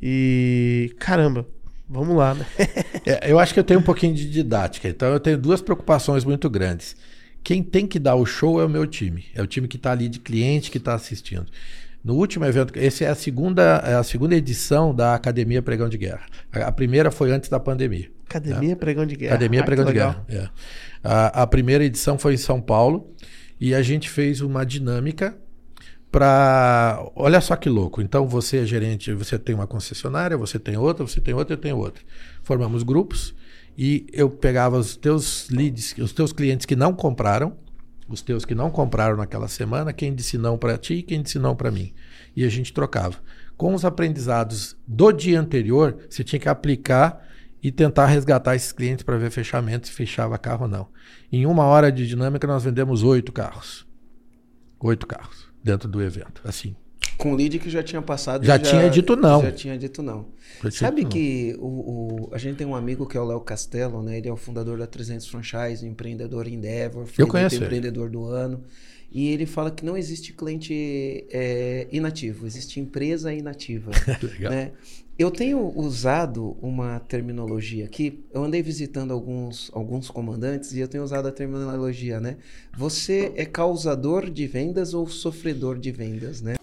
[0.00, 1.46] E caramba,
[1.88, 2.46] vamos lá, né?
[3.04, 6.24] é, eu acho que eu tenho um pouquinho de didática, então eu tenho duas preocupações
[6.24, 6.96] muito grandes.
[7.42, 9.24] Quem tem que dar o show é o meu time.
[9.34, 11.46] É o time que está ali de cliente que está assistindo.
[12.04, 15.96] No último evento, essa é a segunda, é a segunda edição da Academia Pregão de
[15.96, 16.26] Guerra.
[16.52, 18.10] A primeira foi antes da pandemia.
[18.28, 18.74] Academia né?
[18.74, 19.34] Pregão de Guerra.
[19.34, 20.24] Academia ah, Pregão de Guerra.
[20.28, 20.48] É.
[21.02, 23.12] A, a, primeira edição foi em São Paulo
[23.60, 25.36] e a gente fez uma dinâmica
[26.10, 27.04] para.
[27.14, 28.02] Olha só que louco.
[28.02, 31.58] Então você é gerente, você tem uma concessionária, você tem outra, você tem outra, eu
[31.58, 32.02] tenho outra.
[32.42, 33.32] Formamos grupos
[33.76, 37.56] e eu pegava os teus leads, os teus clientes que não compraram,
[38.08, 41.38] os teus que não compraram naquela semana, quem disse não para ti e quem disse
[41.38, 41.92] não para mim.
[42.36, 43.16] E a gente trocava.
[43.56, 47.26] Com os aprendizados do dia anterior, você tinha que aplicar
[47.62, 50.88] e tentar resgatar esses clientes para ver fechamento, se fechava carro ou não.
[51.30, 53.86] Em uma hora de dinâmica, nós vendemos oito carros.
[54.80, 56.42] Oito carros dentro do evento.
[56.44, 56.74] Assim,
[57.16, 58.44] com o lead que já tinha passado.
[58.44, 59.42] Já, já tinha dito não.
[59.42, 60.26] Já tinha dito não.
[60.64, 64.02] Já Sabe que o, o, a gente tem um amigo que é o Léo Castelo,
[64.02, 64.18] né?
[64.18, 67.06] Ele é o fundador da 300 Franchise, empreendedor Endeavor.
[67.16, 68.62] Eu conheço empreendedor do ano.
[69.14, 73.90] E ele fala que não existe cliente é, inativo, existe empresa inativa.
[74.22, 74.52] Legal.
[74.52, 74.72] Né?
[75.18, 78.24] Eu tenho usado uma terminologia aqui.
[78.32, 82.38] Eu andei visitando alguns, alguns comandantes e eu tenho usado a terminologia, né?
[82.76, 86.54] Você é causador de vendas ou sofredor de vendas, né?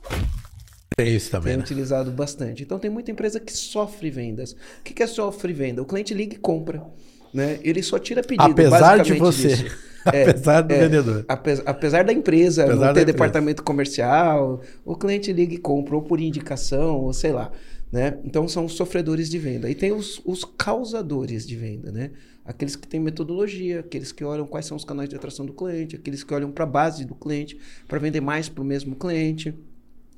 [0.98, 1.52] Tem isso também.
[1.52, 1.64] Tem né?
[1.64, 2.64] utilizado bastante.
[2.64, 4.54] Então tem muita empresa que sofre vendas.
[4.54, 5.82] O que é sofre venda?
[5.84, 6.84] O cliente liga e compra.
[7.32, 7.60] Né?
[7.62, 8.52] Ele só tira pedido.
[8.52, 9.72] Apesar de você.
[10.06, 11.26] apesar do é, vendedor.
[11.28, 16.02] Apesar, apesar, da empresa apesar não ter departamento comercial, o cliente liga e compra, ou
[16.02, 17.52] por indicação, ou sei lá.
[17.92, 18.20] Né?
[18.24, 19.70] Então são os sofredores de venda.
[19.70, 22.12] E tem os, os causadores de venda, né?
[22.46, 25.96] Aqueles que têm metodologia, aqueles que olham quais são os canais de atração do cliente,
[25.96, 27.58] aqueles que olham para a base do cliente,
[27.88, 29.54] para vender mais para o mesmo cliente.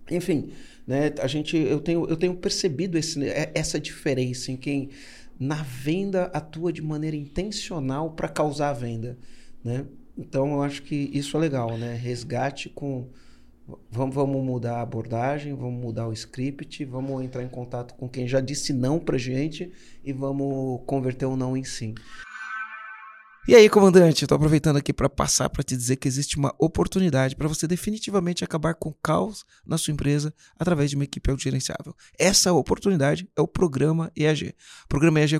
[0.09, 0.51] Enfim,
[0.85, 1.13] né?
[1.21, 4.89] A gente, eu, tenho, eu tenho percebido esse, é, essa diferença em quem
[5.39, 9.17] na venda atua de maneira intencional para causar a venda.
[9.63, 9.85] Né?
[10.17, 11.93] Então eu acho que isso é legal, né?
[11.95, 13.09] Resgate com.
[13.89, 18.27] Vamos, vamos mudar a abordagem, vamos mudar o script, vamos entrar em contato com quem
[18.27, 19.71] já disse não para gente
[20.03, 21.93] e vamos converter o não em sim.
[23.47, 27.35] E aí, comandante, estou aproveitando aqui para passar para te dizer que existe uma oportunidade
[27.35, 31.95] para você definitivamente acabar com o caos na sua empresa através de uma equipe autogerenciável.
[32.19, 34.53] Essa oportunidade é o programa EAG.
[34.85, 35.39] O programa EAG é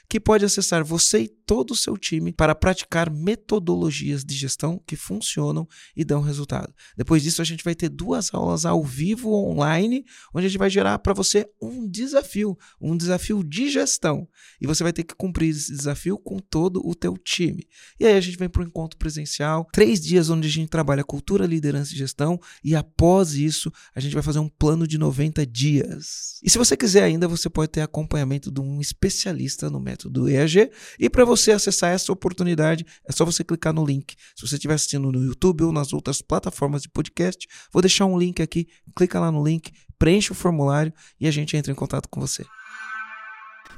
[0.11, 4.97] que pode acessar você e todo o seu time para praticar metodologias de gestão que
[4.97, 5.65] funcionam
[5.95, 6.73] e dão resultado.
[6.97, 10.69] Depois disso, a gente vai ter duas aulas ao vivo online, onde a gente vai
[10.69, 14.27] gerar para você um desafio, um desafio de gestão.
[14.59, 17.65] E você vai ter que cumprir esse desafio com todo o teu time.
[17.97, 21.05] E aí a gente vem para o encontro presencial, três dias onde a gente trabalha
[21.05, 25.45] cultura, liderança e gestão, e após isso, a gente vai fazer um plano de 90
[25.45, 26.37] dias.
[26.43, 30.29] E se você quiser ainda, você pode ter acompanhamento de um especialista no método do
[30.29, 30.71] EAG.
[30.99, 34.15] E para você acessar essa oportunidade, é só você clicar no link.
[34.35, 38.17] Se você estiver assistindo no YouTube ou nas outras plataformas de podcast, vou deixar um
[38.17, 38.67] link aqui.
[38.95, 42.45] Clica lá no link, preenche o formulário e a gente entra em contato com você.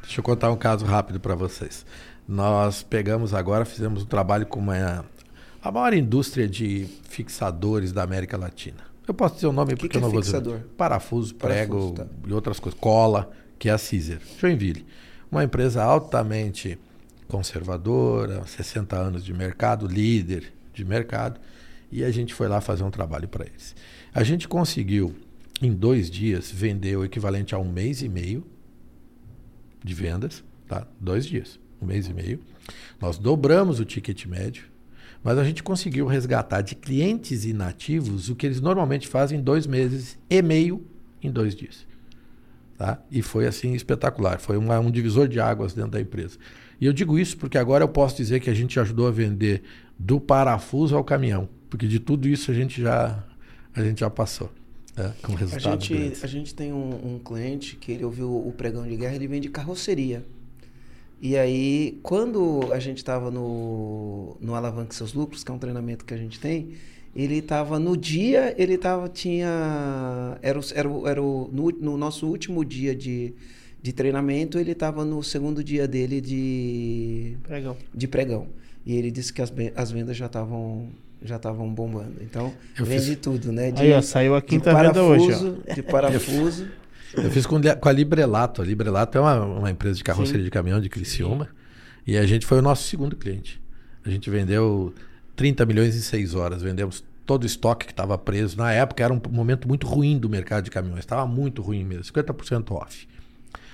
[0.01, 1.85] Deixa eu contar um caso rápido para vocês.
[2.27, 5.05] Nós pegamos agora, fizemos um trabalho com uma,
[5.61, 8.93] a maior indústria de fixadores da América Latina.
[9.07, 10.53] Eu posso dizer o nome que porque que eu é não fixador?
[10.53, 10.75] vou dizer.
[10.75, 12.29] Parafuso, prego Parafuso, tá.
[12.29, 12.79] e outras coisas.
[12.79, 14.19] Cola, que é a Caesar.
[14.39, 14.85] Joinville.
[15.33, 16.77] Uma empresa altamente
[17.27, 21.41] conservadora, 60 anos de mercado, líder de mercado,
[21.91, 23.75] e a gente foi lá fazer um trabalho para eles.
[24.13, 25.15] A gente conseguiu,
[25.59, 28.45] em dois dias, vender o equivalente a um mês e meio
[29.83, 30.85] de vendas, tá?
[30.99, 32.39] Dois dias, um mês e meio.
[33.01, 34.65] Nós dobramos o ticket médio,
[35.23, 39.65] mas a gente conseguiu resgatar de clientes inativos o que eles normalmente fazem em dois
[39.65, 40.85] meses e meio
[41.23, 41.91] em dois dias.
[42.77, 42.99] Tá?
[43.11, 44.39] E foi assim espetacular.
[44.39, 46.37] Foi uma, um divisor de águas dentro da empresa.
[46.81, 49.63] E eu digo isso porque agora eu posso dizer que a gente ajudou a vender
[49.97, 53.23] do parafuso ao caminhão, porque de tudo isso a gente já
[53.73, 54.51] a gente já passou.
[54.95, 58.51] É, com resultado a gente, a gente tem um, um, cliente que ele ouviu o
[58.51, 60.23] pregão de guerra, ele vende carroceria.
[61.19, 66.05] E aí, quando a gente estava no, no Alavanque Seus Lucros, que é um treinamento
[66.05, 66.73] que a gente tem,
[67.15, 70.37] ele estava no dia, ele tava, tinha.
[70.41, 73.33] Era, era, era o, no, no nosso último dia de,
[73.81, 77.77] de treinamento, ele estava no segundo dia dele de pregão.
[77.93, 78.47] De pregão.
[78.85, 80.87] E ele disse que as, as vendas já estavam
[81.23, 82.15] já estavam bombando.
[82.21, 83.17] Então, eu vende fiz...
[83.17, 83.71] tudo, né?
[83.71, 85.31] De, Aí, ó, saiu a quinta venda hoje.
[85.31, 85.73] Ó.
[85.73, 86.67] De parafuso.
[87.15, 88.61] Eu fiz com, com a Librelato.
[88.61, 90.45] A Librelato é uma, uma empresa de carroceria Sim.
[90.45, 91.45] de caminhão de Criciúma.
[91.45, 91.51] Sim.
[92.07, 93.61] E a gente foi o nosso segundo cliente.
[94.03, 94.93] A gente vendeu
[95.35, 96.61] 30 milhões em 6 horas.
[96.61, 98.57] Vendemos todo o estoque que estava preso.
[98.57, 100.99] Na época era um momento muito ruim do mercado de caminhões.
[100.99, 102.03] Estava muito ruim mesmo.
[102.03, 103.07] 50% off.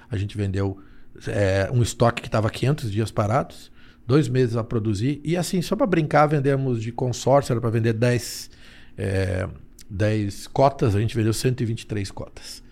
[0.10, 0.80] A gente vendeu
[1.28, 3.72] é, um estoque que estava 500 dias parados.
[4.06, 5.22] Dois meses a produzir.
[5.24, 7.54] E assim, só para brincar, vendemos de consórcio.
[7.54, 8.50] Era para vender 10,
[8.98, 9.48] é,
[9.90, 10.96] 10 cotas.
[10.96, 12.64] A gente vendeu 123 cotas.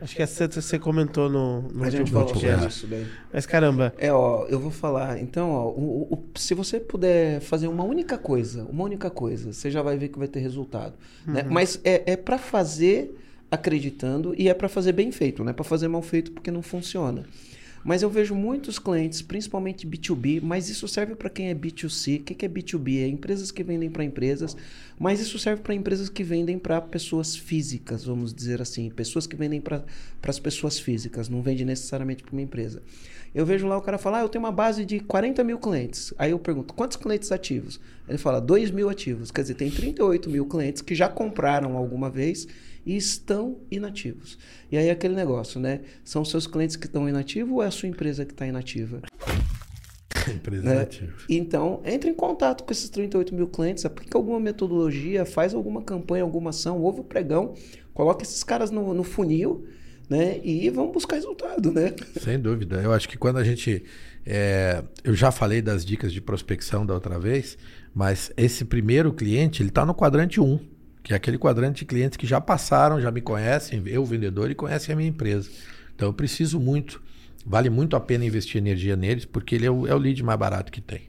[0.00, 2.32] Acho que essa você comentou no, no a gente falou
[2.66, 3.06] isso daí.
[3.32, 3.94] Mas caramba.
[3.96, 5.18] É, ó, eu vou falar.
[5.20, 9.70] Então, ó, o, o, se você puder fazer uma única coisa, uma única coisa, você
[9.70, 10.94] já vai ver que vai ter resultado.
[11.24, 11.42] Né?
[11.42, 11.48] Uhum.
[11.48, 11.54] Né?
[11.54, 13.16] Mas é, é para fazer
[13.50, 16.62] acreditando e é para fazer bem feito, não é para fazer mal feito porque não
[16.62, 17.24] funciona.
[17.84, 22.20] Mas eu vejo muitos clientes, principalmente B2B, mas isso serve para quem é B2C.
[22.20, 23.02] O que é B2B?
[23.02, 24.56] É empresas que vendem para empresas,
[24.98, 28.88] mas isso serve para empresas que vendem para pessoas físicas, vamos dizer assim.
[28.88, 29.84] Pessoas que vendem para
[30.26, 32.82] as pessoas físicas, não vende necessariamente para uma empresa.
[33.34, 36.14] Eu vejo lá o cara falar, ah, eu tenho uma base de 40 mil clientes.
[36.16, 37.80] Aí eu pergunto, quantos clientes ativos?
[38.08, 39.30] Ele fala, 2 mil ativos.
[39.30, 42.46] Quer dizer, tem 38 mil clientes que já compraram alguma vez
[42.84, 44.38] e estão inativos.
[44.70, 45.80] E aí aquele negócio, né?
[46.04, 49.02] São seus clientes que estão inativos ou é a sua empresa que está inativa?
[50.34, 50.74] Empresa né?
[50.76, 51.12] inativa.
[51.28, 56.22] Então, entre em contato com esses 38 mil clientes, aplica alguma metodologia, faz alguma campanha,
[56.22, 57.54] alguma ação, ouve o pregão,
[57.92, 59.66] coloca esses caras no, no funil,
[60.08, 60.40] né?
[60.42, 61.94] E vamos buscar resultado, né?
[62.20, 62.80] Sem dúvida.
[62.82, 63.84] Eu acho que quando a gente.
[64.26, 67.58] É, eu já falei das dicas de prospecção da outra vez,
[67.94, 70.58] mas esse primeiro cliente, ele está no quadrante 1,
[71.04, 74.54] que é aquele quadrante de clientes que já passaram, já me conhecem, eu, vendedor, e
[74.54, 75.50] conhecem a minha empresa.
[75.94, 77.00] Então eu preciso muito,
[77.46, 80.38] vale muito a pena investir energia neles, porque ele é o, é o lead mais
[80.38, 81.02] barato que tem.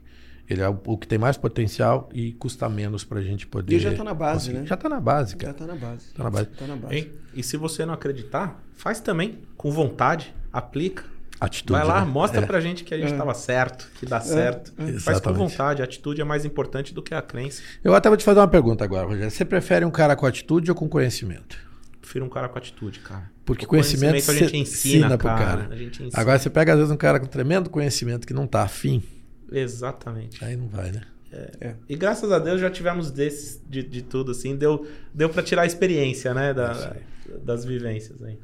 [0.48, 3.74] Ele é o, o que tem mais potencial e custa menos para a gente poder.
[3.74, 4.58] E já está na base, conseguir.
[4.58, 4.66] né?
[4.66, 5.56] Já está na base, cara.
[5.58, 6.12] Já está na base.
[6.12, 6.46] Tá na base.
[6.46, 6.94] Tá na base.
[7.34, 11.04] E, e se você não acreditar, faz também, com vontade, aplica.
[11.40, 11.72] Atitude.
[11.72, 12.10] Vai lá, né?
[12.10, 12.46] mostra é.
[12.46, 14.72] pra gente que a gente estava certo, que dá certo.
[14.72, 15.38] Faz com Exatamente.
[15.38, 15.82] vontade.
[15.82, 17.62] A atitude é mais importante do que a crença.
[17.84, 19.30] Eu até vou te fazer uma pergunta agora, Rogério.
[19.30, 21.58] Você prefere um cara com atitude ou com conhecimento?
[22.00, 23.30] Prefiro um cara com atitude, cara.
[23.44, 25.38] Porque O conhecimento, a gente ensina, pro cara.
[25.38, 25.74] cara.
[25.74, 26.20] A gente ensina.
[26.20, 29.02] Agora você pega às vezes um cara com tremendo conhecimento que não tá afim,
[29.50, 30.44] Exatamente.
[30.44, 31.02] aí não vai, né?
[31.88, 34.56] E graças a Deus já tivemos desses de, de tudo, assim.
[34.56, 36.54] Deu, deu para tirar a experiência, né?
[36.54, 36.96] Da,
[37.42, 38.38] das vivências aí.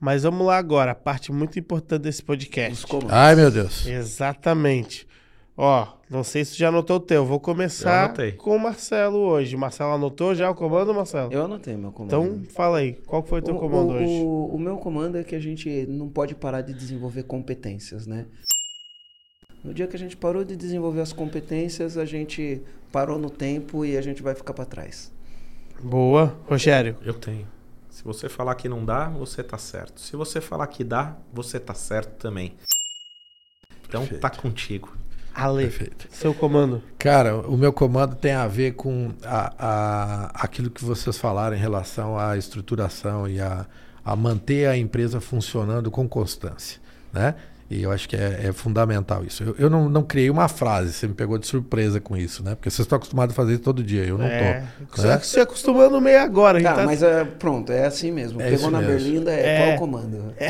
[0.00, 2.72] Mas vamos lá agora, a parte muito importante desse podcast.
[2.72, 3.12] Os comandos.
[3.12, 3.86] Ai, meu Deus.
[3.86, 5.06] Exatamente.
[5.56, 7.22] Ó, não sei se tu já anotou o teu.
[7.26, 8.32] Vou Eu começar anotei.
[8.32, 9.54] com o Marcelo hoje.
[9.58, 11.30] Marcelo anotou já o comando, Marcelo?
[11.30, 12.08] Eu anotei meu comando.
[12.08, 12.94] Então, fala aí.
[13.06, 14.22] Qual foi o teu o, comando o, hoje?
[14.22, 18.24] O, o meu comando é que a gente não pode parar de desenvolver competências, né?
[19.62, 23.84] No dia que a gente parou de desenvolver as competências, a gente parou no tempo
[23.84, 25.12] e a gente vai ficar para trás.
[25.82, 26.38] Boa.
[26.46, 26.96] Rogério.
[27.04, 27.46] Eu tenho.
[28.00, 30.00] Se você falar que não dá, você tá certo.
[30.00, 32.54] Se você falar que dá, você tá certo também.
[33.86, 34.22] Então Perfeito.
[34.22, 34.96] tá contigo.
[35.34, 35.64] Ale.
[35.64, 36.08] Perfeito.
[36.10, 36.82] Seu comando.
[36.98, 41.60] Cara, o meu comando tem a ver com a, a- aquilo que vocês falaram em
[41.60, 43.66] relação à estruturação e a,
[44.02, 46.80] a manter a empresa funcionando com constância,
[47.12, 47.34] né?
[47.70, 49.44] E eu acho que é, é fundamental isso.
[49.44, 52.56] Eu, eu não, não criei uma frase, você me pegou de surpresa com isso, né?
[52.56, 54.96] Porque vocês estão acostumados a fazer isso todo dia, eu não é, tô.
[54.96, 55.18] Você né?
[55.20, 56.58] se acostumando meio agora.
[56.58, 58.42] a gente Tá, tá- mas é, pronto, é assim mesmo.
[58.42, 58.92] É Pegou na mesmo.
[58.94, 59.58] berlinda, é, É.
[59.66, 60.34] qual o comando?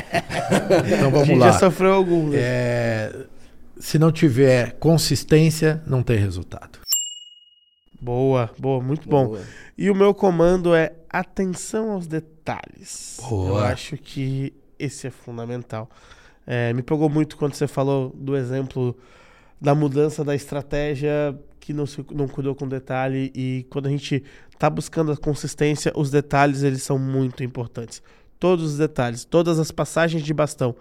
[0.97, 1.53] Então a vamos gente lá.
[1.53, 2.31] já sofreu algum.
[2.31, 2.39] né?
[2.41, 3.13] É,
[3.79, 6.79] se não tiver consistência, não tem resultado.
[8.01, 9.27] Boa, boa, muito bom.
[9.27, 9.41] Boa.
[9.77, 13.19] E o meu comando é atenção aos detalhes.
[13.29, 13.49] Boa.
[13.51, 15.89] Eu acho que esse é fundamental.
[16.53, 18.99] É, me pegou muito quando você falou do exemplo
[19.61, 24.25] da mudança da estratégia que não, se, não cuidou com detalhe e quando a gente
[24.53, 28.03] está buscando a consistência, os detalhes eles são muito importantes.
[28.37, 30.75] Todos os detalhes, todas as passagens de bastão,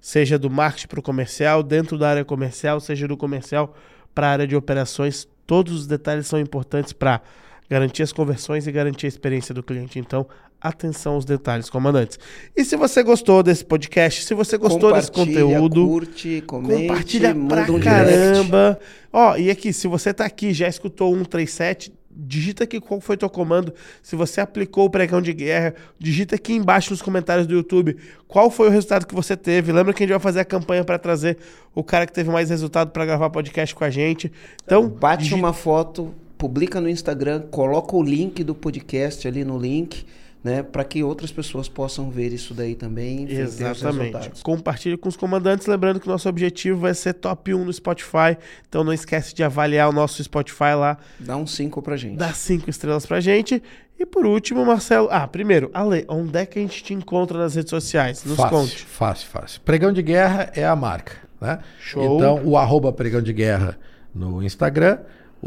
[0.00, 3.74] seja do marketing para o comercial, dentro da área comercial, seja do comercial
[4.14, 7.20] para a área de operações, todos os detalhes são importantes para
[7.68, 9.98] garantir as conversões e garantir a experiência do cliente.
[9.98, 10.24] Então,
[10.60, 12.18] atenção aos detalhes, comandantes.
[12.56, 17.70] E se você gostou desse podcast, se você gostou desse conteúdo, Curte, comente, compartilha pra
[17.72, 18.78] um caramba.
[19.12, 23.16] Ó, e aqui, se você tá aqui, já escutou o 137, digita aqui qual foi
[23.16, 23.72] teu comando.
[24.02, 27.96] Se você aplicou o pregão de guerra, digita aqui embaixo nos comentários do YouTube
[28.26, 29.70] qual foi o resultado que você teve.
[29.72, 31.36] Lembra que a gente vai fazer a campanha para trazer
[31.74, 34.32] o cara que teve mais resultado para gravar podcast com a gente.
[34.64, 39.58] Então, Bate digita- uma foto, publica no Instagram, coloca o link do podcast ali no
[39.58, 40.04] link,
[40.46, 40.62] né?
[40.62, 43.24] Para que outras pessoas possam ver isso daí também.
[43.24, 44.30] enfim, ter os Exatamente.
[44.44, 45.66] Compartilhe com os comandantes.
[45.66, 48.38] Lembrando que o nosso objetivo vai ser top 1 no Spotify.
[48.68, 50.98] Então não esquece de avaliar o nosso Spotify lá.
[51.18, 52.16] Dá um 5 pra gente.
[52.16, 53.60] Dá cinco estrelas pra gente.
[53.98, 55.08] E por último, Marcelo.
[55.10, 58.24] Ah, primeiro, Ale, onde é que a gente te encontra nas redes sociais?
[58.24, 58.84] Nos fácil, conte.
[58.84, 59.60] fácil, fácil.
[59.62, 61.58] Pregão de Guerra é a marca, né?
[61.80, 62.16] Show.
[62.16, 63.76] Então, o arroba Pregão de Guerra
[64.14, 64.98] no Instagram.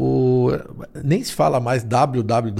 [0.02, 0.48] O,
[1.04, 2.54] nem se fala mais www.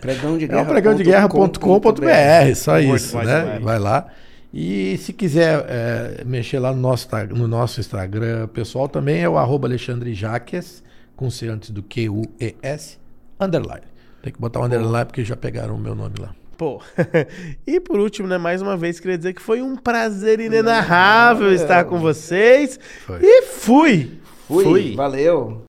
[0.00, 3.58] Pregão de É o pregão de guerra.com.br, só isso, né?
[3.60, 4.06] Vai lá.
[4.54, 9.36] E se quiser é, mexer lá no nosso, no nosso Instagram pessoal também é o
[9.38, 10.84] arroba Alexandre Jaques,
[11.16, 12.96] com C antes do Q-U-E-S,
[13.40, 13.86] underline.
[14.22, 16.32] Tem que botar o underline porque já pegaram o meu nome lá.
[16.56, 16.80] Pô.
[17.66, 21.86] e por último, né, mais uma vez, queria dizer que foi um prazer inenarrável estar
[21.86, 22.78] com vocês.
[23.04, 23.18] Foi.
[23.20, 24.20] E fui!
[24.46, 24.94] Fui, Fui.
[24.94, 25.64] valeu.